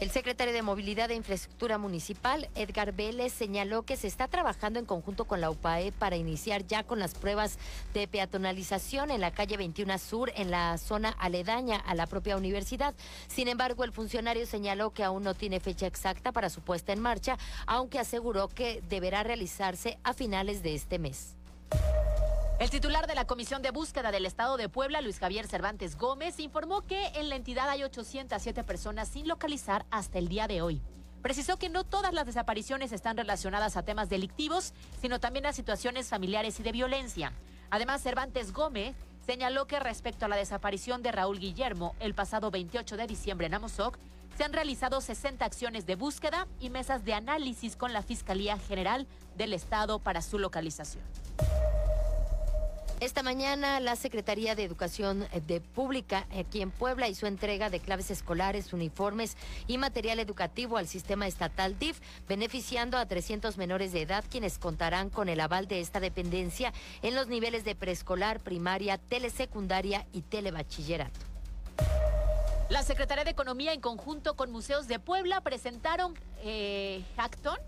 El 0.03 0.11
secretario 0.11 0.53
de 0.53 0.63
Movilidad 0.63 1.13
e 1.13 1.15
Infraestructura 1.15 1.79
Municipal, 1.79 2.49
Edgar 2.57 2.91
Vélez, 2.91 3.33
señaló 3.33 3.85
que 3.85 3.97
se 3.97 4.09
está 4.09 4.27
trabajando 4.27 4.81
en 4.81 4.85
conjunto 4.85 5.27
con 5.27 5.41
la 5.41 5.49
UPAE 5.49 5.93
para 5.93 6.17
iniciar 6.17 6.67
ya 6.67 6.83
con 6.83 6.99
las 6.99 7.15
pruebas 7.15 7.57
de 7.95 8.09
peatonalización 8.09 9.13
en 9.13 9.21
la 9.21 9.31
calle 9.31 9.57
21 9.57 9.97
Sur, 9.99 10.33
en 10.35 10.51
la 10.51 10.77
zona 10.79 11.11
aledaña 11.11 11.77
a 11.77 11.95
la 11.95 12.09
propia 12.09 12.37
universidad. 12.37 12.97
Sin 13.29 13.47
embargo, 13.47 13.85
el 13.85 13.93
funcionario 13.93 14.45
señaló 14.45 14.91
que 14.91 15.05
aún 15.05 15.23
no 15.23 15.35
tiene 15.35 15.61
fecha 15.61 15.87
exacta 15.87 16.33
para 16.33 16.51
su 16.51 16.63
puesta 16.63 16.93
en 16.93 16.99
marcha, 16.99 17.39
aunque 17.69 18.01
aseguró 18.01 18.49
que 18.49 18.83
deberá 18.89 19.23
realizarse 19.23 19.99
a 20.03 20.15
finales 20.15 20.65
de 20.65 20.75
este 20.75 20.99
mes. 20.99 21.37
El 22.59 22.71
titular 22.71 23.07
de 23.07 23.15
la 23.15 23.27
Comisión 23.27 23.61
de 23.63 23.71
Búsqueda 23.71 24.13
del 24.13 24.27
Estado 24.27 24.57
de 24.57 24.69
Puebla, 24.69 25.01
Luis 25.01 25.19
Javier 25.19 25.47
Cervantes 25.47 25.97
Gómez, 25.97 26.39
informó 26.39 26.83
que 26.83 27.09
en 27.15 27.29
la 27.29 27.37
entidad 27.37 27.69
hay 27.69 27.83
807 27.83 28.63
personas 28.63 29.09
sin 29.09 29.27
localizar 29.27 29.85
hasta 29.91 30.19
el 30.19 30.29
día 30.29 30.47
de 30.47 30.63
hoy. 30.63 30.81
Precisó 31.23 31.57
que 31.57 31.69
no 31.69 31.85
todas 31.85 32.13
las 32.13 32.27
desapariciones 32.27 32.93
están 32.93 33.17
relacionadas 33.17 33.77
a 33.77 33.83
temas 33.83 34.09
delictivos, 34.09 34.75
sino 35.01 35.21
también 35.21 35.47
a 35.47 35.53
situaciones 35.53 36.09
familiares 36.09 36.59
y 36.61 36.63
de 36.63 36.73
violencia. 36.73 37.33
Además, 37.71 38.03
Cervantes 38.03 38.53
Gómez 38.53 38.95
señaló 39.27 39.67
que 39.67 39.81
respecto 39.81 40.27
a 40.27 40.29
la 40.29 40.37
desaparición 40.37 41.03
de 41.03 41.13
Raúl 41.13 41.39
Guillermo 41.39 41.95
el 42.01 42.15
pasado 42.15 42.51
28 42.51 42.97
de 42.97 43.07
diciembre 43.07 43.47
en 43.47 43.55
Amozoc, 43.55 43.99
se 44.37 44.45
han 44.45 44.53
realizado 44.53 45.01
60 45.01 45.45
acciones 45.45 45.87
de 45.87 45.95
búsqueda 45.95 46.47
y 46.59 46.71
mesas 46.71 47.05
de 47.05 47.15
análisis 47.15 47.77
con 47.77 47.93
la 47.93 48.03
Fiscalía 48.03 48.59
General 48.59 49.07
del 49.37 49.53
Estado 49.53 49.99
para 49.99 50.23
su 50.23 50.39
localización. 50.39 51.05
Esta 53.03 53.25
mañana 53.25 53.81
la 53.81 53.97
Secretaría 53.97 54.55
de 54.55 54.63
Educación 54.63 55.27
de 55.49 55.61
Pública 55.61 56.25
aquí 56.39 56.63
en 56.63 56.71
Puebla 56.71 57.09
hizo 57.09 57.27
entrega 57.27 57.69
de 57.69 57.81
claves 57.81 58.13
escolares, 58.13 58.73
uniformes 58.73 59.37
y 59.67 59.77
material 59.77 60.21
educativo 60.21 60.77
al 60.77 60.87
sistema 60.87 61.27
estatal 61.27 61.77
DIF, 61.81 61.99
beneficiando 62.29 62.97
a 62.97 63.07
300 63.07 63.59
menores 63.59 63.91
de 63.91 64.03
edad 64.03 64.25
quienes 64.31 64.57
contarán 64.57 65.11
con 65.11 65.29
el 65.29 65.41
aval 65.41 65.67
de 65.67 65.81
esta 65.81 65.99
dependencia 65.99 66.73
en 67.03 67.17
los 67.17 67.27
niveles 67.27 67.65
de 67.65 67.75
preescolar, 67.75 68.39
primaria, 68.39 68.99
telesecundaria 68.99 70.07
y 70.13 70.23
telebachillerato. 70.23 71.19
La 72.69 72.85
Secretaría 72.85 73.25
de 73.25 73.31
Economía 73.31 73.73
en 73.73 73.81
conjunto 73.81 74.37
con 74.37 74.53
Museos 74.53 74.87
de 74.87 75.01
Puebla 75.01 75.41
presentaron 75.41 76.15
eh, 76.45 77.03
Hackton, 77.17 77.59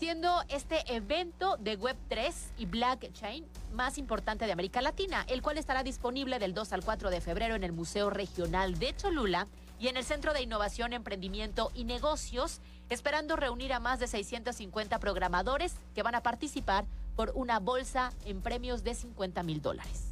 siendo 0.00 0.42
este 0.48 0.82
evento 0.94 1.58
de 1.58 1.78
Web3 1.78 2.32
y 2.56 2.64
Blockchain 2.64 3.44
más 3.74 3.98
importante 3.98 4.46
de 4.46 4.52
América 4.52 4.80
Latina, 4.80 5.26
el 5.28 5.42
cual 5.42 5.58
estará 5.58 5.82
disponible 5.82 6.38
del 6.38 6.54
2 6.54 6.72
al 6.72 6.82
4 6.82 7.10
de 7.10 7.20
febrero 7.20 7.54
en 7.54 7.64
el 7.64 7.72
Museo 7.72 8.08
Regional 8.08 8.78
de 8.78 8.96
Cholula 8.96 9.46
y 9.78 9.88
en 9.88 9.98
el 9.98 10.04
Centro 10.04 10.32
de 10.32 10.40
Innovación, 10.40 10.94
Emprendimiento 10.94 11.70
y 11.74 11.84
Negocios, 11.84 12.62
esperando 12.88 13.36
reunir 13.36 13.74
a 13.74 13.78
más 13.78 14.00
de 14.00 14.06
650 14.06 14.98
programadores 15.00 15.74
que 15.94 16.02
van 16.02 16.14
a 16.14 16.22
participar 16.22 16.86
por 17.14 17.32
una 17.34 17.58
bolsa 17.58 18.14
en 18.24 18.40
premios 18.40 18.82
de 18.82 18.94
50 18.94 19.42
mil 19.42 19.60
dólares. 19.60 20.09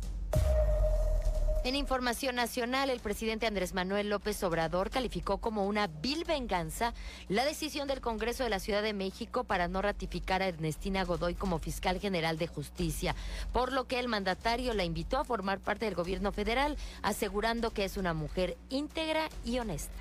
En 1.65 1.75
información 1.75 2.37
nacional, 2.37 2.89
el 2.89 3.01
presidente 3.01 3.47
Andrés 3.47 3.75
Manuel 3.75 4.09
López 4.09 4.43
Obrador 4.45 4.91
calificó 4.91 5.39
como 5.39 5.67
una 5.67 5.89
vil 5.89 6.25
venganza 6.25 6.95
la 7.29 7.45
decisión 7.45 7.89
del 7.89 8.01
Congreso 8.01 8.45
de 8.45 8.51
la 8.51 8.61
Ciudad 8.61 8.83
de 8.83 8.95
México 8.95 9.45
para 9.45 9.67
no 9.67 9.83
ratificar 9.83 10.41
a 10.41 10.49
Ernestina 10.49 11.05
Godoy 11.05 11.35
como 11.35 11.59
fiscal 11.59 11.99
general 11.99 12.39
de 12.39 12.47
justicia, 12.47 13.17
por 13.53 13.73
lo 13.73 13.87
que 13.87 13.99
el 13.99 14.09
mandatario 14.09 14.73
la 14.73 14.85
invitó 14.85 15.19
a 15.19 15.25
formar 15.25 15.59
parte 15.59 15.85
del 15.85 15.97
gobierno 15.97 16.33
federal, 16.33 16.77
asegurando 17.03 17.71
que 17.71 17.85
es 17.85 17.97
una 17.97 18.15
mujer 18.15 18.57
íntegra 18.71 19.29
y 19.45 19.59
honesta. 19.59 19.99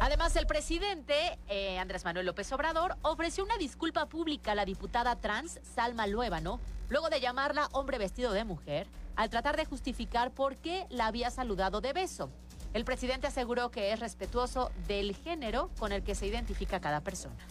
Además, 0.00 0.36
el 0.36 0.46
presidente 0.46 1.38
eh, 1.48 1.78
Andrés 1.78 2.04
Manuel 2.04 2.26
López 2.26 2.52
Obrador 2.52 2.96
ofreció 3.02 3.42
una 3.44 3.56
disculpa 3.56 4.06
pública 4.06 4.52
a 4.52 4.54
la 4.54 4.64
diputada 4.64 5.16
trans 5.16 5.60
Salma 5.74 6.06
Luébano, 6.06 6.60
luego 6.88 7.10
de 7.10 7.20
llamarla 7.20 7.68
hombre 7.72 7.98
vestido 7.98 8.32
de 8.32 8.44
mujer, 8.44 8.86
al 9.16 9.28
tratar 9.28 9.56
de 9.56 9.64
justificar 9.64 10.30
por 10.30 10.56
qué 10.56 10.86
la 10.88 11.06
había 11.06 11.30
saludado 11.30 11.80
de 11.80 11.92
beso. 11.92 12.30
El 12.74 12.84
presidente 12.84 13.26
aseguró 13.26 13.70
que 13.70 13.92
es 13.92 13.98
respetuoso 13.98 14.70
del 14.86 15.16
género 15.16 15.70
con 15.80 15.90
el 15.90 16.04
que 16.04 16.14
se 16.14 16.26
identifica 16.26 16.80
cada 16.80 17.00
persona. 17.00 17.44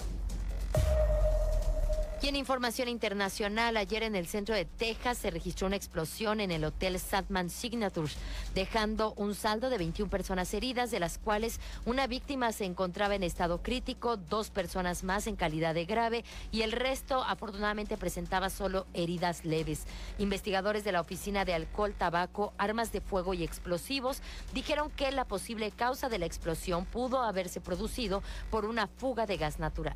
Y 2.20 2.30
en 2.30 2.36
información 2.36 2.88
internacional, 2.88 3.78
ayer 3.78 4.02
en 4.02 4.16
el 4.16 4.26
centro 4.26 4.56
de 4.56 4.66
Texas 4.66 5.20
se 5.20 5.30
registró 5.30 5.68
una 5.68 5.76
explosión 5.76 6.40
en 6.40 6.50
el 6.50 6.64
hotel 6.66 7.00
Sandman 7.00 7.52
Signatures, 7.52 8.18
dejando 8.56 9.14
un 9.18 9.36
saldo 9.36 9.70
de 9.70 9.78
21 9.78 10.10
personas 10.10 10.52
heridas, 10.56 10.90
de 10.90 11.00
las 11.00 11.20
cuales 11.20 11.60
una 11.86 12.08
víctima 12.08 12.52
se 12.54 12.66
encontraba 12.66 13.14
en 13.14 13.22
estado 13.22 13.62
crítico, 13.62 14.18
dos 14.18 14.50
personas 14.50 15.04
más 15.04 15.28
en 15.28 15.36
calidad 15.36 15.76
de 15.76 15.86
grave 15.86 16.26
y 16.52 16.64
el 16.64 16.72
resto 16.72 17.24
afortunadamente 17.24 17.98
presentaba 17.98 18.50
solo 18.50 18.88
heridas 18.96 19.46
leves. 19.46 19.86
Investigadores 20.18 20.84
de 20.84 20.94
la 20.94 21.02
Oficina 21.02 21.46
de 21.46 21.54
Alcohol, 21.54 21.94
Tabaco, 21.96 22.52
Armas 22.58 22.92
de 22.92 23.02
Fuego 23.02 23.36
y 23.36 23.44
Explosivos 23.44 24.24
dijeron 24.56 24.90
que 24.90 25.12
la 25.12 25.26
posible 25.26 25.70
causa 25.70 26.10
de 26.10 26.18
la 26.18 26.26
explosión 26.26 26.86
pudo 26.86 27.22
haberse 27.22 27.62
producido 27.62 28.24
por 28.50 28.66
una 28.66 28.88
fuga 28.88 29.28
de 29.28 29.38
gas 29.38 29.60
natural. 29.60 29.96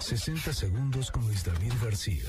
60 0.00 0.52
segundos 0.52 1.10
con 1.10 1.24
Luis 1.26 1.44
David 1.44 1.72
García. 1.82 2.24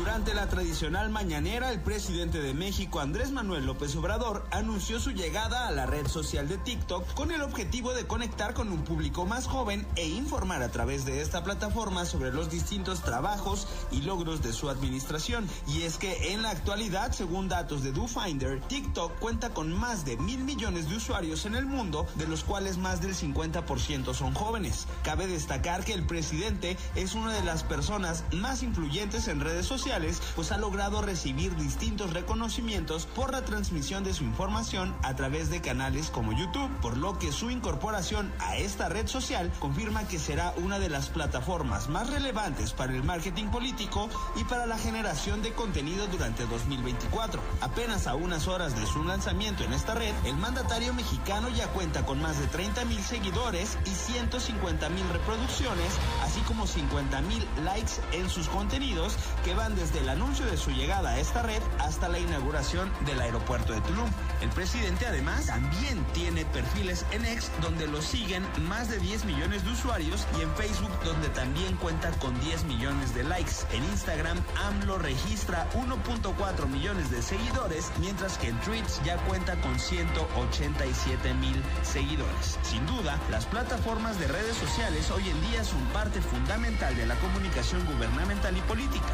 Durante 0.00 0.32
la 0.32 0.48
tradicional 0.48 1.10
mañanera, 1.10 1.70
el 1.70 1.82
presidente 1.82 2.40
de 2.40 2.54
México, 2.54 3.00
Andrés 3.00 3.32
Manuel 3.32 3.66
López 3.66 3.94
Obrador, 3.96 4.46
anunció 4.50 4.98
su 4.98 5.10
llegada 5.10 5.68
a 5.68 5.70
la 5.72 5.84
red 5.84 6.06
social 6.06 6.48
de 6.48 6.56
TikTok 6.56 7.12
con 7.12 7.30
el 7.32 7.42
objetivo 7.42 7.92
de 7.92 8.06
conectar 8.06 8.54
con 8.54 8.72
un 8.72 8.82
público 8.82 9.26
más 9.26 9.46
joven 9.46 9.86
e 9.96 10.08
informar 10.08 10.62
a 10.62 10.70
través 10.70 11.04
de 11.04 11.20
esta 11.20 11.44
plataforma 11.44 12.06
sobre 12.06 12.32
los 12.32 12.50
distintos 12.50 13.02
trabajos 13.02 13.68
y 13.92 14.00
logros 14.00 14.42
de 14.42 14.54
su 14.54 14.70
administración. 14.70 15.46
Y 15.68 15.82
es 15.82 15.98
que 15.98 16.32
en 16.32 16.40
la 16.40 16.50
actualidad, 16.50 17.12
según 17.12 17.50
datos 17.50 17.82
de 17.82 17.92
DoFinder, 17.92 18.58
TikTok 18.68 19.18
cuenta 19.18 19.50
con 19.50 19.70
más 19.70 20.06
de 20.06 20.16
mil 20.16 20.42
millones 20.44 20.88
de 20.88 20.96
usuarios 20.96 21.44
en 21.44 21.56
el 21.56 21.66
mundo, 21.66 22.06
de 22.14 22.26
los 22.26 22.42
cuales 22.42 22.78
más 22.78 23.02
del 23.02 23.14
50% 23.14 24.14
son 24.14 24.32
jóvenes. 24.32 24.86
Cabe 25.04 25.26
destacar 25.26 25.84
que 25.84 25.92
el 25.92 26.06
presidente 26.06 26.78
es 26.94 27.14
una 27.14 27.34
de 27.34 27.44
las 27.44 27.64
personas 27.64 28.24
más 28.32 28.62
influyentes 28.62 29.28
en 29.28 29.40
redes 29.40 29.66
sociales 29.66 29.89
pues 30.36 30.52
ha 30.52 30.56
logrado 30.56 31.02
recibir 31.02 31.56
distintos 31.56 32.12
reconocimientos 32.12 33.06
por 33.06 33.32
la 33.32 33.44
transmisión 33.44 34.04
de 34.04 34.14
su 34.14 34.22
información 34.22 34.94
a 35.02 35.16
través 35.16 35.50
de 35.50 35.60
canales 35.60 36.10
como 36.10 36.32
YouTube, 36.32 36.70
por 36.80 36.96
lo 36.96 37.18
que 37.18 37.32
su 37.32 37.50
incorporación 37.50 38.32
a 38.38 38.56
esta 38.56 38.88
red 38.88 39.08
social 39.08 39.50
confirma 39.58 40.06
que 40.06 40.20
será 40.20 40.54
una 40.58 40.78
de 40.78 40.90
las 40.90 41.08
plataformas 41.08 41.88
más 41.88 42.08
relevantes 42.08 42.72
para 42.72 42.92
el 42.92 43.02
marketing 43.02 43.46
político 43.46 44.08
y 44.36 44.44
para 44.44 44.64
la 44.66 44.78
generación 44.78 45.42
de 45.42 45.54
contenido 45.54 46.06
durante 46.06 46.46
2024. 46.46 47.42
Apenas 47.60 48.06
a 48.06 48.14
unas 48.14 48.46
horas 48.46 48.78
de 48.78 48.86
su 48.86 49.02
lanzamiento 49.02 49.64
en 49.64 49.72
esta 49.72 49.94
red, 49.94 50.14
el 50.24 50.36
mandatario 50.36 50.94
mexicano 50.94 51.48
ya 51.48 51.66
cuenta 51.68 52.06
con 52.06 52.22
más 52.22 52.38
de 52.38 52.46
30 52.46 52.84
mil 52.84 53.00
seguidores 53.00 53.76
y 53.86 53.90
150 53.90 54.88
mil 54.90 55.08
reproducciones, 55.08 55.92
así 56.22 56.40
como 56.42 56.68
50 56.68 57.22
mil 57.22 57.44
likes 57.64 57.94
en 58.12 58.30
sus 58.30 58.46
contenidos 58.46 59.16
que 59.44 59.54
van 59.54 59.79
desde 59.80 60.00
el 60.00 60.10
anuncio 60.10 60.44
de 60.44 60.58
su 60.58 60.70
llegada 60.72 61.10
a 61.10 61.18
esta 61.18 61.40
red 61.40 61.62
hasta 61.78 62.10
la 62.10 62.18
inauguración 62.18 62.92
del 63.06 63.18
aeropuerto 63.18 63.72
de 63.72 63.80
Tulum. 63.80 64.10
El 64.42 64.50
presidente 64.50 65.06
además 65.06 65.46
también 65.46 66.04
tiene 66.12 66.44
perfiles 66.44 67.06
en 67.12 67.24
X 67.24 67.50
donde 67.62 67.86
lo 67.86 68.02
siguen 68.02 68.46
más 68.68 68.90
de 68.90 68.98
10 68.98 69.24
millones 69.24 69.64
de 69.64 69.70
usuarios 69.70 70.26
y 70.38 70.42
en 70.42 70.54
Facebook 70.54 70.90
donde 71.02 71.30
también 71.30 71.76
cuenta 71.76 72.10
con 72.18 72.38
10 72.40 72.64
millones 72.64 73.14
de 73.14 73.24
likes. 73.24 73.52
En 73.72 73.82
Instagram 73.84 74.38
AMLO 74.66 74.98
registra 74.98 75.66
1.4 75.72 76.66
millones 76.66 77.10
de 77.10 77.22
seguidores, 77.22 77.90
mientras 78.00 78.36
que 78.36 78.48
en 78.48 78.60
Tweets 78.60 79.00
ya 79.02 79.16
cuenta 79.24 79.58
con 79.62 79.80
187 79.80 81.34
mil 81.34 81.56
seguidores. 81.82 82.58
Sin 82.62 82.84
duda, 82.84 83.18
las 83.30 83.46
plataformas 83.46 84.20
de 84.20 84.28
redes 84.28 84.56
sociales 84.56 85.10
hoy 85.10 85.26
en 85.26 85.40
día 85.50 85.64
son 85.64 85.82
parte 85.86 86.20
fundamental 86.20 86.94
de 86.96 87.06
la 87.06 87.14
comunicación 87.16 87.82
gubernamental 87.86 88.54
y 88.54 88.60
política. 88.62 89.08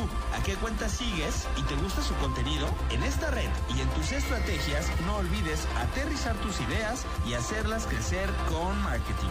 Tú, 0.00 0.36
¿a 0.36 0.42
qué 0.42 0.54
cuenta 0.56 0.88
sigues 0.88 1.46
y 1.56 1.62
te 1.62 1.74
gusta 1.76 2.02
su 2.02 2.14
contenido? 2.16 2.66
En 2.90 3.02
esta 3.02 3.30
red 3.30 3.48
y 3.74 3.80
en 3.80 3.88
tus 3.90 4.12
estrategias, 4.12 4.90
no 5.06 5.16
olvides 5.16 5.66
aterrizar 5.76 6.36
tus 6.36 6.60
ideas 6.60 7.04
y 7.26 7.34
hacerlas 7.34 7.86
crecer 7.86 8.28
con 8.48 8.80
marketing. 8.82 9.30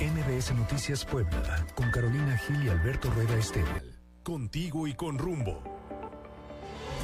MBS 0.00 0.54
Noticias 0.54 1.04
Puebla, 1.04 1.66
con 1.74 1.90
Carolina 1.90 2.36
Gil 2.38 2.64
y 2.64 2.68
Alberto 2.68 3.10
Rueda 3.10 3.36
Esteban. 3.36 3.82
Contigo 4.22 4.86
y 4.86 4.94
con 4.94 5.18
rumbo. 5.18 5.73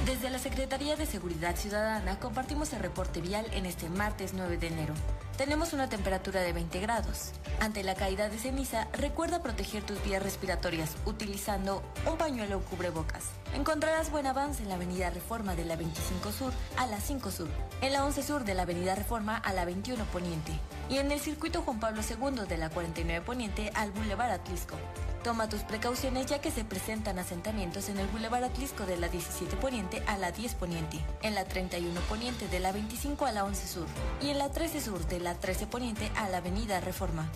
Desde 0.07 0.31
la 0.31 0.39
Secretaría 0.39 0.97
de 0.97 1.05
Seguridad 1.05 1.57
Ciudadana 1.57 2.19
compartimos 2.19 2.73
el 2.73 2.81
reporte 2.81 3.21
vial 3.21 3.45
en 3.53 3.67
este 3.67 3.91
martes 3.91 4.33
9 4.33 4.57
de 4.57 4.69
enero. 4.69 4.95
Tenemos 5.37 5.75
una 5.75 5.91
temperatura 5.91 6.41
de 6.41 6.55
20 6.55 6.81
grados. 6.81 7.33
Ante 7.61 7.85
la 7.85 7.95
caída 7.95 8.31
de 8.31 8.39
ceniza, 8.39 8.89
recuerda 8.95 9.43
proteger 9.43 9.83
tus 9.83 10.03
vías 10.03 10.23
respiratorias 10.23 10.97
utilizando 11.05 11.83
un 12.11 12.17
pañuelo 12.17 12.59
o 12.59 12.61
cubrebocas. 12.63 13.25
Encontrarás 13.55 14.11
buen 14.11 14.27
avance 14.27 14.63
en 14.63 14.71
la 14.71 14.77
Avenida 14.77 15.11
Reforma 15.11 15.55
de 15.55 15.67
la 15.67 15.77
25 15.77 16.33
Sur 16.33 16.53
a 16.79 16.87
la 16.87 16.99
5 16.99 17.31
Sur, 17.31 17.49
en 17.83 17.93
la 17.93 18.05
11 18.07 18.23
Sur 18.23 18.45
de 18.45 18.55
la 18.55 18.63
Avenida 18.63 18.95
Reforma 18.95 19.37
a 19.37 19.53
la 19.53 19.67
21 19.67 20.03
Poniente 20.07 20.53
y 20.89 20.97
en 20.97 21.13
el 21.13 21.21
circuito 21.21 21.61
Juan 21.61 21.79
Pablo 21.79 22.01
II 22.03 22.47
de 22.49 22.57
la 22.57 22.71
49 22.71 23.25
Poniente 23.25 23.71
al 23.75 23.93
Boulevard 23.93 24.31
Atlisco. 24.31 24.77
Toma 25.23 25.51
tus 25.51 25.61
precauciones 25.61 26.25
ya 26.25 26.41
que 26.41 26.51
se 26.51 26.65
presentan 26.65 27.19
asentamientos 27.19 27.91
en 27.91 27.99
el 27.99 28.07
Boulevard 28.07 28.45
Atlisco 28.45 28.87
de 28.87 28.97
la 28.97 29.09
17 29.09 29.55
Poniente 29.57 30.03
a 30.07 30.17
la 30.17 30.33
10 30.33 30.55
Poniente, 30.55 30.99
en 31.21 31.35
la 31.35 31.45
31 31.45 32.01
Poniente 32.09 32.49
de 32.49 32.59
la 32.59 32.73
25 32.73 33.27
a 33.27 33.33
la 33.33 33.45
11 33.45 33.67
Sur 33.67 33.87
y 34.23 34.31
en 34.31 34.39
la 34.39 34.49
13 34.49 34.81
Sur 34.81 35.07
de 35.09 35.21
la 35.21 35.35
13 35.35 35.67
Poniente 35.67 36.11
a 36.17 36.31
la 36.31 36.39
Avenida 36.39 36.81
Reforma. 36.81 37.29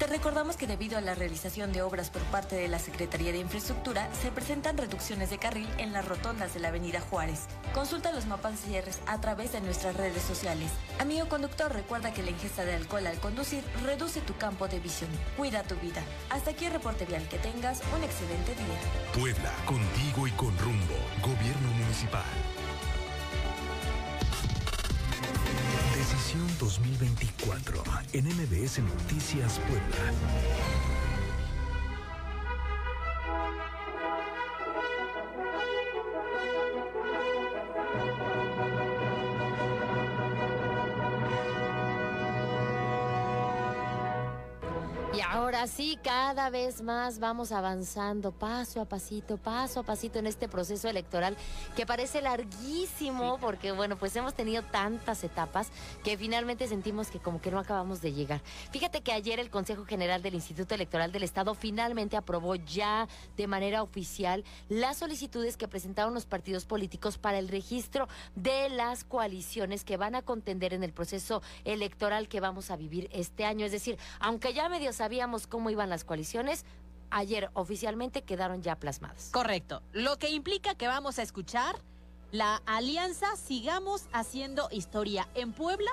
Te 0.00 0.06
recordamos 0.06 0.56
que 0.56 0.68
debido 0.68 0.96
a 0.96 1.00
la 1.00 1.16
realización 1.16 1.72
de 1.72 1.82
obras 1.82 2.10
por 2.10 2.22
parte 2.22 2.54
de 2.54 2.68
la 2.68 2.78
Secretaría 2.78 3.32
de 3.32 3.38
Infraestructura, 3.38 4.08
se 4.14 4.30
presentan 4.30 4.78
reducciones 4.78 5.28
de 5.30 5.38
carril 5.38 5.68
en 5.78 5.92
las 5.92 6.06
rotondas 6.06 6.54
de 6.54 6.60
la 6.60 6.68
Avenida 6.68 7.00
Juárez. 7.00 7.46
Consulta 7.74 8.12
los 8.12 8.26
mapas 8.26 8.52
de 8.52 8.68
cierres 8.68 9.00
a 9.06 9.20
través 9.20 9.50
de 9.52 9.60
nuestras 9.60 9.96
redes 9.96 10.22
sociales. 10.22 10.70
Amigo 11.00 11.28
conductor, 11.28 11.72
recuerda 11.72 12.12
que 12.12 12.22
la 12.22 12.30
ingesta 12.30 12.64
de 12.64 12.74
alcohol 12.74 13.08
al 13.08 13.18
conducir 13.18 13.64
reduce 13.84 14.20
tu 14.20 14.36
campo 14.36 14.68
de 14.68 14.78
visión. 14.78 15.10
Cuida 15.36 15.64
tu 15.64 15.74
vida. 15.76 16.02
Hasta 16.30 16.50
aquí 16.50 16.66
el 16.66 16.72
reporte 16.72 17.04
vial. 17.04 17.27
Que 17.30 17.38
tengas 17.38 17.82
un 17.94 18.02
excelente 18.02 18.54
día. 18.54 19.12
Puebla, 19.12 19.52
contigo 19.66 20.26
y 20.26 20.30
con 20.30 20.56
rumbo. 20.58 20.96
Gobierno 21.20 21.68
municipal. 21.76 22.24
Decisión 25.94 26.46
2024 26.58 27.82
en 28.14 28.24
MBS 28.28 28.78
Noticias 28.78 29.60
Puebla. 29.68 30.12
Y 45.18 45.20
ahora 45.20 45.66
sí, 45.66 45.98
cada 46.00 46.48
vez 46.48 46.80
más 46.80 47.18
vamos 47.18 47.50
avanzando 47.50 48.30
paso 48.30 48.80
a 48.80 48.84
pasito, 48.84 49.36
paso 49.36 49.80
a 49.80 49.82
pasito 49.82 50.20
en 50.20 50.28
este 50.28 50.46
proceso 50.46 50.88
electoral 50.88 51.36
que 51.74 51.86
parece 51.86 52.22
larguísimo 52.22 53.36
porque, 53.40 53.72
bueno, 53.72 53.98
pues 53.98 54.14
hemos 54.14 54.34
tenido 54.34 54.62
tantas 54.62 55.24
etapas 55.24 55.72
que 56.04 56.16
finalmente 56.16 56.68
sentimos 56.68 57.08
que 57.08 57.18
como 57.18 57.40
que 57.40 57.50
no 57.50 57.58
acabamos 57.58 58.00
de 58.00 58.12
llegar. 58.12 58.42
Fíjate 58.70 59.00
que 59.00 59.10
ayer 59.10 59.40
el 59.40 59.50
Consejo 59.50 59.84
General 59.84 60.22
del 60.22 60.34
Instituto 60.34 60.76
Electoral 60.76 61.10
del 61.10 61.24
Estado 61.24 61.56
finalmente 61.56 62.16
aprobó 62.16 62.54
ya 62.54 63.08
de 63.36 63.48
manera 63.48 63.82
oficial 63.82 64.44
las 64.68 64.98
solicitudes 64.98 65.56
que 65.56 65.66
presentaron 65.66 66.14
los 66.14 66.26
partidos 66.26 66.64
políticos 66.64 67.18
para 67.18 67.40
el 67.40 67.48
registro 67.48 68.06
de 68.36 68.68
las 68.68 69.02
coaliciones 69.02 69.82
que 69.82 69.96
van 69.96 70.14
a 70.14 70.22
contender 70.22 70.74
en 70.74 70.84
el 70.84 70.92
proceso 70.92 71.42
electoral 71.64 72.28
que 72.28 72.38
vamos 72.38 72.70
a 72.70 72.76
vivir 72.76 73.08
este 73.10 73.44
año. 73.44 73.66
Es 73.66 73.72
decir, 73.72 73.98
aunque 74.20 74.54
ya 74.54 74.68
medio 74.68 74.92
sabíamos 75.08 75.46
cómo 75.46 75.70
iban 75.70 75.88
las 75.88 76.04
coaliciones, 76.04 76.66
ayer 77.08 77.48
oficialmente 77.54 78.24
quedaron 78.24 78.60
ya 78.60 78.76
plasmadas. 78.76 79.30
Correcto. 79.32 79.80
Lo 79.94 80.18
que 80.18 80.28
implica 80.28 80.74
que 80.74 80.86
vamos 80.86 81.18
a 81.18 81.22
escuchar 81.22 81.76
la 82.30 82.56
alianza 82.66 83.34
Sigamos 83.36 84.06
haciendo 84.12 84.68
historia 84.70 85.26
en 85.34 85.54
Puebla. 85.54 85.90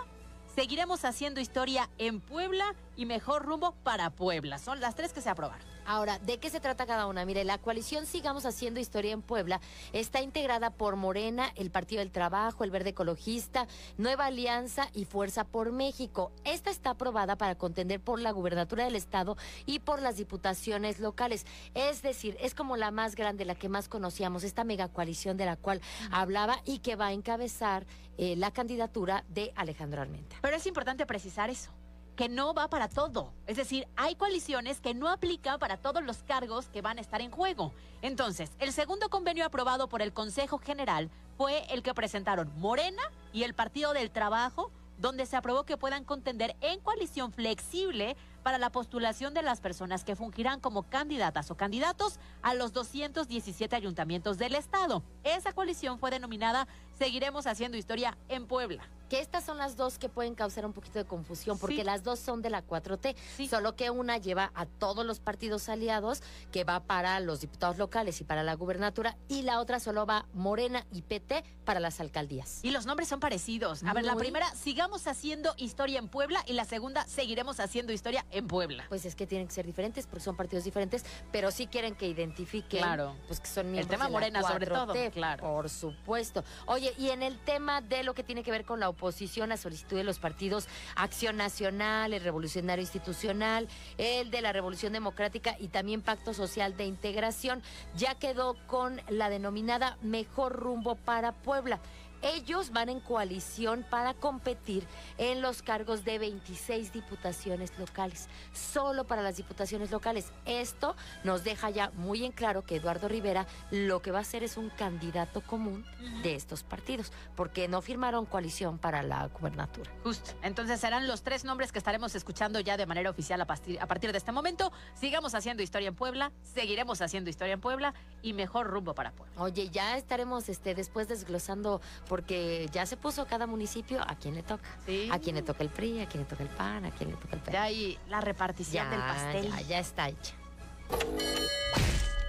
Seguiremos 0.53 1.05
haciendo 1.05 1.39
historia 1.39 1.89
en 1.97 2.19
Puebla 2.19 2.75
y 2.97 3.05
mejor 3.05 3.45
rumbo 3.45 3.71
para 3.83 4.09
Puebla. 4.09 4.57
Son 4.57 4.81
las 4.81 4.95
tres 4.95 5.13
que 5.13 5.21
se 5.21 5.29
aprobaron. 5.29 5.74
Ahora, 5.85 6.17
¿de 6.17 6.39
qué 6.39 6.49
se 6.49 6.59
trata 6.59 6.87
cada 6.87 7.05
una? 7.05 7.25
Mire, 7.25 7.43
la 7.43 7.59
coalición 7.59 8.07
Sigamos 8.07 8.45
Haciendo 8.45 8.79
Historia 8.79 9.11
en 9.11 9.21
Puebla 9.21 9.61
está 9.93 10.21
integrada 10.21 10.71
por 10.71 10.95
Morena, 10.95 11.51
el 11.55 11.69
Partido 11.69 11.99
del 11.99 12.11
Trabajo, 12.11 12.63
el 12.63 12.71
Verde 12.71 12.89
Ecologista, 12.89 13.67
Nueva 13.97 14.25
Alianza 14.25 14.89
y 14.93 15.05
Fuerza 15.05 15.43
por 15.43 15.71
México. 15.71 16.31
Esta 16.43 16.71
está 16.71 16.91
aprobada 16.91 17.37
para 17.37 17.55
contender 17.55 17.99
por 18.01 18.19
la 18.19 18.31
gubernatura 18.31 18.83
del 18.83 18.95
Estado 18.95 19.37
y 19.67 19.79
por 19.79 20.01
las 20.01 20.17
diputaciones 20.17 20.99
locales. 20.99 21.45
Es 21.75 22.01
decir, 22.01 22.35
es 22.41 22.55
como 22.55 22.77
la 22.77 22.89
más 22.89 23.15
grande, 23.15 23.45
la 23.45 23.55
que 23.55 23.69
más 23.69 23.87
conocíamos, 23.87 24.43
esta 24.43 24.63
mega 24.63 24.87
coalición 24.87 25.37
de 25.37 25.45
la 25.45 25.55
cual 25.55 25.81
hablaba 26.11 26.61
y 26.65 26.79
que 26.79 26.95
va 26.95 27.07
a 27.07 27.13
encabezar 27.13 27.85
eh, 28.17 28.35
la 28.35 28.51
candidatura 28.51 29.23
de 29.27 29.51
Alejandro 29.55 30.01
Armenta. 30.01 30.37
Pero 30.41 30.57
es 30.57 30.65
importante 30.65 31.05
precisar 31.05 31.51
eso 31.51 31.71
que 32.15 32.29
no 32.29 32.53
va 32.53 32.69
para 32.69 32.87
todo. 32.87 33.33
Es 33.45 33.57
decir, 33.57 33.87
hay 33.95 34.15
coaliciones 34.15 34.79
que 34.79 34.93
no 34.93 35.09
aplican 35.09 35.59
para 35.59 35.77
todos 35.77 36.03
los 36.03 36.23
cargos 36.23 36.67
que 36.67 36.81
van 36.81 36.97
a 36.97 37.01
estar 37.01 37.21
en 37.21 37.31
juego. 37.31 37.73
Entonces, 38.01 38.51
el 38.59 38.71
segundo 38.73 39.09
convenio 39.09 39.45
aprobado 39.45 39.87
por 39.89 40.01
el 40.01 40.13
Consejo 40.13 40.57
General 40.57 41.09
fue 41.37 41.65
el 41.73 41.83
que 41.83 41.93
presentaron 41.93 42.51
Morena 42.57 43.01
y 43.33 43.43
el 43.43 43.53
Partido 43.53 43.93
del 43.93 44.11
Trabajo, 44.11 44.71
donde 44.97 45.25
se 45.25 45.35
aprobó 45.35 45.65
que 45.65 45.77
puedan 45.77 46.05
contender 46.05 46.55
en 46.61 46.79
coalición 46.79 47.33
flexible 47.33 48.15
para 48.43 48.57
la 48.57 48.71
postulación 48.71 49.33
de 49.33 49.41
las 49.41 49.59
personas 49.59 50.03
que 50.03 50.15
fungirán 50.15 50.59
como 50.59 50.83
candidatas 50.83 51.51
o 51.51 51.57
candidatos 51.57 52.19
a 52.41 52.53
los 52.53 52.71
217 52.71 53.75
ayuntamientos 53.75 54.37
del 54.37 54.55
Estado. 54.55 55.03
Esa 55.23 55.51
coalición 55.51 55.99
fue 55.99 56.11
denominada 56.11 56.67
Seguiremos 56.97 57.45
haciendo 57.45 57.75
historia 57.75 58.17
en 58.29 58.47
Puebla. 58.47 58.87
Que 59.09 59.19
estas 59.19 59.43
son 59.43 59.57
las 59.57 59.75
dos 59.77 59.97
que 59.99 60.09
pueden 60.09 60.35
causar 60.35 60.65
un 60.65 60.73
poquito 60.73 60.97
de 60.99 61.05
confusión, 61.05 61.57
porque 61.59 61.77
Sí. 61.77 61.83
las 61.83 62.03
dos 62.03 62.19
son 62.19 62.41
de 62.41 62.49
la 62.49 62.61
4T, 62.63 63.15
solo 63.49 63.75
que 63.75 63.89
una 63.89 64.17
lleva 64.17 64.51
a 64.55 64.65
todos 64.65 65.05
los 65.05 65.19
partidos 65.19 65.69
aliados, 65.69 66.21
que 66.51 66.63
va 66.63 66.79
para 66.79 67.19
los 67.19 67.41
diputados 67.41 67.77
locales 67.77 68.19
y 68.21 68.23
para 68.23 68.41
la 68.43 68.55
gubernatura, 68.55 69.17
y 69.27 69.43
la 69.43 69.59
otra 69.59 69.79
solo 69.79 70.05
va 70.05 70.25
Morena 70.33 70.85
y 70.91 71.01
PT 71.03 71.43
para 71.65 71.79
las 71.79 71.99
alcaldías. 71.99 72.59
Y 72.63 72.71
los 72.71 72.85
nombres 72.85 73.07
son 73.09 73.19
parecidos. 73.19 73.83
A 73.83 73.93
ver, 73.93 74.03
la 74.05 74.15
primera, 74.15 74.53
sigamos 74.55 75.05
haciendo 75.07 75.53
historia 75.57 75.99
en 75.99 76.07
Puebla 76.07 76.43
y 76.47 76.53
la 76.53 76.65
segunda, 76.65 77.05
seguiremos 77.07 77.59
haciendo 77.59 77.93
historia 77.93 78.25
en 78.31 78.47
Puebla. 78.47 78.85
Pues 78.89 79.05
es 79.05 79.15
que 79.15 79.27
tienen 79.27 79.47
que 79.47 79.53
ser 79.53 79.65
diferentes, 79.65 80.07
porque 80.07 80.23
son 80.23 80.35
partidos 80.35 80.63
diferentes, 80.65 81.03
pero 81.31 81.51
sí 81.51 81.67
quieren 81.67 81.95
que 81.95 82.07
identifiquen, 82.07 82.81
Claro. 82.81 83.15
pues 83.27 83.39
que 83.39 83.47
son 83.47 83.67
El 83.67 83.71
miembros 83.73 83.89
tema 83.91 84.05
de 84.05 84.09
la 84.11 84.13
Morena, 84.13 84.41
sobre 84.41 84.65
4T, 84.67 85.03
todo, 85.03 85.11
claro. 85.11 85.43
Por 85.43 85.69
supuesto. 85.69 86.43
Oye, 86.65 86.93
y 86.97 87.09
en 87.09 87.21
el 87.23 87.37
tema 87.39 87.81
de 87.81 88.03
lo 88.03 88.13
que 88.13 88.23
tiene 88.23 88.43
que 88.43 88.51
ver 88.51 88.65
con 88.65 88.79
la 88.79 88.89
oposición 88.95 89.51
a 89.51 89.57
solicitud 89.57 89.97
de 89.97 90.03
los 90.03 90.19
partidos 90.19 90.67
Acción 90.95 91.37
Nacional, 91.37 92.13
el 92.13 92.23
Revolucionario 92.23 92.81
Institucional, 92.81 93.67
el 93.97 94.31
de 94.31 94.41
la 94.41 94.53
Revolución 94.53 94.93
Democrática 94.93 95.55
y 95.59 95.67
también 95.67 96.01
Pacto 96.01 96.33
Social 96.33 96.77
de 96.77 96.85
Integración, 96.85 97.61
ya 97.95 98.15
quedó 98.15 98.55
con 98.67 99.01
la 99.09 99.29
denominada 99.29 99.97
Mejor 100.01 100.53
Rumbo 100.53 100.95
para 100.95 101.33
Puebla. 101.33 101.79
Ellos 102.25 102.71
van 102.71 102.89
en 102.89 102.99
coalición 103.01 103.85
para 103.87 104.15
competir 104.15 104.87
en 105.19 105.43
los 105.43 105.61
cargos 105.61 106.03
de 106.03 106.17
26 106.17 106.91
diputaciones 106.91 107.77
locales, 107.77 108.29
solo 108.51 109.03
para 109.03 109.21
las 109.21 109.37
diputaciones 109.37 109.91
locales. 109.91 110.31
Esto 110.47 110.95
nos 111.23 111.43
deja 111.43 111.69
ya 111.69 111.91
muy 111.91 112.25
en 112.25 112.31
claro 112.31 112.63
que 112.63 112.77
Eduardo 112.77 113.07
Rivera 113.07 113.45
lo 113.69 114.01
que 114.01 114.09
va 114.09 114.17
a 114.17 114.21
hacer 114.21 114.43
es 114.43 114.57
un 114.57 114.71
candidato 114.71 115.41
común 115.41 115.85
de 116.23 116.33
estos 116.33 116.63
partidos, 116.63 117.11
porque 117.35 117.67
no 117.67 117.83
firmaron 117.83 118.25
coalición 118.25 118.79
para 118.79 119.03
la 119.03 119.27
gubernatura. 119.27 119.91
Justo. 120.03 120.31
Entonces 120.41 120.79
serán 120.79 121.07
los 121.07 121.21
tres 121.21 121.45
nombres 121.45 121.71
que 121.71 121.77
estaremos 121.77 122.15
escuchando 122.15 122.59
ya 122.59 122.75
de 122.75 122.87
manera 122.87 123.11
oficial 123.11 123.39
a 123.39 123.45
partir, 123.45 123.79
a 123.79 123.85
partir 123.85 124.11
de 124.11 124.17
este 124.17 124.31
momento. 124.31 124.71
Sigamos 124.95 125.35
haciendo 125.35 125.61
historia 125.61 125.89
en 125.89 125.95
Puebla, 125.95 126.31
seguiremos 126.41 127.03
haciendo 127.03 127.29
historia 127.29 127.53
en 127.53 127.61
Puebla 127.61 127.93
y 128.23 128.33
mejor 128.33 128.65
rumbo 128.65 128.95
para 128.95 129.11
Puebla. 129.11 129.43
Oye, 129.43 129.69
ya 129.69 129.95
estaremos 129.95 130.49
este 130.49 130.73
después 130.73 131.07
desglosando 131.07 131.81
porque 132.15 132.69
ya 132.71 132.85
se 132.85 132.95
puso 132.95 133.27
cada 133.27 133.45
municipio 133.45 134.01
a 134.01 134.15
quién 134.15 134.35
le 134.35 134.41
toca. 134.41 134.69
A 135.11 135.19
quién 135.19 135.35
le 135.35 135.41
toca 135.41 135.63
el 135.63 135.69
PRI, 135.69 135.99
a 135.99 136.07
quién 136.07 136.23
le 136.23 136.29
toca 136.29 136.43
el 136.43 136.49
PAN, 136.49 136.85
a 136.85 136.91
quién 136.91 137.09
le 137.09 137.17
toca 137.17 137.35
el 137.35 137.41
PRI. 137.41 137.51
Ya 137.51 137.63
hay 137.63 137.99
la 138.07 138.21
repartición 138.21 138.85
Ya, 138.85 138.89
del 138.89 138.99
pastel. 139.01 139.51
Ya, 139.51 139.61
ya 139.63 139.79
está 139.79 140.07
hecha. 140.07 140.33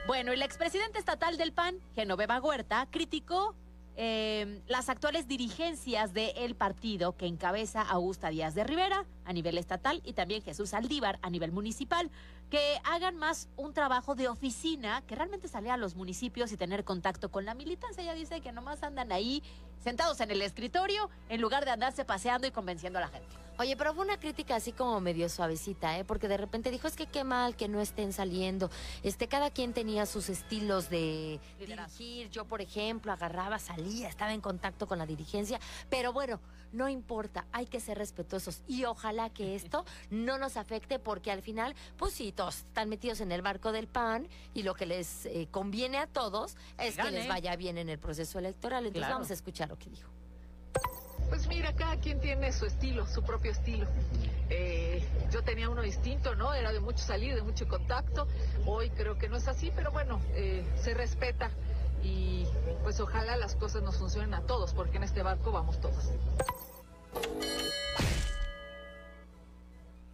Bueno, 0.08 0.32
el 0.32 0.42
expresidente 0.42 0.98
estatal 0.98 1.36
del 1.36 1.52
PAN, 1.52 1.78
Genoveva 1.94 2.40
Huerta, 2.40 2.88
criticó 2.90 3.54
eh, 3.98 4.60
las 4.66 4.90
actuales 4.90 5.26
dirigencias 5.26 6.12
del 6.12 6.54
partido 6.54 7.16
que 7.16 7.26
encabeza 7.26 7.80
Augusta 7.80 8.28
Díaz 8.28 8.54
de 8.54 8.62
Rivera 8.62 9.06
a 9.24 9.32
nivel 9.32 9.56
estatal 9.56 10.02
y 10.04 10.12
también 10.12 10.42
Jesús 10.42 10.74
Aldívar 10.74 11.18
a 11.22 11.30
nivel 11.30 11.50
municipal, 11.50 12.10
que 12.50 12.78
hagan 12.84 13.16
más 13.16 13.48
un 13.56 13.72
trabajo 13.72 14.14
de 14.14 14.28
oficina, 14.28 15.02
que 15.06 15.14
realmente 15.14 15.48
salir 15.48 15.70
a 15.70 15.78
los 15.78 15.96
municipios 15.96 16.52
y 16.52 16.58
tener 16.58 16.84
contacto 16.84 17.30
con 17.30 17.46
la 17.46 17.54
militancia. 17.54 18.02
Ella 18.02 18.12
dice 18.12 18.42
que 18.42 18.52
nomás 18.52 18.82
andan 18.82 19.12
ahí 19.12 19.42
sentados 19.82 20.20
en 20.20 20.30
el 20.30 20.42
escritorio 20.42 21.08
en 21.28 21.40
lugar 21.40 21.64
de 21.64 21.70
andarse 21.70 22.04
paseando 22.04 22.46
y 22.46 22.50
convenciendo 22.50 22.98
a 22.98 23.02
la 23.02 23.08
gente. 23.08 23.28
Oye, 23.58 23.74
pero 23.74 23.94
fue 23.94 24.04
una 24.04 24.18
crítica 24.18 24.56
así 24.56 24.72
como 24.72 25.00
medio 25.00 25.30
suavecita, 25.30 25.98
¿eh? 25.98 26.04
Porque 26.04 26.28
de 26.28 26.36
repente 26.36 26.70
dijo, 26.70 26.88
es 26.88 26.94
que 26.94 27.06
qué 27.06 27.24
mal 27.24 27.56
que 27.56 27.68
no 27.68 27.80
estén 27.80 28.12
saliendo. 28.12 28.70
Este, 29.02 29.28
cada 29.28 29.48
quien 29.50 29.72
tenía 29.72 30.04
sus 30.04 30.28
estilos 30.28 30.90
de 30.90 31.40
dirigir. 31.58 32.28
Yo, 32.28 32.44
por 32.44 32.60
ejemplo, 32.60 33.12
agarraba, 33.12 33.58
salía, 33.58 34.08
estaba 34.08 34.34
en 34.34 34.42
contacto 34.42 34.86
con 34.86 34.98
la 34.98 35.06
dirigencia. 35.06 35.58
Pero 35.88 36.12
bueno, 36.12 36.38
no 36.72 36.90
importa, 36.90 37.46
hay 37.50 37.64
que 37.64 37.80
ser 37.80 37.96
respetuosos. 37.96 38.60
Y 38.68 38.84
ojalá 38.84 39.30
que 39.30 39.54
esto 39.56 39.86
no 40.10 40.36
nos 40.36 40.58
afecte 40.58 40.98
porque 40.98 41.30
al 41.32 41.40
final, 41.40 41.74
pues 41.96 42.12
sí, 42.12 42.32
todos 42.32 42.56
están 42.58 42.90
metidos 42.90 43.22
en 43.22 43.32
el 43.32 43.40
barco 43.40 43.72
del 43.72 43.86
PAN 43.86 44.28
y 44.52 44.64
lo 44.64 44.74
que 44.74 44.84
les 44.84 45.24
eh, 45.24 45.48
conviene 45.50 45.96
a 45.96 46.06
todos 46.06 46.56
es 46.78 46.98
que 46.98 47.10
les 47.10 47.26
vaya 47.26 47.56
bien 47.56 47.78
en 47.78 47.88
el 47.88 47.98
proceso 47.98 48.38
electoral. 48.38 48.84
Entonces 48.84 49.00
Claro. 49.00 49.14
vamos 49.14 49.30
a 49.30 49.34
escuchar 49.34 49.65
lo 49.66 49.78
que 49.78 49.90
dijo. 49.90 50.10
Pues 51.28 51.48
mira, 51.48 51.74
cada 51.74 51.96
quien 51.96 52.20
tiene 52.20 52.52
su 52.52 52.66
estilo, 52.66 53.06
su 53.06 53.22
propio 53.22 53.50
estilo. 53.50 53.86
Eh, 54.48 55.04
yo 55.30 55.42
tenía 55.42 55.68
uno 55.68 55.82
distinto, 55.82 56.36
¿no? 56.36 56.54
Era 56.54 56.72
de 56.72 56.80
mucho 56.80 56.98
salir, 56.98 57.34
de 57.34 57.42
mucho 57.42 57.66
contacto. 57.66 58.28
Hoy 58.64 58.90
creo 58.90 59.18
que 59.18 59.28
no 59.28 59.36
es 59.36 59.48
así, 59.48 59.72
pero 59.74 59.90
bueno, 59.90 60.20
eh, 60.34 60.64
se 60.76 60.94
respeta 60.94 61.50
y 62.02 62.46
pues 62.84 63.00
ojalá 63.00 63.36
las 63.36 63.56
cosas 63.56 63.82
nos 63.82 63.96
funcionen 63.96 64.34
a 64.34 64.42
todos, 64.42 64.72
porque 64.72 64.98
en 64.98 65.02
este 65.02 65.22
barco 65.22 65.50
vamos 65.50 65.80
todos. 65.80 66.12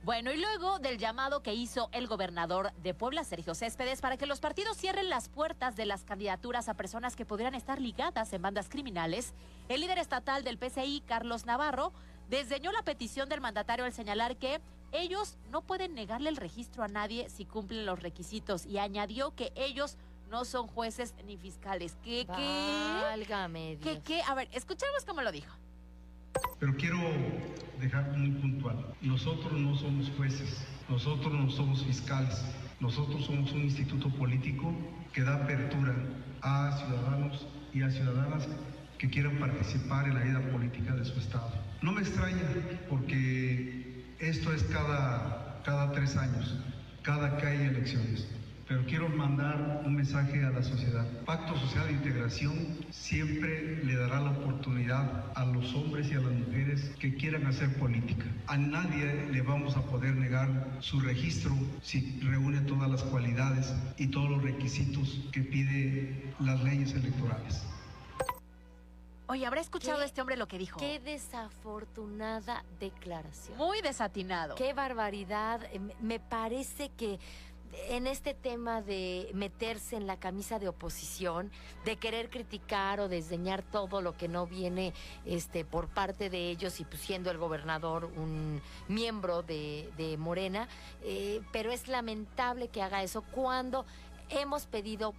Bueno, 0.05 0.33
y 0.33 0.37
luego 0.37 0.81
del 0.81 0.99
llamado 0.99 1.45
que 1.45 1.55
hizo 1.55 1.89
el 1.93 2.09
gobernador 2.09 2.73
de 2.83 2.93
Puebla, 2.93 3.23
Sergio 3.23 3.55
Céspedes, 3.55 4.01
para 4.01 4.17
que 4.17 4.27
los 4.27 4.41
partidos 4.41 4.77
cierren 4.77 5.09
las 5.09 5.29
puertas 5.29 5.77
de 5.77 5.87
las 5.87 6.03
candidaturas 6.03 6.69
a 6.69 6.75
personas 6.75 7.15
que 7.15 7.25
podrían 7.25 7.55
estar 7.55 7.81
ligadas 7.81 8.33
en 8.33 8.43
bandas 8.43 8.69
criminales, 8.69 9.33
el 9.69 9.81
líder 9.81 9.99
estatal 9.99 10.43
del 10.43 10.59
PCI, 10.59 11.05
Carlos 11.07 11.47
Navarro, 11.47 11.93
desdeñó 12.29 12.73
la 12.73 12.83
petición 12.83 13.29
del 13.29 13.41
mandatario 13.41 13.85
al 13.85 13.93
señalar 13.93 14.37
que 14.39 14.61
ellos 14.91 15.39
no 15.51 15.63
pueden 15.63 15.95
negarle 15.95 16.31
el 16.31 16.37
registro 16.37 16.83
a 16.83 16.89
nadie 16.89 17.31
si 17.31 17.45
cumplen 17.45 17.87
los 17.87 18.03
requisitos 18.03 18.67
y 18.67 18.79
añadió 18.79 19.37
que 19.37 19.53
ellos 19.55 19.99
no 20.31 20.45
son 20.45 20.67
jueces 20.67 21.15
ni 21.27 21.37
fiscales. 21.37 21.97
¿Qué, 22.03 22.27
qué? 22.27 23.01
Válgame 23.03 23.79
¿Qué, 23.81 23.93
Dios. 23.93 24.03
qué? 24.05 24.23
A 24.23 24.35
ver, 24.35 24.49
escuchemos 24.51 25.05
cómo 25.05 25.23
lo 25.23 25.31
dijo. 25.31 25.55
Pero 26.59 26.77
quiero 26.77 26.99
dejar 27.81 28.17
muy 28.17 28.31
puntual, 28.41 28.95
nosotros 29.01 29.53
no 29.53 29.75
somos 29.77 30.11
jueces, 30.17 30.65
nosotros 30.89 31.33
no 31.33 31.51
somos 31.51 31.85
fiscales, 31.85 32.45
nosotros 32.81 33.25
somos 33.25 33.53
un 33.53 33.63
instituto 33.63 34.09
político 34.11 34.73
que 35.13 35.23
da 35.23 35.35
apertura 35.35 35.95
a 36.43 36.77
ciudadanos 36.79 37.47
y 37.75 37.83
a 37.83 37.91
ciudadanas 37.91 38.49
que 38.99 39.11
quieran 39.11 39.39
participar 39.39 40.07
en 40.07 40.15
la 40.15 40.23
vida 40.23 40.41
política 40.53 40.95
de 40.95 41.05
su 41.05 41.19
estado. 41.19 41.51
No 41.83 41.93
me 41.93 42.03
extraña 42.03 42.43
porque 42.89 44.05
esto 44.21 44.53
es 44.53 44.63
cada, 44.65 45.61
cada 45.65 45.91
tres 45.93 46.17
años, 46.17 46.57
cada 47.03 47.37
que 47.37 47.47
hay 47.47 47.67
elecciones. 47.67 48.29
Pero 48.69 48.85
quiero 48.87 49.09
mandar 49.09 49.83
un 49.85 49.95
mensaje 49.97 50.45
a 50.45 50.51
la 50.51 50.63
sociedad. 50.63 51.05
Pacto 51.25 51.57
Social 51.59 51.89
de 51.89 51.93
Integración 51.95 52.55
siempre 52.91 53.85
le 53.85 53.97
dará 53.97 54.21
la 54.21 54.31
oportunidad 54.31 55.33
a 55.35 55.45
los 55.45 55.75
hombres 55.75 56.09
y 56.11 56.15
a 56.15 56.21
las 56.21 56.33
mujeres 56.33 56.81
que 57.01 57.15
quieran 57.15 57.47
hacer 57.47 57.75
política. 57.79 58.25
A 58.47 58.57
nadie 58.57 59.29
le 59.31 59.43
vamos 59.43 59.77
a 59.77 59.83
poder 59.83 60.15
negar 60.15 60.49
su 60.81 61.01
registro 61.01 61.53
si 61.83 62.19
reúne 62.23 62.61
todas 62.61 62.89
las 62.91 63.03
cualidades 63.03 63.75
y 63.99 64.07
todos 64.07 64.31
los 64.31 64.43
requisitos 64.43 65.21
que 65.33 65.41
pide 65.41 66.33
las 66.41 66.63
leyes 66.63 66.95
electorales. 66.95 67.63
Oye, 69.27 69.47
¿habrá 69.47 69.61
escuchado 69.61 69.99
¿Qué? 69.99 70.05
este 70.05 70.21
hombre 70.21 70.37
lo 70.37 70.47
que 70.47 70.59
dijo? 70.59 70.79
Qué 70.79 71.01
desafortunada 71.01 72.65
declaración. 72.79 73.57
Muy 73.57 73.81
desatinado. 73.81 74.55
Qué 74.57 74.75
barbaridad. 74.75 75.63
Eh, 75.73 75.81
Me 76.01 76.21
parece 76.21 76.91
que 76.91 77.19
en 77.89 78.07
este 78.07 78.35
tema 78.35 78.83
de 78.83 79.31
meterse 79.35 79.97
en 79.97 80.07
la 80.07 80.19
camisa 80.19 80.59
de 80.59 80.69
oposición, 80.69 81.51
de 81.85 81.97
querer 81.97 82.31
criticar 82.31 83.01
o 83.01 83.09
desdeñar 83.09 83.63
todo 83.63 84.03
lo 84.03 84.17
que 84.17 84.29
no 84.29 84.47
viene 84.47 84.93
este 85.25 85.65
por 85.65 85.89
parte 85.89 86.31
de 86.31 86.51
ellos 86.51 86.81
y 86.81 86.85
pues 86.85 87.01
siendo 87.01 87.31
el 87.31 87.39
gobernador 87.39 88.05
un 88.17 88.61
miembro 88.89 89.43
de, 89.43 89.91
de 89.97 90.17
Morena, 90.17 90.69
eh, 91.03 91.41
pero 91.53 91.73
es 91.73 91.89
lamentable 91.89 92.69
que 92.69 92.83
haga 92.83 93.03
eso 93.03 93.23
cuando 93.23 93.85
hemos 94.29 94.67
pedido 94.67 95.15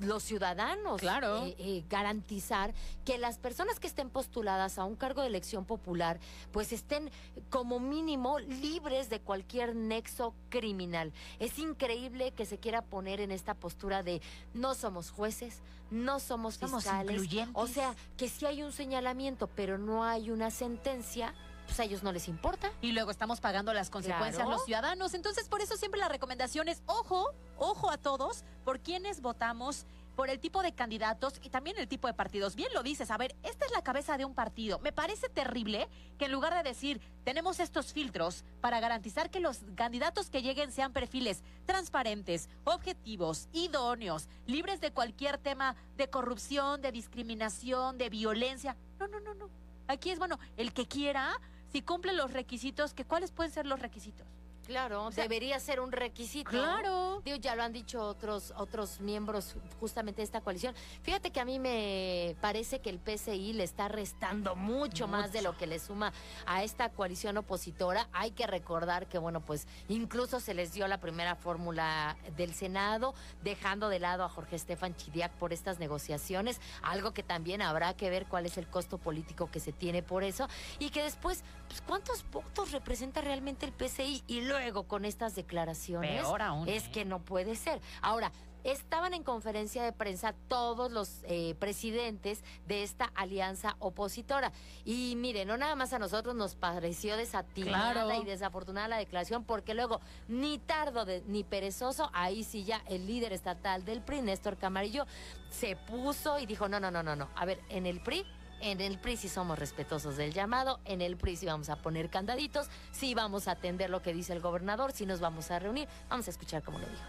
los 0.00 0.22
ciudadanos 0.22 1.00
Claro. 1.00 1.44
eh, 1.46 1.54
eh, 1.58 1.84
garantizar 1.88 2.72
que 3.04 3.18
las 3.18 3.38
personas 3.38 3.78
que 3.78 3.86
estén 3.86 4.10
postuladas 4.10 4.78
a 4.78 4.84
un 4.84 4.96
cargo 4.96 5.20
de 5.22 5.28
elección 5.28 5.64
popular 5.64 6.18
pues 6.52 6.72
estén 6.72 7.10
como 7.50 7.78
mínimo 7.80 8.38
libres 8.38 9.08
de 9.10 9.20
cualquier 9.20 9.76
nexo 9.76 10.34
criminal. 10.48 11.12
Es 11.38 11.58
increíble 11.58 12.32
que 12.32 12.46
se 12.46 12.58
quiera 12.58 12.82
poner 12.82 13.20
en 13.20 13.30
esta 13.30 13.54
postura 13.54 14.02
de 14.02 14.20
no 14.54 14.74
somos 14.74 15.10
jueces, 15.10 15.60
no 15.90 16.18
somos 16.20 16.54
Somos 16.54 16.82
fiscales. 16.84 17.12
incluyentes. 17.12 17.54
O 17.56 17.66
sea, 17.66 17.94
que 18.16 18.28
sí 18.28 18.46
hay 18.46 18.62
un 18.62 18.72
señalamiento, 18.72 19.46
pero 19.48 19.76
no 19.78 20.04
hay 20.04 20.30
una 20.30 20.50
sentencia, 20.50 21.34
pues 21.70 21.78
a 21.80 21.84
ellos 21.84 22.02
no 22.02 22.10
les 22.10 22.26
importa. 22.26 22.72
Y 22.80 22.90
luego 22.90 23.12
estamos 23.12 23.40
pagando 23.40 23.72
las 23.72 23.90
consecuencias 23.90 24.34
Claro. 24.38 24.50
los 24.50 24.64
ciudadanos. 24.64 25.14
Entonces, 25.14 25.48
por 25.48 25.60
eso 25.60 25.76
siempre 25.76 26.00
la 26.00 26.08
recomendación 26.08 26.68
es, 26.68 26.82
ojo, 26.86 27.30
ojo 27.58 27.90
a 27.90 27.96
todos, 27.96 28.42
por 28.64 28.80
quienes 28.80 29.20
votamos, 29.20 29.86
por 30.16 30.28
el 30.30 30.40
tipo 30.40 30.62
de 30.62 30.72
candidatos 30.72 31.34
y 31.42 31.48
también 31.50 31.78
el 31.78 31.86
tipo 31.86 32.08
de 32.08 32.12
partidos. 32.14 32.56
Bien 32.56 32.68
lo 32.74 32.82
dices, 32.82 33.12
a 33.12 33.16
ver, 33.16 33.36
esta 33.44 33.64
es 33.66 33.70
la 33.70 33.82
cabeza 33.84 34.18
de 34.18 34.24
un 34.24 34.34
partido. 34.34 34.80
Me 34.80 34.90
parece 34.92 35.28
terrible 35.28 35.88
que 36.18 36.24
en 36.24 36.32
lugar 36.32 36.52
de 36.54 36.68
decir, 36.68 37.00
tenemos 37.24 37.60
estos 37.60 37.92
filtros 37.92 38.44
para 38.60 38.80
garantizar 38.80 39.30
que 39.30 39.38
los 39.38 39.60
candidatos 39.76 40.28
que 40.28 40.42
lleguen 40.42 40.72
sean 40.72 40.92
perfiles 40.92 41.44
transparentes, 41.66 42.48
objetivos, 42.64 43.48
idóneos, 43.52 44.28
libres 44.46 44.80
de 44.80 44.90
cualquier 44.90 45.38
tema 45.38 45.76
de 45.96 46.10
corrupción, 46.10 46.82
de 46.82 46.90
discriminación, 46.90 47.96
de 47.96 48.10
violencia. 48.10 48.76
No, 48.98 49.06
no, 49.06 49.20
no, 49.20 49.34
no. 49.34 49.48
Aquí 49.86 50.10
es, 50.10 50.18
bueno, 50.18 50.38
el 50.56 50.72
que 50.74 50.86
quiera, 50.86 51.32
si 51.72 51.82
cumple 51.82 52.12
los 52.14 52.32
requisitos, 52.32 52.94
que 52.94 53.04
¿cuáles 53.04 53.30
pueden 53.30 53.52
ser 53.52 53.66
los 53.66 53.80
requisitos? 53.80 54.26
Claro, 54.70 55.10
sea, 55.10 55.24
debería 55.24 55.58
ser 55.58 55.80
un 55.80 55.90
requisito. 55.90 56.50
Claro. 56.50 57.22
Digo, 57.24 57.36
ya 57.38 57.56
lo 57.56 57.64
han 57.64 57.72
dicho 57.72 58.00
otros 58.00 58.54
otros 58.56 59.00
miembros 59.00 59.56
justamente 59.80 60.18
de 60.18 60.22
esta 60.22 60.42
coalición. 60.42 60.76
Fíjate 61.02 61.32
que 61.32 61.40
a 61.40 61.44
mí 61.44 61.58
me 61.58 62.36
parece 62.40 62.78
que 62.78 62.88
el 62.88 63.00
PCI 63.00 63.52
le 63.54 63.64
está 63.64 63.88
restando 63.88 64.54
mucho, 64.54 65.08
más 65.08 65.32
de 65.32 65.42
lo 65.42 65.56
que 65.56 65.66
le 65.66 65.80
suma 65.80 66.12
a 66.46 66.62
esta 66.62 66.88
coalición 66.90 67.36
opositora. 67.36 68.08
Hay 68.12 68.30
que 68.30 68.46
recordar 68.46 69.08
que, 69.08 69.18
bueno, 69.18 69.40
pues 69.40 69.66
incluso 69.88 70.38
se 70.38 70.54
les 70.54 70.72
dio 70.72 70.86
la 70.86 70.98
primera 70.98 71.34
fórmula 71.34 72.16
del 72.36 72.54
Senado, 72.54 73.12
dejando 73.42 73.88
de 73.88 73.98
lado 73.98 74.22
a 74.22 74.28
Jorge 74.28 74.54
Estefan 74.54 74.94
Chidiac 74.94 75.32
por 75.32 75.52
estas 75.52 75.80
negociaciones, 75.80 76.60
algo 76.82 77.12
que 77.12 77.24
también 77.24 77.60
habrá 77.60 77.94
que 77.94 78.08
ver 78.08 78.26
cuál 78.26 78.46
es 78.46 78.56
el 78.56 78.68
costo 78.68 78.98
político 78.98 79.50
que 79.50 79.58
se 79.58 79.72
tiene 79.72 80.04
por 80.04 80.22
eso, 80.22 80.46
y 80.78 80.90
que 80.90 81.02
después, 81.02 81.42
pues, 81.66 81.82
¿cuántos 81.82 82.24
votos 82.30 82.70
representa 82.70 83.20
realmente 83.20 83.66
el 83.66 83.72
PCI? 83.72 84.22
Y 84.28 84.42
luego 84.42 84.59
con 84.86 85.04
estas 85.04 85.34
declaraciones, 85.34 86.22
aún, 86.24 86.68
es 86.68 86.86
¿eh? 86.86 86.90
que 86.92 87.04
no 87.04 87.20
puede 87.20 87.56
ser. 87.56 87.80
Ahora, 88.02 88.30
estaban 88.62 89.14
en 89.14 89.22
conferencia 89.24 89.82
de 89.82 89.90
prensa 89.92 90.34
todos 90.48 90.92
los 90.92 91.22
eh, 91.24 91.54
presidentes 91.58 92.44
de 92.66 92.82
esta 92.82 93.06
alianza 93.14 93.74
opositora. 93.78 94.52
Y 94.84 95.14
mire, 95.16 95.46
no 95.46 95.56
nada 95.56 95.74
más 95.76 95.94
a 95.94 95.98
nosotros 95.98 96.34
nos 96.34 96.56
pareció 96.56 97.16
desatinada 97.16 97.92
Claro. 98.04 98.20
y 98.20 98.24
desafortunada 98.26 98.86
la 98.88 98.98
declaración, 98.98 99.44
porque 99.44 99.72
luego, 99.72 100.00
ni 100.28 100.58
tardo 100.58 101.06
de- 101.06 101.22
ni 101.26 101.42
perezoso, 101.42 102.10
ahí 102.12 102.44
sí 102.44 102.64
ya 102.64 102.82
el 102.86 103.06
líder 103.06 103.32
estatal 103.32 103.84
del 103.86 104.02
PRI, 104.02 104.20
Néstor 104.20 104.58
Camarillo, 104.58 105.06
se 105.48 105.74
puso 105.76 106.38
y 106.38 106.44
dijo, 106.44 106.68
no, 106.68 106.78
no, 106.80 106.90
no, 106.90 107.02
no, 107.02 107.16
no. 107.16 107.28
A 107.36 107.46
ver, 107.46 107.60
en 107.70 107.86
el 107.86 108.00
PRI 108.02 108.26
en 108.60 108.80
el 108.80 108.98
PRI 108.98 109.16
sí 109.16 109.28
somos 109.28 109.58
respetuosos 109.58 110.16
del 110.16 110.32
llamado, 110.32 110.80
en 110.84 111.00
el 111.00 111.16
PRI 111.16 111.36
sí 111.36 111.46
vamos 111.46 111.68
a 111.68 111.76
poner 111.76 112.10
candaditos, 112.10 112.68
sí 112.92 113.14
vamos 113.14 113.48
a 113.48 113.52
atender 113.52 113.90
lo 113.90 114.02
que 114.02 114.12
dice 114.12 114.32
el 114.32 114.40
gobernador, 114.40 114.92
sí 114.92 115.06
nos 115.06 115.20
vamos 115.20 115.50
a 115.50 115.58
reunir. 115.58 115.88
Vamos 116.08 116.26
a 116.28 116.30
escuchar 116.30 116.62
cómo 116.62 116.78
lo 116.78 116.86
dijo. 116.86 117.02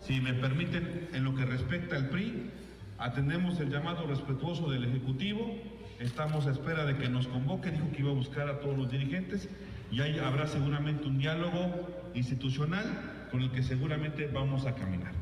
Si 0.00 0.20
me 0.20 0.34
permiten, 0.34 1.10
en 1.12 1.24
lo 1.24 1.34
que 1.34 1.44
respecta 1.44 1.96
al 1.96 2.08
PRI, 2.08 2.50
atendemos 2.98 3.58
el 3.60 3.70
llamado 3.70 4.06
respetuoso 4.06 4.70
del 4.70 4.84
Ejecutivo, 4.84 5.56
estamos 5.98 6.46
a 6.46 6.50
espera 6.50 6.84
de 6.84 6.96
que 6.96 7.08
nos 7.08 7.26
convoque, 7.28 7.70
dijo 7.70 7.90
que 7.92 8.00
iba 8.00 8.10
a 8.10 8.14
buscar 8.14 8.48
a 8.48 8.60
todos 8.60 8.76
los 8.76 8.90
dirigentes 8.90 9.48
y 9.90 10.00
ahí 10.00 10.18
habrá 10.18 10.46
seguramente 10.46 11.06
un 11.06 11.18
diálogo 11.18 11.88
institucional 12.14 13.28
con 13.30 13.42
el 13.42 13.50
que 13.50 13.62
seguramente 13.62 14.26
vamos 14.26 14.66
a 14.66 14.74
caminar. 14.74 15.17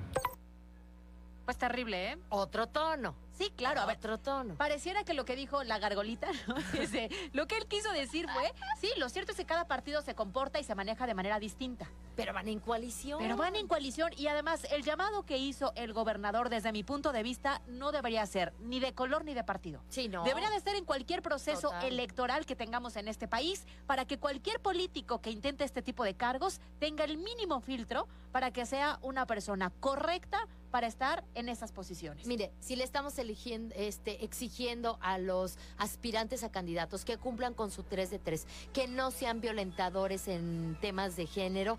Pues 1.47 1.59
terrible, 1.59 2.11
¿eh? 2.11 2.19
Otro 2.29 2.67
tono. 2.67 3.15
Sí, 3.31 3.53
claro. 3.55 3.81
A 3.81 3.87
ver, 3.87 3.99
Otro 3.99 4.19
tono. 4.19 4.57
Pareciera 4.57 5.05
que 5.05 5.15
lo 5.15 5.25
que 5.25 5.37
dijo 5.37 5.63
la 5.63 5.79
gargolita, 5.79 6.27
¿no? 6.49 6.57
Ese, 6.77 7.09
lo 7.33 7.47
que 7.47 7.57
él 7.57 7.67
quiso 7.67 7.93
decir 7.93 8.27
fue, 8.29 8.53
sí, 8.81 8.91
lo 8.97 9.09
cierto 9.09 9.31
es 9.31 9.39
que 9.39 9.45
cada 9.45 9.69
partido 9.69 10.03
se 10.03 10.17
comporta 10.17 10.59
y 10.59 10.65
se 10.65 10.75
maneja 10.75 11.07
de 11.07 11.15
manera 11.15 11.39
distinta. 11.39 11.89
Pero 12.17 12.33
van 12.33 12.49
en 12.49 12.59
coalición. 12.59 13.21
Pero 13.21 13.37
van 13.37 13.55
en 13.55 13.69
coalición 13.69 14.11
y 14.17 14.27
además 14.27 14.67
el 14.73 14.83
llamado 14.83 15.23
que 15.25 15.39
hizo 15.39 15.73
el 15.77 15.93
gobernador 15.93 16.49
desde 16.49 16.73
mi 16.73 16.83
punto 16.83 17.13
de 17.13 17.23
vista 17.23 17.63
no 17.69 17.93
debería 17.93 18.27
ser 18.27 18.53
ni 18.59 18.81
de 18.81 18.93
color 18.93 19.25
ni 19.25 19.35
de 19.35 19.45
partido. 19.45 19.83
Sí, 19.89 20.09
no. 20.09 20.25
Debería 20.25 20.51
de 20.51 20.57
estar 20.57 20.75
en 20.75 20.85
cualquier 20.85 21.23
proceso 21.23 21.69
Total. 21.69 21.85
electoral 21.85 22.45
que 22.45 22.57
tengamos 22.57 22.97
en 22.97 23.07
este 23.07 23.29
país 23.29 23.67
para 23.87 24.05
que 24.05 24.19
cualquier 24.19 24.59
político 24.61 25.21
que 25.21 25.31
intente 25.31 25.63
este 25.63 25.83
tipo 25.83 26.03
de 26.03 26.15
cargos 26.15 26.61
tenga 26.81 27.05
el 27.05 27.19
mínimo 27.19 27.61
filtro 27.61 28.09
para 28.33 28.51
que 28.51 28.67
sea 28.67 28.99
una 29.03 29.27
persona 29.27 29.71
correcta 29.79 30.49
para 30.77 30.89
estar 30.89 31.25
en 31.35 31.49
esas 31.49 31.73
posiciones. 31.73 32.27
Mire, 32.27 32.53
si 32.61 32.77
le 32.77 32.85
estamos 32.85 33.19
eligiendo, 33.19 33.75
este, 33.79 34.23
exigiendo 34.27 34.99
a 35.01 35.17
los 35.17 35.57
aspirantes 35.79 36.45
a 36.45 36.51
candidatos 36.53 37.07
que 37.07 37.17
cumplan 37.17 37.55
con 37.55 37.71
su 37.71 37.83
3 37.83 38.11
de 38.11 38.19
3, 38.19 38.47
que 38.75 38.87
no 38.87 39.11
sean 39.11 39.41
violentadores 39.41 40.29
en 40.29 40.77
temas 40.83 41.17
de 41.17 41.27
género, 41.27 41.79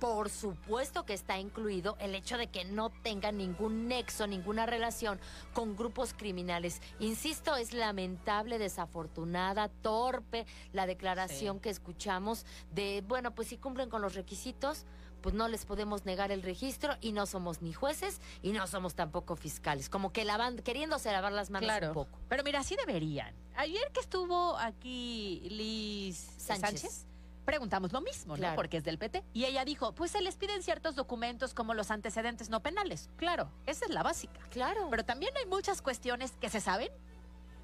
por 0.00 0.28
supuesto 0.28 1.06
que 1.06 1.14
está 1.14 1.38
incluido 1.38 1.96
el 1.98 2.14
hecho 2.14 2.36
de 2.36 2.48
que 2.48 2.66
no 2.66 2.90
tengan 2.90 3.38
ningún 3.38 3.88
nexo, 3.88 4.26
ninguna 4.26 4.66
relación 4.66 5.18
con 5.54 5.74
grupos 5.74 6.12
criminales. 6.12 6.82
Insisto, 6.98 7.56
es 7.56 7.72
lamentable, 7.72 8.58
desafortunada, 8.58 9.70
torpe 9.70 10.44
la 10.74 10.86
declaración 10.86 11.56
Sí. 11.56 11.62
que 11.62 11.70
escuchamos 11.70 12.44
de, 12.74 13.02
bueno, 13.08 13.34
pues 13.34 13.48
si 13.48 13.56
cumplen 13.56 13.88
con 13.88 14.02
los 14.02 14.14
requisitos, 14.14 14.84
pues 15.20 15.34
no 15.34 15.48
les 15.48 15.64
podemos 15.64 16.04
negar 16.04 16.30
el 16.32 16.42
registro 16.42 16.94
y 17.00 17.12
no 17.12 17.26
somos 17.26 17.62
ni 17.62 17.72
jueces 17.72 18.20
y 18.42 18.52
no 18.52 18.66
somos 18.66 18.94
tampoco 18.94 19.36
fiscales. 19.36 19.88
Como 19.88 20.12
que 20.12 20.24
lavan, 20.24 20.56
queriéndose 20.58 21.10
lavar 21.12 21.32
las 21.32 21.50
manos 21.50 21.66
Claro. 21.66 21.88
un 21.88 21.94
poco. 21.94 22.18
Pero 22.28 22.42
mira, 22.44 22.62
sí 22.62 22.76
deberían. 22.76 23.34
Ayer 23.56 23.90
que 23.92 24.00
estuvo 24.00 24.56
aquí 24.58 25.46
Liz 25.50 26.16
Sánchez. 26.36 26.80
Sánchez, 26.80 27.06
preguntamos 27.44 27.92
lo 27.92 28.00
mismo, 28.00 28.36
¿no? 28.36 28.54
Porque 28.54 28.76
es 28.76 28.84
del 28.84 28.98
PT. 28.98 29.22
Y 29.32 29.44
ella 29.44 29.64
dijo, 29.64 29.94
pues 29.94 30.10
se 30.10 30.20
les 30.20 30.36
piden 30.36 30.62
ciertos 30.62 30.94
documentos 30.96 31.54
como 31.54 31.74
los 31.74 31.90
antecedentes 31.90 32.50
no 32.50 32.60
penales. 32.60 33.08
Claro, 33.16 33.50
esa 33.66 33.84
es 33.86 33.90
la 33.92 34.02
básica. 34.02 34.40
Claro. 34.50 34.88
Pero 34.90 35.04
también 35.04 35.34
hay 35.36 35.46
muchas 35.46 35.80
cuestiones 35.80 36.32
que 36.40 36.50
se 36.50 36.60
saben, 36.60 36.90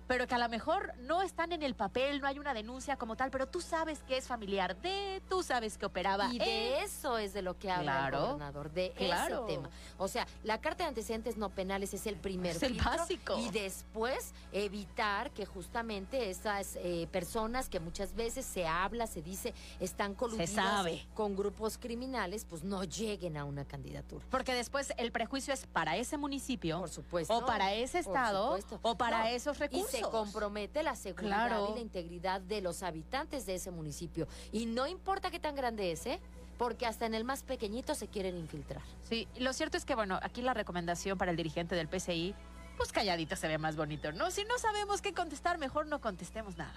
pero 0.06 0.26
que 0.26 0.34
a 0.34 0.38
lo 0.38 0.48
mejor 0.48 0.92
no 1.00 1.22
están 1.22 1.52
en 1.52 1.62
el 1.62 1.74
papel, 1.74 2.20
no 2.20 2.26
hay 2.26 2.38
una 2.38 2.54
denuncia 2.54 2.96
como 2.96 3.16
tal, 3.16 3.30
pero 3.30 3.46
tú 3.46 3.60
sabes 3.60 4.00
que 4.00 4.16
es 4.16 4.26
familiar 4.26 4.76
de, 4.80 5.22
tú 5.28 5.42
sabes 5.42 5.78
que 5.78 5.86
operaba 5.86 6.28
Y 6.32 6.36
en- 6.36 6.38
de 6.44 6.80
eso 6.82 7.18
es 7.18 7.32
de 7.32 7.42
lo 7.42 7.58
que 7.58 7.70
habla 7.70 7.92
Claro. 7.92 8.16
el 8.18 8.24
gobernador, 8.24 8.70
de 8.72 8.90
Claro. 8.96 9.46
ese 9.46 9.54
tema. 9.56 9.70
O 9.98 10.08
sea, 10.08 10.26
la 10.44 10.60
carta 10.60 10.84
de 10.84 10.88
antecedentes 10.88 11.36
no 11.36 11.50
penales 11.50 11.94
es 11.94 12.06
el 12.06 12.16
primer 12.16 12.56
Es 12.56 12.62
el 12.62 12.72
filtro, 12.74 12.90
básico. 12.90 13.38
Y 13.38 13.50
después 13.50 14.32
evitar 14.52 15.30
que 15.30 15.46
justamente 15.46 16.30
esas 16.30 16.76
eh, 16.76 17.08
personas 17.10 17.68
que 17.68 17.80
muchas 17.80 18.14
veces 18.14 18.44
se 18.44 18.66
habla, 18.66 19.06
se 19.06 19.22
dice, 19.22 19.54
están 19.80 20.14
coludidas 20.14 20.50
sabe. 20.50 21.06
con 21.14 21.36
grupos 21.36 21.78
criminales, 21.78 22.44
pues 22.44 22.64
no 22.64 22.84
lleguen 22.84 23.36
a 23.36 23.44
una 23.44 23.64
candidatura. 23.64 24.24
Porque 24.30 24.54
después 24.54 24.92
el 24.96 25.12
prejuicio 25.12 25.52
es 25.54 25.66
para 25.66 25.96
ese 25.96 26.16
municipio, 26.18 26.80
Por 26.80 26.90
supuesto. 26.90 27.36
o 27.36 27.46
para 27.46 27.72
ese 27.74 27.98
estado, 27.98 28.58
o 28.82 28.96
para 28.96 29.20
No, 29.20 29.24
esos 29.26 29.58
recursos. 29.58 29.91
Se 29.98 30.02
compromete 30.02 30.82
la 30.82 30.96
seguridad 30.96 31.46
Claro. 31.48 31.68
y 31.70 31.74
la 31.74 31.80
integridad 31.80 32.40
de 32.40 32.60
los 32.60 32.82
habitantes 32.82 33.46
de 33.46 33.54
ese 33.56 33.70
municipio. 33.70 34.26
Y 34.52 34.66
no 34.66 34.86
importa 34.86 35.30
qué 35.30 35.38
tan 35.38 35.54
grande 35.54 35.92
es, 35.92 36.06
¿eh? 36.06 36.20
Porque 36.58 36.86
hasta 36.86 37.06
en 37.06 37.14
el 37.14 37.24
más 37.24 37.42
pequeñito 37.42 37.94
se 37.94 38.08
quieren 38.08 38.36
infiltrar. 38.36 38.82
Sí, 39.08 39.26
lo 39.38 39.52
cierto 39.52 39.76
es 39.76 39.84
que, 39.84 39.94
bueno, 39.94 40.18
aquí 40.22 40.42
la 40.42 40.54
recomendación 40.54 41.18
para 41.18 41.30
el 41.30 41.36
dirigente 41.36 41.74
del 41.74 41.88
PCI, 41.88 42.34
pues 42.76 42.92
calladito 42.92 43.36
se 43.36 43.48
ve 43.48 43.58
más 43.58 43.76
bonito, 43.76 44.12
¿no? 44.12 44.30
Si 44.30 44.44
no 44.44 44.58
sabemos 44.58 45.02
qué 45.02 45.12
contestar, 45.12 45.58
mejor 45.58 45.86
no 45.86 46.00
contestemos 46.00 46.56
nada. 46.56 46.74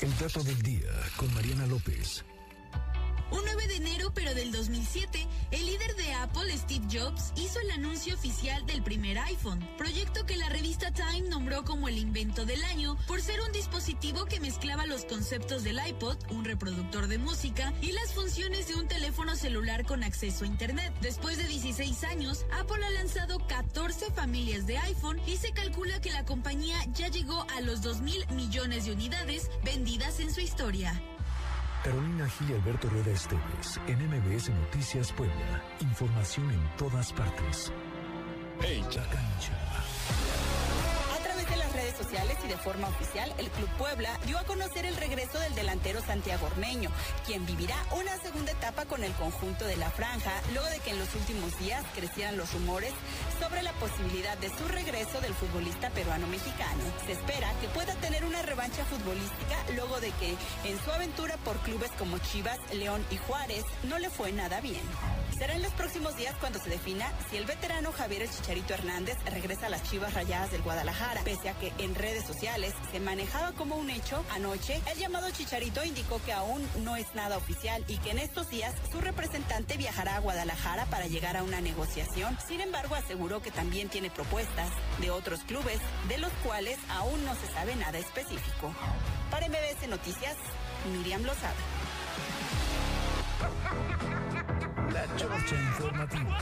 El 0.00 0.18
dato 0.18 0.42
del 0.42 0.60
día 0.62 0.90
con 1.16 1.32
Mariana 1.34 1.66
López. 1.66 2.24
Un 3.32 3.40
9 3.46 3.66
de 3.66 3.76
enero, 3.76 4.12
pero 4.14 4.34
del 4.34 4.52
2007, 4.52 5.26
el 5.52 5.64
líder 5.64 5.96
de 5.96 6.12
Apple, 6.12 6.54
Steve 6.54 6.84
Jobs, 6.92 7.32
hizo 7.36 7.60
el 7.60 7.70
anuncio 7.70 8.14
oficial 8.14 8.66
del 8.66 8.82
primer 8.82 9.18
iPhone, 9.18 9.66
proyecto 9.78 10.26
que 10.26 10.36
la 10.36 10.50
revista 10.50 10.92
Time 10.92 11.30
nombró 11.30 11.64
como 11.64 11.88
el 11.88 11.96
invento 11.96 12.44
del 12.44 12.62
año 12.64 12.98
por 13.06 13.22
ser 13.22 13.40
un 13.40 13.50
dispositivo 13.52 14.26
que 14.26 14.38
mezclaba 14.38 14.84
los 14.84 15.06
conceptos 15.06 15.64
del 15.64 15.80
iPod, 15.86 16.18
un 16.30 16.44
reproductor 16.44 17.06
de 17.06 17.16
música, 17.16 17.72
y 17.80 17.92
las 17.92 18.12
funciones 18.12 18.68
de 18.68 18.74
un 18.74 18.86
teléfono 18.86 19.34
celular 19.34 19.86
con 19.86 20.04
acceso 20.04 20.44
a 20.44 20.48
Internet. 20.48 20.92
Después 21.00 21.38
de 21.38 21.44
16 21.44 22.04
años, 22.04 22.44
Apple 22.52 22.84
ha 22.84 22.90
lanzado 22.90 23.38
14 23.46 24.10
familias 24.12 24.66
de 24.66 24.76
iPhone 24.76 25.18
y 25.26 25.38
se 25.38 25.52
calcula 25.52 26.02
que 26.02 26.12
la 26.12 26.26
compañía 26.26 26.76
ya 26.92 27.08
llegó 27.08 27.46
a 27.56 27.62
los 27.62 27.80
2 27.80 28.02
mil 28.02 28.26
millones 28.34 28.84
de 28.84 28.92
unidades 28.92 29.50
vendidas 29.64 30.20
en 30.20 30.34
su 30.34 30.42
historia. 30.42 31.02
Carolina 31.82 32.28
Gil 32.28 32.50
y 32.50 32.54
Alberto 32.54 32.88
Rueda 32.88 33.10
Esteves, 33.10 33.80
en 33.88 33.98
MBS 34.08 34.50
Noticias 34.50 35.12
Puebla. 35.12 35.62
Información 35.80 36.50
en 36.50 36.76
todas 36.76 37.12
partes. 37.12 37.72
La 38.60 39.02
cancha. 39.08 39.72
Redes 41.72 41.96
sociales 41.96 42.36
y 42.44 42.48
de 42.48 42.56
forma 42.58 42.88
oficial, 42.88 43.32
el 43.38 43.48
Club 43.50 43.68
Puebla 43.78 44.18
dio 44.26 44.38
a 44.38 44.44
conocer 44.44 44.84
el 44.84 44.96
regreso 44.96 45.38
del 45.38 45.54
delantero 45.54 46.02
Santiago 46.02 46.46
Ormeño, 46.46 46.90
quien 47.24 47.46
vivirá 47.46 47.76
una 47.92 48.16
segunda 48.18 48.52
etapa 48.52 48.84
con 48.84 49.02
el 49.02 49.12
conjunto 49.14 49.64
de 49.64 49.76
la 49.76 49.90
franja, 49.90 50.32
luego 50.52 50.68
de 50.68 50.80
que 50.80 50.90
en 50.90 50.98
los 50.98 51.14
últimos 51.14 51.58
días 51.58 51.82
crecieran 51.94 52.36
los 52.36 52.52
rumores 52.52 52.92
sobre 53.40 53.62
la 53.62 53.72
posibilidad 53.74 54.36
de 54.38 54.50
su 54.50 54.68
regreso 54.68 55.20
del 55.20 55.34
futbolista 55.34 55.88
peruano-mexicano. 55.90 56.82
Se 57.06 57.12
espera 57.12 57.50
que 57.60 57.68
pueda 57.68 57.94
tener 57.96 58.24
una 58.24 58.42
revancha 58.42 58.84
futbolística 58.84 59.56
luego 59.74 59.98
de 60.00 60.10
que 60.12 60.36
en 60.64 60.78
su 60.84 60.90
aventura 60.90 61.36
por 61.38 61.56
clubes 61.60 61.90
como 61.98 62.18
Chivas, 62.18 62.58
León 62.74 63.04
y 63.10 63.16
Juárez 63.16 63.64
no 63.84 63.98
le 63.98 64.10
fue 64.10 64.32
nada 64.32 64.60
bien. 64.60 64.82
Será 65.38 65.54
en 65.54 65.62
los 65.62 65.72
próximos 65.72 66.16
días 66.16 66.36
cuando 66.38 66.60
se 66.60 66.70
defina 66.70 67.10
si 67.30 67.36
el 67.36 67.46
veterano 67.46 67.90
Javier 67.90 68.22
El 68.22 68.30
Chicharito 68.30 68.74
Hernández 68.74 69.16
regresa 69.24 69.66
a 69.66 69.70
las 69.70 69.82
Chivas 69.82 70.14
Rayadas 70.14 70.52
del 70.52 70.62
Guadalajara. 70.62 71.22
Pese 71.24 71.48
a 71.48 71.54
en 71.78 71.94
redes 71.94 72.24
sociales 72.24 72.74
se 72.90 73.00
manejaba 73.00 73.52
como 73.52 73.76
un 73.76 73.90
hecho, 73.90 74.24
anoche 74.30 74.80
el 74.90 74.98
llamado 74.98 75.30
Chicharito 75.30 75.84
indicó 75.84 76.20
que 76.24 76.32
aún 76.32 76.66
no 76.82 76.96
es 76.96 77.14
nada 77.14 77.36
oficial 77.36 77.84
y 77.88 77.98
que 77.98 78.10
en 78.10 78.18
estos 78.18 78.50
días 78.50 78.74
su 78.90 79.00
representante 79.00 79.76
viajará 79.76 80.16
a 80.16 80.20
Guadalajara 80.20 80.86
para 80.86 81.06
llegar 81.06 81.36
a 81.36 81.42
una 81.42 81.60
negociación. 81.60 82.36
Sin 82.46 82.60
embargo, 82.60 82.94
aseguró 82.94 83.42
que 83.42 83.50
también 83.50 83.88
tiene 83.88 84.10
propuestas 84.10 84.70
de 85.00 85.10
otros 85.10 85.40
clubes, 85.40 85.80
de 86.08 86.18
los 86.18 86.32
cuales 86.44 86.78
aún 86.88 87.24
no 87.24 87.34
se 87.34 87.46
sabe 87.52 87.76
nada 87.76 87.98
específico. 87.98 88.74
Para 89.30 89.48
MBS 89.48 89.88
Noticias, 89.88 90.36
Miriam 90.92 91.22
Lozada. 91.22 91.54
La 94.92 95.16
Chorcha 95.16 95.54
Informativa. 95.54 96.38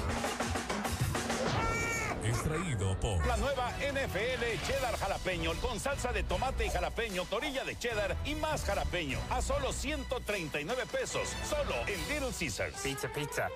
Extraído 2.24 2.98
por 3.00 3.26
La 3.26 3.36
nueva 3.38 3.70
NFL 3.78 4.66
Cheddar 4.66 4.96
Jalapeño 4.96 5.52
con 5.60 5.80
salsa 5.80 6.12
de 6.12 6.22
tomate 6.22 6.66
y 6.66 6.70
jalapeño, 6.70 7.24
torilla 7.24 7.64
de 7.64 7.78
cheddar 7.78 8.16
y 8.24 8.34
más 8.34 8.64
jalapeño 8.64 9.18
a 9.30 9.40
solo 9.40 9.72
139 9.72 10.84
pesos, 10.92 11.28
solo 11.48 11.74
en 11.86 11.98
Little 12.08 12.32
Caesars. 12.38 12.80
Pizza, 12.82 13.08
pizza. 13.12 13.48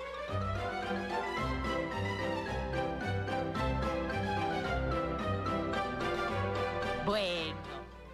Bueno, 7.05 7.55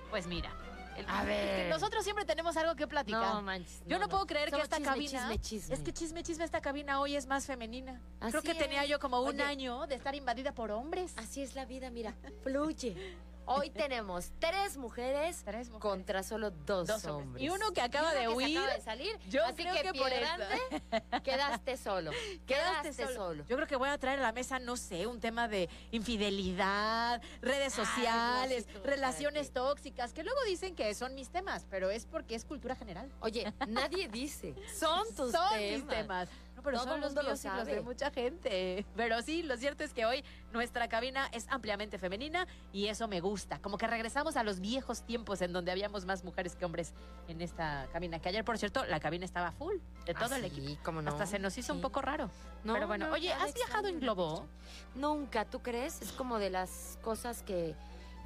pues 0.10 0.28
mira. 0.28 0.61
El- 1.02 1.10
A 1.10 1.24
ver. 1.24 1.70
Nosotros 1.70 2.04
siempre 2.04 2.26
tenemos 2.26 2.56
algo 2.58 2.76
que 2.76 2.88
platicar. 2.88 3.34
No 3.36 3.42
manches, 3.42 3.82
Yo 3.86 3.98
no, 3.98 4.06
no, 4.06 4.10
puedo 4.10 4.26
creer 4.26 4.50
que 4.52 4.60
esta 4.62 4.78
chisme, 4.78 4.92
cabina. 4.94 5.10
chisme, 5.20 5.40
chisme. 5.40 5.76
Es 5.76 5.82
que 5.82 5.94
chisme, 5.94 6.24
chisme, 6.24 6.44
esta 6.46 6.62
cabina 6.62 7.00
hoy 7.00 7.16
es 7.16 7.28
más 7.28 7.46
femenina. 7.46 8.00
Creo 8.20 8.40
Así 8.40 8.48
que 8.48 8.56
tenía 8.56 8.84
es. 8.84 8.90
yo 8.90 9.00
como 9.00 9.22
un 9.22 9.30
Oye. 9.36 9.44
año 9.44 9.86
de 9.88 9.96
estar 9.96 10.16
invadida 10.16 10.54
por 10.54 10.72
hombres. 10.72 11.14
Así 11.18 11.42
es 11.42 11.56
la 11.56 11.66
vida, 11.66 11.90
mira, 11.90 12.14
fluye. 12.44 12.96
Hoy 13.46 13.70
tenemos 13.70 14.32
tres 14.40 14.78
mujeres, 14.78 15.44
contra 15.80 16.24
solo 16.24 16.52
dos, 16.52 16.88
Dos 16.88 17.04
hombres. 17.06 17.26
hombres. 17.26 17.44
Y 17.44 17.50
uno 17.50 17.72
que 17.74 17.82
acaba 17.82 18.12
uno 18.12 18.20
de 18.20 18.26
que 18.26 18.30
se 18.30 18.36
huir. 18.36 18.58
acaba 18.58 18.74
de 18.76 18.82
salir. 18.82 19.20
Yo 19.30 19.44
así 19.46 19.56
creo 19.56 19.74
que, 19.76 19.82
que 19.82 19.94
por 19.94 20.08
Piedrandé, 20.10 20.58
quedaste 21.24 21.78
solo. 21.78 22.12
Quedaste, 22.48 22.94
solo. 23.14 23.44
Yo 23.48 23.56
creo 23.56 23.68
que 23.68 23.76
voy 23.76 23.90
a 23.90 23.98
traer 23.98 24.20
a 24.20 24.22
la 24.22 24.32
mesa, 24.32 24.60
no 24.60 24.78
sé, 24.78 25.08
un 25.08 25.20
tema 25.20 25.48
de 25.48 25.70
infidelidad, 25.92 27.22
redes 27.42 27.78
Ay, 27.78 27.86
sociales, 27.86 28.68
relaciones 28.84 29.52
tóxicas, 29.52 30.14
que 30.14 30.24
luego 30.24 30.40
dicen 30.46 30.76
que 30.76 30.94
son 30.94 31.14
mis 31.16 31.30
temas, 31.30 31.66
pero 31.70 31.90
es 31.90 32.06
porque 32.06 32.36
es 32.36 32.46
cultura 32.46 32.76
general. 32.76 33.12
Oye, 33.22 33.52
nadie 33.68 34.08
dice. 34.12 34.56
Son 34.78 35.06
tus 35.16 35.32
Son 35.32 35.50
temas. 35.50 35.60
mis 35.80 35.88
temas. 35.88 36.30
No, 36.62 36.64
pero 36.64 36.78
Todo 36.78 36.86
son 36.86 36.96
el 36.96 37.02
los 37.02 37.10
mundo 37.16 37.24
los 37.24 37.66
de 37.66 37.82
mucha 37.82 38.12
gente. 38.12 38.86
Pero 38.96 39.22
sí, 39.24 39.42
lo 39.42 39.58
cierto 39.58 39.84
es 39.84 39.94
que 39.94 40.06
hoy 40.06 40.24
nuestra 40.54 40.88
cabina 40.88 41.28
es 41.32 41.48
ampliamente 41.50 41.98
femenina 41.98 42.46
y 42.72 42.88
eso 42.88 43.08
me 43.08 43.20
gusta. 43.20 43.60
Como 43.60 43.78
que 43.80 43.88
regresamos 43.88 44.36
a 44.38 44.44
los 44.44 44.60
viejos 44.60 45.02
tiempos 45.02 45.42
en 45.42 45.54
donde 45.54 45.72
habíamos 45.72 46.06
más 46.06 46.24
mujeres 46.24 46.56
que 46.56 46.64
hombres 46.66 46.94
en 47.28 47.42
esta 47.42 47.88
cabina. 47.92 48.20
Que 48.20 48.30
ayer, 48.30 48.46
por 48.46 48.58
cierto, 48.60 48.86
la 48.86 49.00
cabina 49.00 49.26
estaba 49.26 49.52
full 49.52 49.76
de 50.06 50.14
todo 50.14 50.36
Ah, 50.36 50.38
el 50.38 50.44
sí, 50.52 50.60
equipo. 50.60 50.82
cómo 50.84 51.02
no. 51.02 51.12
Hasta 51.12 51.26
se 51.26 51.40
nos 51.40 51.58
hizo 51.58 51.74
un 51.74 51.80
Sí. 51.80 51.84
poco 51.84 52.02
raro. 52.02 52.30
No, 52.64 52.74
pero 52.76 52.88
bueno, 52.88 53.08
no, 53.08 53.14
oye, 53.14 53.34
¿has 53.34 53.54
viajado 53.56 53.88
en 53.88 54.00
globo? 54.00 54.46
Nunca, 54.94 55.46
¿tú 55.46 55.62
crees? 55.62 56.02
Es 56.02 56.12
como 56.12 56.38
de 56.38 56.52
las 56.52 57.00
cosas 57.02 57.42
que 57.42 57.76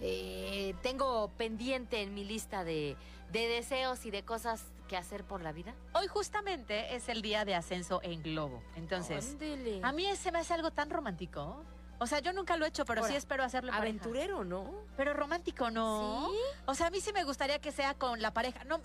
eh, 0.02 0.76
tengo 0.84 1.30
pendiente 1.38 2.02
en 2.02 2.14
mi 2.14 2.26
lista 2.26 2.64
de, 2.66 2.98
de 3.32 3.48
deseos 3.48 4.06
y 4.06 4.12
de 4.12 4.24
cosas 4.24 4.62
que 4.86 4.98
hacer 4.98 5.24
por 5.24 5.42
la 5.42 5.52
vida. 5.52 5.74
Hoy 5.94 6.08
justamente 6.08 6.96
es 6.96 7.10
el 7.10 7.22
día 7.22 7.46
de 7.46 7.56
ascenso 7.56 8.00
en 8.04 8.22
globo. 8.24 8.62
Entonces, 8.76 9.32
Ándele. 9.32 9.82
a 9.84 9.92
mí 9.92 10.06
se 10.16 10.32
me 10.32 10.40
hace 10.40 10.54
algo 10.54 10.72
tan 10.72 10.90
romántico. 10.90 11.64
O 11.98 12.08
sea, 12.08 12.20
yo 12.20 12.34
nunca 12.34 12.58
lo 12.58 12.66
he 12.66 12.68
hecho, 12.70 12.84
pero 12.86 13.04
sí 13.06 13.16
espero 13.16 13.44
hacerlo 13.44 13.70
en 13.72 13.78
pareja. 13.78 13.90
Aventurero, 14.04 14.44
¿no? 14.44 14.70
Pero 14.98 15.14
romántico, 15.14 15.72
¿no? 15.72 16.30
¿Sí? 16.30 16.38
O 16.66 16.76
sea, 16.76 16.88
a 16.88 16.90
mí 16.90 17.00
sí 17.00 17.14
me 17.14 17.24
gustaría 17.24 17.60
que 17.60 17.72
sea 17.72 17.94
con 17.94 18.22
la 18.22 18.32
pareja. 18.32 18.66
No, 18.66 18.82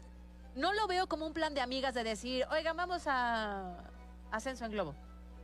no 0.55 0.73
lo 0.73 0.87
veo 0.87 1.09
como 1.09 1.27
un 1.27 1.33
plan 1.33 1.53
de 1.55 1.61
amigas 1.61 1.93
de 1.95 2.05
decir, 2.05 2.47
oigan, 2.51 2.77
vamos 2.77 3.03
a 3.07 3.77
ascenso 4.31 4.65
en 4.65 4.73
globo. 4.73 4.95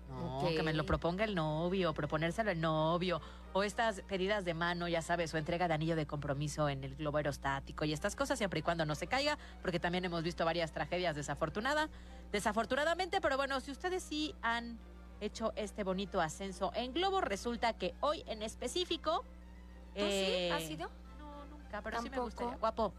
No, 0.08 0.48
que 0.48 0.62
me 0.62 0.72
lo 0.72 0.86
proponga 0.86 1.24
el 1.24 1.34
novio, 1.34 1.92
proponérselo 1.92 2.50
el 2.50 2.60
novio, 2.60 3.20
o 3.52 3.62
estas 3.62 4.02
pedidas 4.02 4.44
de 4.44 4.54
mano, 4.54 4.86
ya 4.88 5.02
sabes, 5.02 5.32
o 5.34 5.38
entrega 5.38 5.66
de 5.68 5.74
anillo 5.74 5.96
de 5.96 6.06
compromiso 6.06 6.68
en 6.68 6.84
el 6.84 6.94
globo 6.94 7.16
aerostático 7.16 7.84
y 7.84 7.92
estas 7.92 8.14
cosas, 8.14 8.38
siempre 8.38 8.60
y 8.60 8.62
cuando 8.62 8.84
no 8.84 8.94
se 8.94 9.06
caiga, 9.06 9.38
porque 9.62 9.80
también 9.80 10.04
hemos 10.04 10.22
visto 10.22 10.44
varias 10.44 10.72
tragedias 10.72 11.16
desafortunadas, 11.16 11.90
desafortunadamente, 12.32 13.20
pero 13.20 13.36
bueno, 13.36 13.60
si 13.60 13.70
ustedes 13.70 14.02
sí 14.02 14.34
han 14.42 14.78
hecho 15.20 15.52
este 15.56 15.84
bonito 15.84 16.20
ascenso 16.20 16.70
en 16.74 16.92
globo, 16.92 17.20
resulta 17.20 17.72
que 17.72 17.94
hoy 18.00 18.22
en 18.26 18.42
específico... 18.42 19.24
¿Tú 19.94 20.02
sí? 20.02 20.06
eh, 20.10 20.52
¿Has 20.52 20.70
ido? 20.70 20.90
Nunca, 21.76 21.82
pero 21.82 22.02
sí 22.02 22.10
me 22.10 22.18
gustaría. 22.18 22.56
Guapo. 22.56 22.94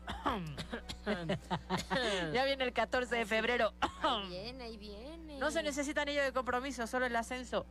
ya 2.34 2.46
viene 2.46 2.64
el 2.64 2.74
14 2.74 3.16
de 3.16 3.26
febrero. 3.26 3.74
Ahí 4.02 4.30
viene, 4.30 4.64
ahí 4.66 4.78
viene. 4.78 5.38
No 5.40 5.52
se 5.52 5.64
necesita 5.64 6.02
anillo 6.02 6.24
de 6.24 6.34
compromiso, 6.34 6.88
solo 6.88 7.06
el 7.06 7.16
ascenso. 7.16 7.66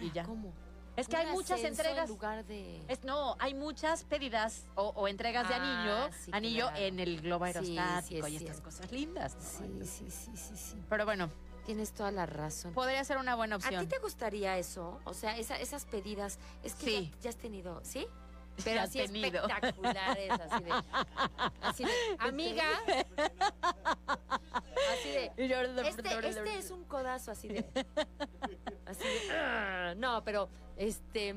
y 0.00 0.10
ya. 0.12 0.24
¿Cómo? 0.24 0.52
Es 0.96 1.06
que 1.06 1.16
hay 1.16 1.26
muchas 1.26 1.62
entregas. 1.62 2.08
En 2.08 2.14
lugar 2.14 2.44
de... 2.44 2.82
Es, 2.88 3.04
no, 3.04 3.36
hay 3.38 3.54
muchas 3.54 4.02
pedidas 4.02 4.66
o, 4.74 4.88
o 4.96 5.06
entregas 5.06 5.46
de 5.48 5.54
Ah, 5.54 5.62
anillo, 5.62 6.10
sí, 6.24 6.30
anillo 6.34 6.66
claro. 6.70 6.76
en 6.84 6.98
el 6.98 7.20
globo 7.20 7.46
Sí, 7.46 7.52
sí, 7.52 7.78
aerostático 7.78 8.26
y 8.28 8.36
estas 8.36 8.60
cosas 8.60 8.90
lindas. 8.90 9.36
¿no? 9.36 9.40
Sí, 9.42 9.86
sí, 9.86 10.10
sí, 10.10 10.36
sí, 10.36 10.56
sí. 10.56 10.82
Pero 10.88 11.04
bueno, 11.04 11.30
Tienes 11.66 11.92
toda 11.92 12.10
la 12.10 12.26
razón. 12.26 12.72
podría 12.72 13.04
ser 13.04 13.18
una 13.18 13.36
buena 13.36 13.56
¿A 13.56 13.58
ti 13.60 13.66
opción. 13.66 13.88
te 13.88 13.98
gustaría 13.98 14.58
eso? 14.58 14.98
O 15.04 15.14
sea, 15.14 15.36
esa- 15.36 15.58
esas 15.60 15.84
pedidas, 15.84 16.40
es 16.64 16.74
que 16.74 17.04
ya, 17.06 17.16
ya 17.20 17.30
has 17.30 17.36
tenido, 17.36 17.80
¿sí? 17.84 18.08
Pero 18.64 18.80
así 18.82 18.98
tenido. 18.98 19.46
espectaculares, 19.46 20.30
así 20.30 20.64
de, 20.64 20.72
así 21.62 21.84
de, 21.84 21.90
amiga, 22.18 22.64
así 24.92 25.10
de, 25.10 25.32
este, 25.86 26.28
este 26.28 26.58
es 26.58 26.70
un 26.70 26.84
codazo 26.84 27.30
así 27.30 27.48
de, 27.48 27.64
así 28.88 29.04
"Ah", 29.32 29.94
no, 29.96 30.22
pero, 30.24 30.48
este, 30.76 31.34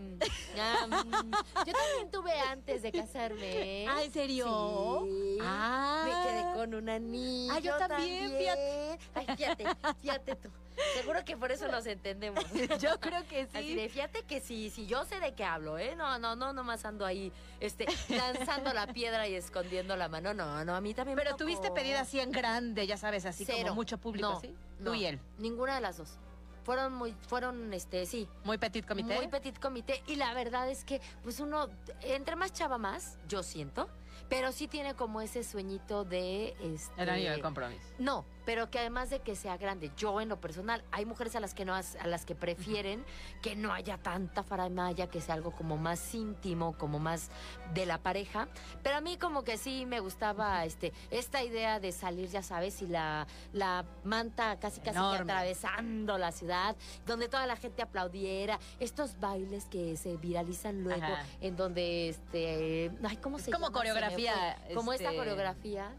ah, 0.60 0.88
mm, 0.88 1.32
yo 1.66 1.74
también 1.74 2.12
tuve 2.12 2.32
antes 2.39 2.82
de 2.82 2.91
casarme. 2.91 3.86
Ah, 3.89 4.04
¿en 4.04 4.12
serio? 4.14 5.04
Sí. 5.06 5.38
Ah. 5.41 6.04
Me 6.06 6.30
quedé 6.32 6.54
con 6.56 6.74
un 6.76 6.89
anillo. 6.89 7.54
Ah, 7.54 7.60
yo 7.60 7.78
también, 7.78 8.32
fíjate. 8.38 8.99
Ay, 9.16 9.26
fíjate, 9.36 9.66
fíjate 10.02 10.36
tú. 10.36 10.49
Seguro 10.95 11.24
que 11.26 11.38
por 11.38 11.52
eso 11.52 11.68
nos 11.68 11.86
entendemos. 11.86 12.43
Yo 12.82 12.99
creo 12.99 13.28
que 13.28 13.43
sí. 13.45 13.49
Así 13.54 13.76
de, 13.76 13.89
fíjate 13.89 14.24
que 14.24 14.39
sí, 14.39 14.72
sí, 14.72 14.88
yo 14.88 15.04
sé 15.06 15.20
de 15.20 15.34
qué 15.34 15.43
hablo, 15.43 15.78
¿eh? 15.78 15.95
No, 15.95 16.18
no, 16.18 16.36
no, 16.36 16.54
nomás 16.54 16.86
ando 16.86 17.06
ahí, 17.06 17.32
este, 17.60 17.86
lanzando 18.10 18.74
la 18.74 18.88
piedra 18.88 19.28
y 19.28 19.36
escondiendo 19.36 19.95
la 19.95 20.08
mano. 20.08 20.34
No, 20.34 20.64
no, 20.66 20.74
a 20.74 20.82
mí 20.82 20.93
también 20.95 21.18
me 21.18 21.24
Pero 21.24 21.36
tuviste 21.36 21.70
pedida 21.72 21.99
así 22.02 22.20
en 22.20 22.32
grande, 22.32 22.88
ya 22.88 22.97
sabes, 22.97 23.26
así 23.26 23.45
Cero. 23.45 23.60
como 23.64 23.76
mucho 23.76 23.97
público, 23.99 24.32
No, 24.32 24.39
¿sí? 24.39 24.56
no, 24.80 24.91
Tú 24.91 24.95
y 24.95 25.06
él. 25.06 25.20
Ninguna 25.38 25.76
de 25.76 25.82
las 25.82 25.97
dos. 25.97 26.18
Fueron 26.64 26.93
muy, 26.93 27.14
fueron, 27.28 27.74
este, 27.74 28.05
sí. 28.05 28.28
Muy 28.43 28.57
petit 28.57 28.86
comité. 28.86 29.16
Muy 29.16 29.28
petit 29.28 29.57
comité. 29.59 30.03
Y 30.07 30.16
la 30.16 30.34
verdad 30.34 30.70
es 30.70 30.84
que, 30.84 31.01
pues 31.24 31.39
uno, 31.39 31.70
entre 32.01 32.36
más 32.36 32.53
chava 32.53 32.78
más, 32.78 33.18
yo 33.28 33.43
siento, 33.43 33.89
pero 34.30 34.51
sí 34.51 34.68
tiene 34.68 34.93
como 34.93 35.22
ese 35.22 35.43
sueñito 35.43 36.05
de, 36.05 36.55
este... 36.62 37.01
El 37.01 37.09
anillo 37.09 37.32
de 37.32 37.41
compromiso. 37.41 37.88
No, 37.99 38.26
pero 38.45 38.69
que 38.69 38.79
además 38.79 39.09
de 39.09 39.19
que 39.19 39.35
sea 39.35 39.57
grande, 39.57 39.91
yo 39.97 40.21
en 40.21 40.29
lo 40.29 40.39
personal, 40.39 40.83
hay 40.91 41.05
mujeres 41.05 41.35
a 41.35 41.39
las 41.39 41.53
que 41.53 41.65
no 41.65 41.73
a 41.75 42.07
las 42.07 42.25
que 42.25 42.35
prefieren 42.35 43.03
que 43.41 43.55
no 43.55 43.73
haya 43.73 43.97
tanta 43.97 44.43
faramaya, 44.43 45.07
que 45.07 45.21
sea 45.21 45.35
algo 45.35 45.51
como 45.51 45.77
más 45.77 46.13
íntimo, 46.13 46.77
como 46.77 46.99
más 46.99 47.29
de 47.73 47.85
la 47.85 47.97
pareja, 47.97 48.47
pero 48.83 48.97
a 48.97 49.01
mí 49.01 49.17
como 49.17 49.43
que 49.43 49.57
sí 49.57 49.85
me 49.85 49.99
gustaba 49.99 50.63
este 50.65 50.93
esta 51.09 51.43
idea 51.43 51.79
de 51.79 51.91
salir, 51.91 52.29
ya 52.29 52.43
sabes, 52.43 52.81
y 52.81 52.87
la 52.87 53.27
la 53.53 53.85
manta 54.03 54.59
casi 54.59 54.81
casi 54.81 54.97
atravesando 54.97 56.17
la 56.17 56.31
ciudad, 56.31 56.75
donde 57.05 57.29
toda 57.29 57.45
la 57.47 57.55
gente 57.55 57.81
aplaudiera, 57.81 58.59
estos 58.79 59.19
bailes 59.19 59.65
que 59.65 59.97
se 59.97 60.17
viralizan 60.17 60.83
luego 60.83 61.03
Ajá. 61.03 61.25
en 61.41 61.55
donde 61.55 62.09
este, 62.09 62.91
ay, 63.03 63.17
¿cómo 63.17 63.39
se 63.39 63.51
como 63.51 63.65
llama? 63.65 63.77
Coreografía, 63.77 64.57
fue. 64.65 64.75
como 64.75 64.93
esta 64.93 65.05
este, 65.05 65.17
coreografía. 65.17 65.91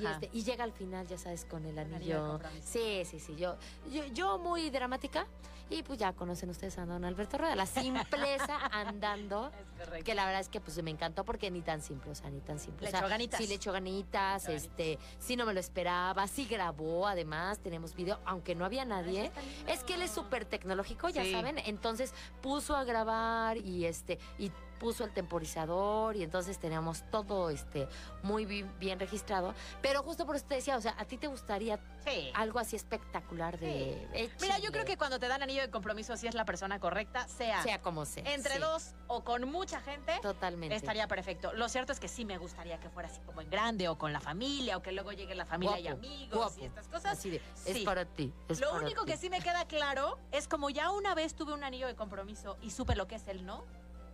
Y, 0.00 0.06
este, 0.06 0.30
y 0.32 0.42
llega 0.44 0.64
al 0.64 0.72
final, 0.72 1.06
ya 1.06 1.16
sabes, 1.18 1.44
con 1.44 1.64
el 1.64 1.78
anillo. 1.78 2.40
Sí, 2.62 3.02
sí, 3.04 3.18
sí. 3.20 3.36
Yo, 3.36 3.56
yo, 3.90 4.04
yo 4.06 4.38
muy 4.38 4.70
dramática. 4.70 5.26
Y 5.70 5.82
pues 5.82 5.98
ya 5.98 6.14
conocen 6.14 6.48
ustedes 6.48 6.78
a 6.78 6.86
don 6.86 7.04
Alberto 7.04 7.36
Rueda. 7.36 7.54
La 7.54 7.66
simpleza 7.66 8.58
andando. 8.72 9.50
correcto. 9.78 10.02
Que 10.04 10.14
la 10.14 10.24
verdad 10.24 10.40
es 10.40 10.48
que 10.48 10.62
pues 10.62 10.82
me 10.82 10.90
encantó 10.90 11.24
porque 11.26 11.50
ni 11.50 11.60
tan 11.60 11.82
simple, 11.82 12.10
o 12.10 12.14
sea, 12.14 12.30
ni 12.30 12.40
tan 12.40 12.58
simple. 12.58 12.84
Le 12.84 12.88
O 12.88 12.90
sea, 12.90 13.00
echó 13.00 13.08
ganitas. 13.10 13.38
Sí, 13.38 13.46
le 13.46 13.54
echó 13.56 13.72
ganitas, 13.72 14.48
este, 14.48 14.98
sí 15.18 15.36
no 15.36 15.44
me 15.44 15.52
lo 15.52 15.60
esperaba, 15.60 16.26
sí 16.26 16.46
grabó, 16.46 17.06
además, 17.06 17.58
tenemos 17.58 17.94
video, 17.94 18.18
aunque 18.24 18.54
no 18.54 18.64
había 18.64 18.86
nadie. 18.86 19.30
Es 19.66 19.84
que 19.84 19.94
él 19.94 20.02
es 20.02 20.10
súper 20.10 20.46
tecnológico, 20.46 21.10
ya 21.10 21.22
Sí. 21.22 21.32
saben. 21.32 21.58
Entonces 21.58 22.14
puso 22.40 22.74
a 22.74 22.84
grabar 22.84 23.58
y 23.58 23.84
este, 23.84 24.18
y 24.38 24.50
puso 24.78 25.04
el 25.04 25.12
temporizador 25.12 26.16
y 26.16 26.22
entonces 26.22 26.58
teníamos 26.58 27.02
todo 27.10 27.50
este 27.50 27.88
muy 28.22 28.44
bi- 28.46 28.62
bien 28.78 28.98
registrado. 29.00 29.54
Pero 29.82 30.02
justo 30.02 30.26
por 30.26 30.36
eso 30.36 30.46
te 30.46 30.56
decía, 30.56 30.76
o 30.76 30.80
sea, 30.80 30.94
¿a 30.98 31.04
ti 31.04 31.16
te 31.18 31.26
gustaría 31.26 31.78
Sí. 32.04 32.30
algo 32.34 32.58
así 32.58 32.74
espectacular 32.76 33.58
de... 33.58 34.08
eh, 34.14 34.30
Mira, 34.40 34.58
yo 34.58 34.70
creo 34.72 34.84
que 34.84 34.96
cuando 34.96 35.18
te 35.18 35.28
dan 35.28 35.42
anillo 35.42 35.60
de 35.62 35.70
compromiso, 35.70 36.16
si 36.16 36.26
es 36.26 36.34
la 36.34 36.44
persona 36.46 36.80
correcta, 36.80 37.28
sea, 37.28 37.62
Sea 37.62 37.82
como 37.82 38.06
sea. 38.06 38.24
entre 38.32 38.54
sí, 38.54 38.60
dos 38.60 38.94
o 39.08 39.24
con 39.24 39.50
mucha 39.50 39.80
gente, 39.80 40.12
Totalmente. 40.22 40.74
estaría 40.74 41.06
perfecto. 41.06 41.52
Lo 41.52 41.68
cierto 41.68 41.92
es 41.92 42.00
que 42.00 42.08
sí 42.08 42.24
me 42.24 42.38
gustaría 42.38 42.78
que 42.80 42.88
fuera 42.88 43.08
así 43.08 43.20
como 43.26 43.40
en 43.42 43.50
grande 43.50 43.88
o 43.88 43.98
con 43.98 44.12
la 44.12 44.20
familia 44.20 44.76
o 44.78 44.82
que 44.82 44.92
luego 44.92 45.12
llegue 45.12 45.34
la 45.34 45.44
familia 45.44 45.78
y 45.80 45.88
amigos 45.88 46.38
guapo. 46.38 46.54
y 46.60 46.64
estas 46.64 46.88
cosas. 46.88 47.18
Así 47.18 47.30
de, 47.30 47.36
es 47.66 47.76
Sí. 47.78 47.84
para 47.84 48.04
ti. 48.06 48.32
es 48.48 48.60
Lo 48.60 48.70
para 48.70 48.84
único 48.84 49.04
ti. 49.04 49.12
que 49.12 49.18
sí 49.18 49.28
me 49.28 49.40
queda 49.40 49.66
claro 49.66 50.18
es 50.32 50.48
como 50.48 50.70
ya 50.70 50.90
una 50.90 51.14
vez 51.14 51.34
tuve 51.34 51.52
un 51.52 51.64
anillo 51.64 51.86
de 51.86 51.94
compromiso 51.94 52.56
y 52.62 52.70
supe 52.70 52.94
lo 52.96 53.06
que 53.06 53.16
es 53.16 53.28
el 53.28 53.44
no, 53.44 53.64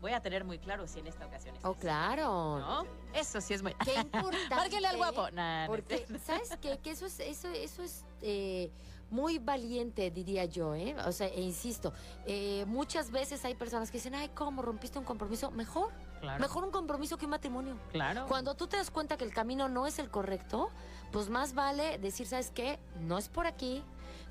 voy 0.05 0.13
a 0.13 0.21
tener 0.21 0.45
muy 0.45 0.59
claro 0.59 0.87
si 0.87 0.99
en 1.01 1.07
esta 1.07 1.25
ocasión 1.25 1.57
es 1.57 1.65
Oh, 1.65 1.71
ese. 1.71 1.81
claro. 1.81 2.59
¿No? 2.59 2.85
Eso 3.15 3.41
sí 3.41 3.55
es 3.55 3.63
muy... 3.63 3.73
Qué 3.85 3.95
importante. 4.01 4.55
Márquele 4.55 4.87
al 4.87 4.99
guapo. 4.99 5.31
Nah, 5.31 5.67
Porque. 5.67 6.07
¿sabes 6.27 6.51
qué? 6.61 6.77
Que 6.79 6.91
eso 6.91 7.07
es, 7.07 7.21
eso, 7.21 7.49
eso 7.49 7.83
es 7.83 8.05
eh, 8.21 8.71
muy 9.09 9.39
valiente, 9.39 10.11
diría 10.11 10.45
yo, 10.45 10.75
¿eh? 10.75 10.95
O 11.07 11.13
sea, 11.13 11.29
e 11.29 11.41
insisto, 11.41 11.95
eh, 12.27 12.65
muchas 12.67 13.11
veces 13.11 13.43
hay 13.47 13.55
personas 13.55 13.91
que 13.91 13.97
dicen, 13.97 14.15
ay, 14.15 14.29
¿cómo 14.35 14.61
rompiste 14.61 14.99
un 14.99 15.07
compromiso? 15.07 15.51
Mejor. 15.51 15.91
Claro. 16.21 16.39
Mejor 16.39 16.65
un 16.65 16.71
compromiso 16.71 17.17
que 17.17 17.25
un 17.25 17.31
matrimonio. 17.31 17.79
Claro. 17.91 18.27
Cuando 18.29 18.55
tú 18.55 18.67
te 18.67 18.77
das 18.77 18.91
cuenta 18.91 19.17
que 19.17 19.25
el 19.25 19.33
camino 19.33 19.71
no 19.71 19.87
es 19.87 19.99
el 19.99 20.11
correcto, 20.11 20.69
pues 21.13 21.31
más 21.31 21.55
vale 21.55 21.97
decir, 21.99 22.27
¿sabes 22.27 22.51
qué? 22.51 22.79
No 23.01 23.17
es 23.17 23.31
por 23.31 23.47
aquí, 23.47 23.83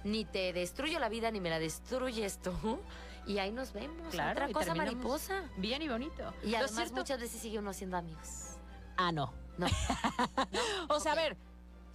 ni 0.03 0.23
te 0.23 0.53
destruyo 0.53 0.99
la 0.99 1.09
vida, 1.09 1.31
ni 1.31 1.39
me 1.39 1.49
la 1.49 1.57
destruyes 1.57 2.37
tú. 2.43 2.51
Y 3.25 3.37
ahí 3.39 3.51
nos 3.51 3.71
vemos. 3.73 4.07
Claro, 4.11 4.31
Otra 4.31 4.51
cosa 4.51 4.75
mariposa. 4.75 5.43
Bien 5.57 5.81
y 5.81 5.87
bonito. 5.89 6.33
Y 6.43 6.55
además 6.55 6.75
cierto- 6.75 6.95
muchas 6.95 7.19
veces 7.21 7.39
sigue 7.41 7.59
uno 7.59 7.71
siendo 7.73 7.97
amigos. 7.97 8.57
Ah, 8.97 9.11
no. 9.11 9.33
No. 9.57 9.67
O 10.89 10.99
sea, 10.99 11.13
a 11.13 11.15
ver, 11.15 11.37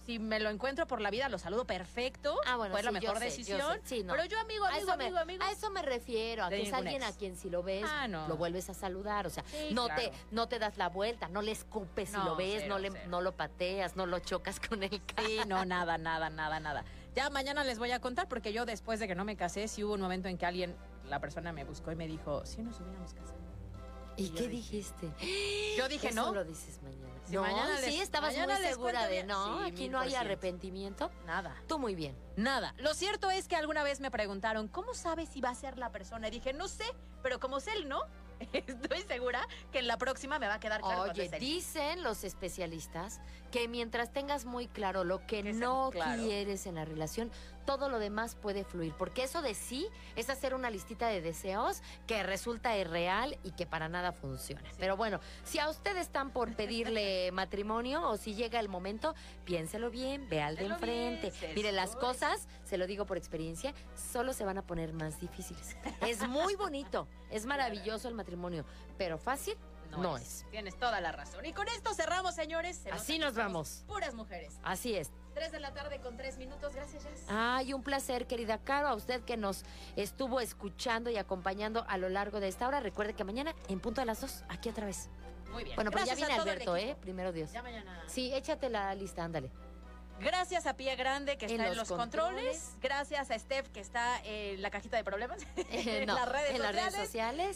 si 0.05 0.17
me 0.17 0.39
lo 0.39 0.49
encuentro 0.49 0.87
por 0.87 1.01
la 1.01 1.11
vida, 1.11 1.29
lo 1.29 1.37
saludo 1.37 1.65
perfecto. 1.65 2.35
Ah, 2.47 2.55
bueno, 2.55 2.73
fue 2.73 2.81
la 2.81 2.89
yo 2.89 2.93
mejor 2.99 3.19
sé, 3.19 3.25
decisión. 3.25 3.79
Sí, 3.83 4.03
no. 4.03 4.13
Pero 4.13 4.25
yo 4.25 4.39
amigo, 4.39 4.65
amigo, 4.65 4.81
eso 4.81 4.97
me- 4.97 5.03
amigo, 5.05 5.19
amigo. 5.19 5.43
A 5.43 5.51
eso 5.51 5.69
me 5.69 5.81
refiero, 5.83 6.45
a 6.45 6.49
que 6.49 6.63
es 6.63 6.73
alguien 6.73 7.03
ex. 7.03 7.13
a 7.13 7.17
quien 7.17 7.35
si 7.37 7.49
lo 7.49 7.61
ves, 7.61 7.85
Ah, 7.87 8.07
no. 8.07 8.27
lo 8.27 8.35
vuelves 8.37 8.69
a 8.69 8.73
saludar. 8.73 9.27
O 9.27 9.29
sea, 9.29 9.43
Sí, 9.47 9.73
no, 9.73 9.85
claro. 9.85 10.01
te, 10.01 10.11
no 10.31 10.47
te 10.47 10.57
das 10.57 10.77
la 10.77 10.89
vuelta, 10.89 11.27
no 11.29 11.41
le 11.43 11.51
escupes 11.51 12.09
si 12.09 12.17
lo 12.17 12.35
ves, 12.35 12.61
cero, 12.63 12.69
no, 12.75 12.79
le, 12.79 12.91
cero. 12.91 13.03
no 13.07 13.21
lo 13.21 13.33
pateas, 13.33 13.95
no 13.95 14.05
lo 14.07 14.19
chocas 14.19 14.59
con 14.59 14.81
el 14.83 15.03
carro. 15.05 15.27
Sí, 15.27 15.39
no, 15.47 15.63
nada, 15.65 15.97
nada, 15.99 16.29
nada, 16.29 16.59
nada. 16.59 16.83
Ya 17.15 17.29
mañana 17.29 17.63
les 17.63 17.77
voy 17.79 17.91
a 17.91 17.99
contar 17.99 18.27
porque 18.27 18.53
yo 18.53 18.65
después 18.65 18.99
de 18.99 19.07
que 19.07 19.15
no 19.15 19.25
me 19.25 19.35
casé, 19.35 19.67
sí 19.67 19.83
hubo 19.83 19.93
un 19.93 20.01
momento 20.01 20.27
en 20.27 20.37
que 20.37 20.45
alguien, 20.45 20.75
la 21.09 21.19
persona 21.19 21.51
me 21.51 21.63
buscó 21.65 21.91
y 21.91 21.95
me 21.95 22.07
dijo, 22.07 22.45
si 22.45 22.61
nos 22.61 22.79
hubiéramos 22.79 23.13
casado. 23.13 23.39
¿Y 24.17 24.29
qué 24.31 24.49
dijiste? 24.49 25.09
Yo 25.77 25.87
dije 25.87 26.09
Eso 26.09 26.25
no. 26.25 26.33
lo 26.33 26.43
dices 26.43 26.81
mañana. 26.83 27.07
Si 27.25 27.33
no, 27.33 27.41
mañana 27.41 27.75
les- 27.79 27.85
sí, 27.85 28.01
estabas 28.01 28.33
mañana 28.33 28.55
muy 28.59 28.67
segura 28.67 29.07
de 29.07 29.23
no, 29.23 29.59
Sí, 29.63 29.71
aquí 29.71 29.87
no 29.87 29.99
hay 29.99 30.13
arrepentimiento. 30.15 31.09
Nada. 31.25 31.55
Tú 31.67 31.79
muy 31.79 31.95
bien. 31.95 32.17
Nada. 32.35 32.73
Lo 32.79 32.93
cierto 32.93 33.31
es 33.31 33.47
que 33.47 33.55
alguna 33.55 33.81
vez 33.83 34.01
me 34.01 34.11
preguntaron, 34.11 34.67
¿cómo 34.67 34.93
sabes 34.93 35.29
si 35.29 35.39
va 35.39 35.49
a 35.51 35.55
ser 35.55 35.77
la 35.77 35.91
persona? 35.93 36.27
Y 36.27 36.31
dije, 36.31 36.51
no 36.51 36.67
sé, 36.67 36.83
pero 37.23 37.39
como 37.39 37.59
es 37.59 37.67
él, 37.67 37.87
¿no? 37.87 38.01
Estoy 38.53 39.01
segura 39.03 39.47
que 39.71 39.79
en 39.79 39.87
la 39.87 39.97
próxima 39.97 40.37
me 40.37 40.47
va 40.47 40.55
a 40.55 40.59
quedar 40.59 40.81
claro. 40.81 41.03
Oye, 41.11 41.29
dicen 41.39 42.03
los 42.03 42.25
especialistas 42.25 43.21
que 43.51 43.67
mientras 43.67 44.11
tengas 44.11 44.45
muy 44.45 44.67
claro 44.67 45.03
lo 45.03 45.25
que 45.25 45.43
no 45.43 45.89
claro. 45.91 46.21
quieres 46.21 46.65
en 46.65 46.75
la 46.75 46.85
relación, 46.85 47.31
todo 47.65 47.89
lo 47.89 47.99
demás 47.99 48.35
puede 48.35 48.63
fluir. 48.63 48.93
Porque 48.97 49.23
eso 49.23 49.41
de 49.41 49.53
sí 49.53 49.87
es 50.15 50.29
hacer 50.29 50.55
una 50.55 50.69
listita 50.69 51.07
de 51.07 51.21
deseos 51.21 51.81
que 52.07 52.23
resulta 52.23 52.75
irreal 52.77 53.37
y 53.43 53.51
que 53.51 53.67
para 53.67 53.89
nada 53.89 54.11
funciona. 54.11 54.67
Pero 54.79 54.97
bueno, 54.97 55.19
si 55.43 55.59
a 55.59 55.69
ustedes 55.69 56.01
están 56.01 56.31
por 56.31 56.55
pedirle 56.55 57.31
matrimonio 57.33 58.09
o 58.09 58.17
si 58.17 58.33
llega 58.33 58.59
el 58.59 58.69
momento, 58.69 59.13
piénselo 59.45 59.91
bien, 59.91 60.27
ve 60.29 60.41
al 60.41 60.55
de 60.55 60.65
enfrente. 60.65 61.31
Mire, 61.55 61.71
las 61.71 61.95
cosas, 61.95 62.47
se 62.63 62.77
lo 62.77 62.87
digo 62.87 63.05
por 63.05 63.17
experiencia, 63.17 63.73
solo 63.95 64.33
se 64.33 64.45
van 64.45 64.57
a 64.57 64.63
poner 64.63 64.93
más 64.93 65.19
difíciles. 65.19 65.77
Es 66.01 66.27
muy 66.27 66.55
bonito, 66.55 67.07
es 67.29 67.45
maravilloso 67.45 68.07
el 68.07 68.15
matrimonio, 68.15 68.65
pero 68.97 69.17
fácil 69.17 69.55
no, 69.97 70.17
es. 70.17 70.45
Tienes 70.51 70.77
toda 70.77 71.01
la 71.01 71.11
razón. 71.11 71.45
Y 71.45 71.53
con 71.53 71.67
esto 71.69 71.93
cerramos, 71.93 72.35
señores. 72.35 72.77
Se 72.77 72.91
Así 72.91 73.19
nos 73.19 73.35
vamos. 73.35 73.83
Puras 73.87 74.13
mujeres. 74.13 74.59
Así 74.63 74.95
es. 74.95 75.11
Tres 75.33 75.51
de 75.51 75.59
la 75.59 75.73
tarde 75.73 75.99
con 75.99 76.17
tres 76.17 76.37
minutos. 76.37 76.73
Gracias, 76.73 77.03
Jess. 77.03 77.25
Ay, 77.29 77.73
un 77.73 77.83
placer, 77.83 78.27
querida 78.27 78.57
Caro, 78.57 78.87
a 78.87 78.95
usted 78.95 79.21
que 79.23 79.37
nos 79.37 79.63
estuvo 79.95 80.39
escuchando 80.39 81.09
y 81.09 81.17
acompañando 81.17 81.85
a 81.87 81.97
lo 81.97 82.09
largo 82.09 82.39
de 82.39 82.47
esta 82.47 82.67
hora. 82.67 82.79
Recuerde 82.79 83.13
que 83.13 83.23
mañana, 83.23 83.55
en 83.67 83.79
punto 83.79 84.01
de 84.01 84.05
las 84.05 84.21
dos, 84.21 84.43
aquí 84.49 84.69
otra 84.69 84.85
vez. 84.85 85.09
Muy 85.51 85.63
bien. 85.63 85.75
Bueno, 85.75 85.91
pero 85.91 86.05
ya 86.05 86.15
viene 86.15 86.33
a 86.33 86.41
Alberto, 86.41 86.75
¿eh? 86.75 86.95
Primero 87.01 87.31
Dios. 87.31 87.51
Ya 87.51 87.63
mañana. 87.63 88.03
Sí, 88.07 88.33
échate 88.33 88.69
la 88.69 88.93
lista, 88.95 89.23
ándale. 89.23 89.51
Gracias 90.19 90.65
a 90.65 90.73
Pía 90.75 90.95
Grande 90.95 91.37
que 91.37 91.45
En 91.45 91.51
está 91.51 91.67
en 91.67 91.77
los 91.77 91.87
controles. 91.87 92.35
controles. 92.39 92.75
Gracias 92.81 93.31
a 93.31 93.39
Steph 93.39 93.67
que 93.69 93.79
está 93.79 94.19
en 94.23 94.61
la 94.61 94.69
cajita 94.69 94.97
de 94.97 95.03
problemas. 95.03 95.39
Eh, 95.57 96.01
en 96.01 96.05
no, 96.07 96.15
las 96.19 96.29
redes 96.29 96.51
en 96.55 96.61
las 96.61 96.71
redes 96.73 96.93
sociales. 96.95 97.05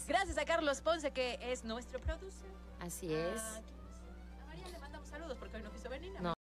sociales. 0.01 0.03
Gracias 0.07 0.37
a 0.37 0.45
Carlos 0.45 0.81
Ponce 0.81 1.11
que 1.11 1.39
es 1.41 1.63
nuestro 1.63 1.99
producer. 1.99 2.49
Así 2.79 3.13
es. 3.13 3.41
A 3.41 4.45
María 4.47 4.67
le 4.69 4.77
mandamos 4.79 5.07
saludos 5.09 5.37
porque 5.39 5.57
hoy 5.57 5.63
no 5.63 5.71
quiso 5.71 5.89
venir. 5.89 6.13
No. 6.21 6.33